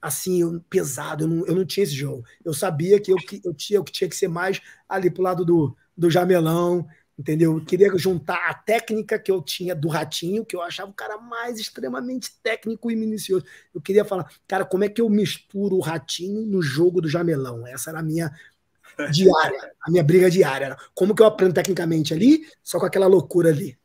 [0.00, 2.24] assim, pesado, eu não, eu não tinha esse jogo.
[2.44, 5.22] Eu sabia que eu, que eu tinha o que tinha que ser mais ali pro
[5.22, 6.86] lado do, do Jamelão,
[7.18, 7.56] entendeu?
[7.56, 11.16] Eu queria juntar a técnica que eu tinha do Ratinho, que eu achava o cara
[11.18, 13.44] mais extremamente técnico e minucioso.
[13.74, 17.66] Eu queria falar, cara, como é que eu misturo o Ratinho no jogo do Jamelão?
[17.66, 18.32] Essa era a minha
[19.10, 20.76] diária, a minha briga diária.
[20.94, 23.78] Como que eu aprendo tecnicamente ali, só com aquela loucura ali.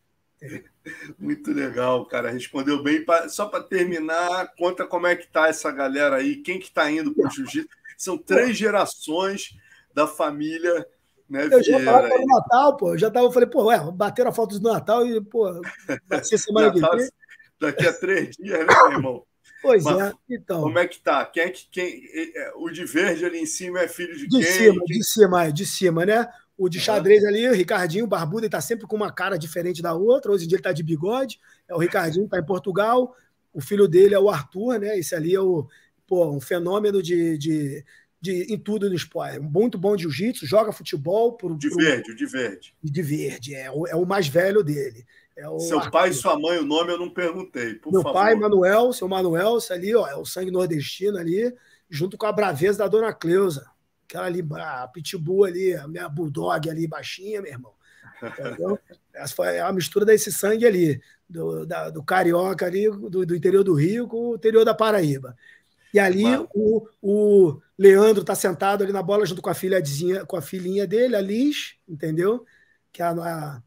[1.18, 2.31] Muito legal, cara.
[2.31, 3.06] Respondeu bem.
[3.30, 7.14] Só para terminar, conta como é que tá essa galera aí, quem que tá indo
[7.14, 7.69] para o jiu-jitsu.
[7.97, 9.57] São três gerações
[9.93, 10.88] da família
[11.30, 12.93] né, eu já tava no Natal, pô.
[12.93, 15.61] Eu já tava, falei, pô, ué, bateram a foto do Natal e, pô,
[16.07, 17.10] vai ser semana que vem.
[17.60, 19.23] Daqui a três dias, né, meu irmão?
[19.61, 20.61] Pois Mas, é, então.
[20.61, 21.26] Como é que tá?
[21.26, 21.68] Quem é que.
[21.69, 22.01] Quem,
[22.35, 24.43] é, o de verde ali em cima é filho de, de quem?
[24.43, 24.97] Cima, quem?
[24.97, 26.27] De cima, é, de cima, né?
[26.57, 29.93] O de xadrez ali, o Ricardinho, barbudo, ele tá sempre com uma cara diferente da
[29.93, 30.31] outra.
[30.31, 31.39] Hoje em dia ele tá de bigode.
[31.68, 33.15] É o Ricardinho, tá em Portugal.
[33.53, 34.97] O filho dele é o Arthur, né?
[34.97, 35.68] Esse ali é o,
[36.06, 37.85] pô, um fenômeno de, de
[38.22, 39.38] de, em tudo no esporte.
[39.38, 41.34] É muito bom de jiu-jitsu, joga futebol.
[41.34, 42.74] Por, de verde, o de verde.
[42.84, 45.06] De verde, é o, é o mais velho dele.
[45.36, 45.91] É seu Arthur.
[45.91, 47.80] pai e sua mãe, o nome eu não perguntei.
[47.86, 48.14] Meu favor.
[48.14, 51.54] pai, Manuel, seu Manuel, ali, ó, é o sangue nordestino ali,
[51.90, 53.70] junto com a braveza da dona Cleusa.
[54.06, 57.72] Aquela ali, a pitbull ali, a minha bulldog ali, baixinha, meu irmão.
[58.22, 58.78] Entendeu?
[59.14, 63.64] Essa foi a mistura desse sangue ali, do, da, do carioca ali, do, do interior
[63.64, 65.38] do Rio com o interior da Paraíba.
[65.94, 70.35] E ali o, o Leandro está sentado ali na bola junto com a filhazinha, com
[70.35, 72.45] a filhinha dele, a Liz, entendeu?
[72.91, 73.64] Que é a,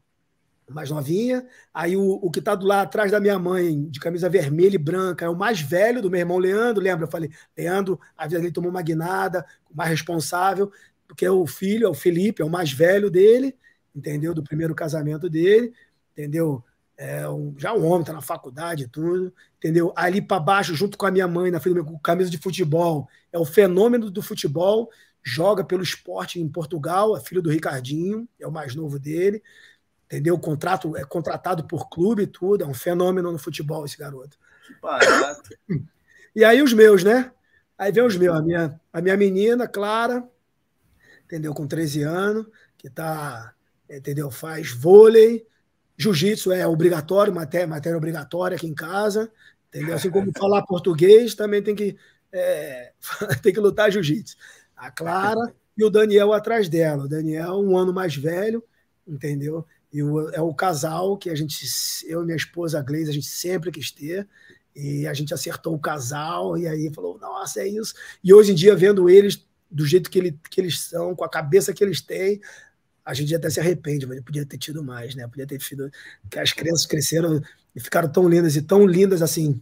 [0.69, 1.47] mais novinha.
[1.73, 4.77] Aí o, o que está do lado atrás da minha mãe, de camisa vermelha e
[4.77, 6.83] branca, é o mais velho do meu irmão Leandro.
[6.83, 7.05] Lembra?
[7.05, 10.71] Eu falei, Leandro, a vida dele tomou uma guinada, mais responsável,
[11.07, 13.55] porque é o filho, é o Felipe, é o mais velho dele,
[13.95, 14.31] entendeu?
[14.33, 15.73] Do primeiro casamento dele,
[16.11, 16.63] entendeu?
[16.97, 19.91] É um, já um homem, está na faculdade e tudo, entendeu?
[19.95, 23.39] Ali para baixo, junto com a minha mãe, na frente com camisa de futebol, é
[23.39, 24.89] o fenômeno do futebol,
[25.23, 29.41] joga pelo esporte em Portugal, é filho do Ricardinho, é o mais novo dele
[30.13, 30.37] entendeu?
[30.37, 34.37] Contrato, é contratado por clube e tudo, é um fenômeno no futebol esse garoto.
[34.65, 35.49] Que barato.
[36.35, 37.31] E aí os meus, né?
[37.77, 40.27] Aí vem os meus, a minha, a minha menina, Clara,
[41.25, 41.53] entendeu?
[41.53, 42.47] Com 13 anos,
[42.77, 43.53] que tá,
[43.89, 44.29] entendeu?
[44.31, 45.45] Faz vôlei,
[45.97, 49.31] jiu-jitsu é obrigatório, matéria, matéria obrigatória aqui em casa,
[49.69, 49.95] entendeu?
[49.95, 51.95] Assim como falar português, também tem que,
[52.31, 52.93] é,
[53.41, 54.35] tem que lutar jiu-jitsu.
[54.75, 57.05] A Clara e o Daniel atrás dela.
[57.05, 58.63] O Daniel, um ano mais velho,
[59.07, 59.65] entendeu?
[59.91, 61.65] E o, é o casal que a gente,
[62.05, 64.27] eu e minha esposa, a Gleise, a gente sempre quis ter.
[64.75, 67.93] E a gente acertou o casal, e aí falou: nossa, é isso.
[68.23, 71.29] E hoje em dia, vendo eles do jeito que, ele, que eles são, com a
[71.29, 72.39] cabeça que eles têm,
[73.05, 75.27] a gente até se arrepende, mas podia ter tido mais, né?
[75.27, 75.91] Podia ter tido.
[76.29, 77.41] Que as crianças cresceram
[77.75, 79.61] e ficaram tão lindas e tão lindas assim,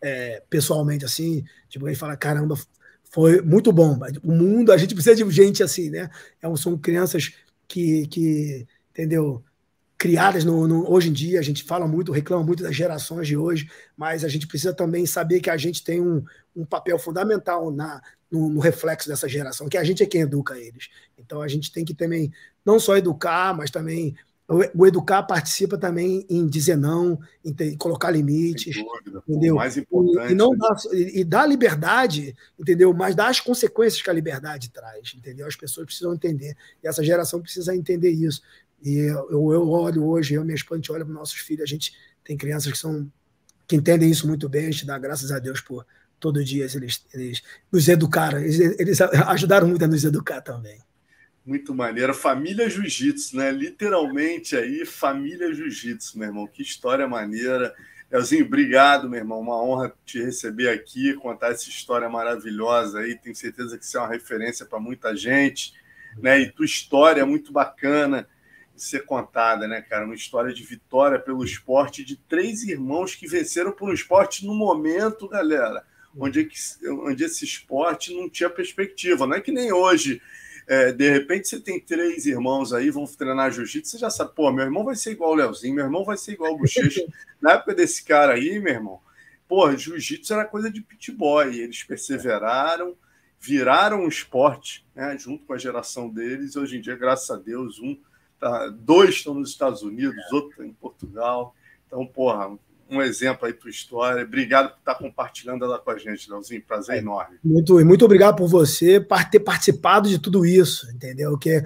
[0.00, 1.44] é, pessoalmente, assim.
[1.68, 2.56] Tipo, aí fala: caramba,
[3.04, 3.98] foi muito bom.
[4.22, 6.10] O mundo, a gente precisa de gente assim, né?
[6.42, 7.32] É, são crianças
[7.66, 9.42] que, que entendeu?
[10.02, 13.36] Criadas no, no, hoje em dia, a gente fala muito, reclama muito das gerações de
[13.36, 16.24] hoje, mas a gente precisa também saber que a gente tem um,
[16.56, 20.58] um papel fundamental na, no, no, reflexo dessa geração, que a gente é quem educa
[20.58, 20.88] eles.
[21.16, 22.32] Então a gente tem que também
[22.66, 24.16] não só educar, mas também
[24.74, 28.76] o, educar participa também em dizer não, em, ter, colocar limites,
[29.28, 29.54] entendeu?
[29.54, 30.30] mais importante.
[30.30, 30.58] E, e não né?
[30.58, 32.92] dá, e dá liberdade, entendeu?
[32.92, 35.46] Mas dá as consequências que a liberdade traz, entendeu?
[35.46, 36.56] As pessoas precisam entender.
[36.82, 38.42] E essa geração precisa entender isso.
[38.82, 41.62] E eu, eu olho hoje, eu e minha esposa, a gente olha para nossos filhos,
[41.62, 41.94] a gente
[42.24, 43.10] tem crianças que são
[43.66, 45.86] que entendem isso muito bem, a gente dá graças a Deus por
[46.20, 50.80] todo dia eles, eles nos educaram, eles, eles ajudaram muito a nos educar também.
[51.44, 52.14] Muito maneiro.
[52.14, 53.50] Família Jiu-Jitsu, né?
[53.50, 56.46] Literalmente aí, família Jiu-Jitsu, meu irmão.
[56.46, 57.74] Que história maneira.
[58.12, 59.40] Elzinho, obrigado, meu irmão.
[59.40, 63.18] Uma honra te receber aqui, contar essa história maravilhosa aí.
[63.18, 65.72] Tenho certeza que você é uma referência para muita gente,
[66.18, 66.38] né?
[66.38, 68.28] E tua história é muito bacana
[68.84, 70.04] ser contada, né, cara?
[70.04, 74.54] Uma história de vitória pelo esporte de três irmãos que venceram por um esporte no
[74.54, 75.84] momento, galera,
[76.16, 76.40] onde,
[76.82, 79.26] é onde esse esporte não tinha perspectiva.
[79.26, 80.20] Não é que nem hoje.
[80.66, 84.50] É, de repente você tem três irmãos aí, vão treinar jiu-jitsu, você já sabe, pô,
[84.52, 87.04] meu irmão vai ser igual o Leozinho, meu irmão vai ser igual o Bochecha.
[87.40, 89.00] Na época desse cara aí, meu irmão,
[89.48, 91.58] pô, jiu-jitsu era coisa de pit boy.
[91.58, 92.96] Eles perseveraram,
[93.40, 96.54] viraram um esporte, né, junto com a geração deles.
[96.54, 97.98] Hoje em dia, graças a Deus, um
[98.42, 101.54] Tá, dois estão nos Estados Unidos, outro em Portugal.
[101.86, 102.50] Então, porra,
[102.90, 104.24] um exemplo aí tua história.
[104.24, 106.60] Obrigado por estar compartilhando ela com a gente, Leozinho.
[106.66, 107.38] Prazer é, enorme.
[107.44, 108.98] Muito, muito obrigado por você
[109.30, 111.38] ter participado de tudo isso, entendeu?
[111.38, 111.62] Que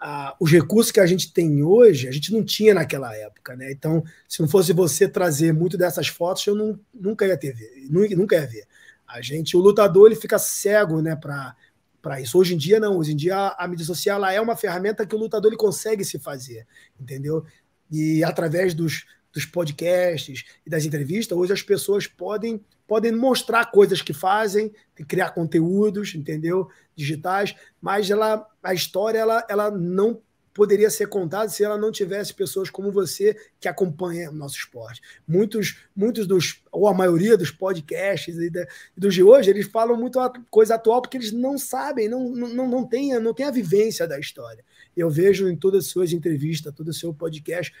[0.00, 3.72] a, os recursos que a gente tem hoje, a gente não tinha naquela época, né?
[3.72, 7.56] Então, se não fosse você trazer muito dessas fotos, eu não, nunca ia ter,
[7.90, 8.68] nunca ia ver.
[9.04, 11.56] A gente, o lutador, ele fica cego, né, para
[12.04, 12.38] para isso.
[12.38, 12.98] Hoje em dia, não.
[12.98, 16.04] Hoje em dia, a, mídia social ela é uma ferramenta que o lutador ele consegue
[16.04, 16.66] se fazer,
[17.00, 17.46] entendeu?
[17.90, 24.02] E através dos, dos podcasts e das entrevistas, hoje as pessoas podem, podem mostrar coisas
[24.02, 24.70] que fazem,
[25.08, 26.68] criar conteúdos, entendeu?
[26.94, 30.20] Digitais, mas ela, a história ela, ela não
[30.54, 35.02] poderia ser contada se ela não tivesse pessoas como você que acompanham o nosso esporte.
[35.26, 38.50] Muitos, muitos dos, ou a maioria dos podcasts e
[38.96, 42.68] dos de hoje, eles falam muito a coisa atual porque eles não sabem, não, não,
[42.68, 44.64] não, têm, não têm a vivência da história.
[44.96, 47.74] Eu vejo em todas as suas entrevistas, todo o seu podcast,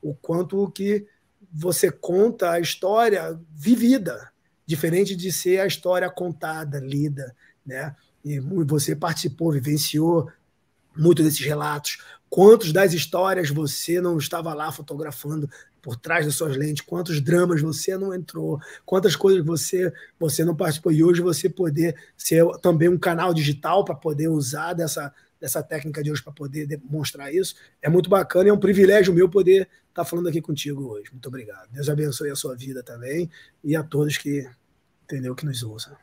[0.00, 1.06] o quanto que
[1.52, 4.32] você conta a história vivida,
[4.66, 7.94] diferente de ser a história contada, lida, né?
[8.24, 10.30] E você participou, vivenciou
[10.96, 11.98] muitos desses relatos.
[12.28, 15.48] Quantos das histórias você não estava lá fotografando
[15.80, 16.84] por trás das suas lentes?
[16.84, 18.58] Quantos dramas você não entrou?
[18.84, 20.90] Quantas coisas você você não participou?
[20.90, 26.02] E hoje você poder ser também um canal digital para poder usar dessa, dessa técnica
[26.02, 27.54] de hoje para poder demonstrar isso.
[27.80, 31.10] É muito bacana é um privilégio meu poder estar tá falando aqui contigo hoje.
[31.12, 31.70] Muito obrigado.
[31.70, 33.30] Deus abençoe a sua vida também
[33.62, 34.48] e a todos que
[35.04, 35.94] entendeu que nos usam.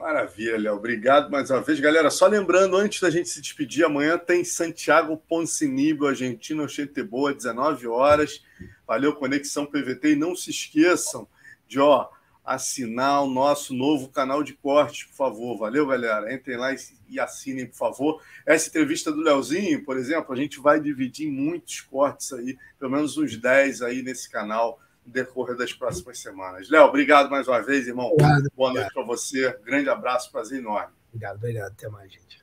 [0.00, 1.78] Maravilha, obrigado mais uma vez.
[1.78, 6.66] Galera, só lembrando, antes da gente se despedir, amanhã tem Santiago Poncinibio, Argentina,
[7.06, 8.42] Boa, 19 horas.
[8.86, 10.12] Valeu, Conexão PVT.
[10.12, 11.28] E não se esqueçam
[11.68, 12.08] de, ó,
[12.42, 15.58] assinar o nosso novo canal de cortes, por favor.
[15.58, 16.32] Valeu, galera.
[16.32, 16.74] Entrem lá
[17.06, 18.22] e assinem, por favor.
[18.46, 22.92] Essa entrevista do Leozinho, por exemplo, a gente vai dividir em muitos cortes aí, pelo
[22.92, 24.80] menos uns 10 aí nesse canal
[25.10, 26.70] decorrer das próximas semanas.
[26.70, 28.06] Léo, obrigado mais uma vez, irmão.
[28.06, 29.56] Obrigado, Boa noite para você.
[29.64, 30.92] Grande abraço, prazer enorme.
[31.08, 31.72] Obrigado, obrigado.
[31.72, 32.39] Até mais, gente.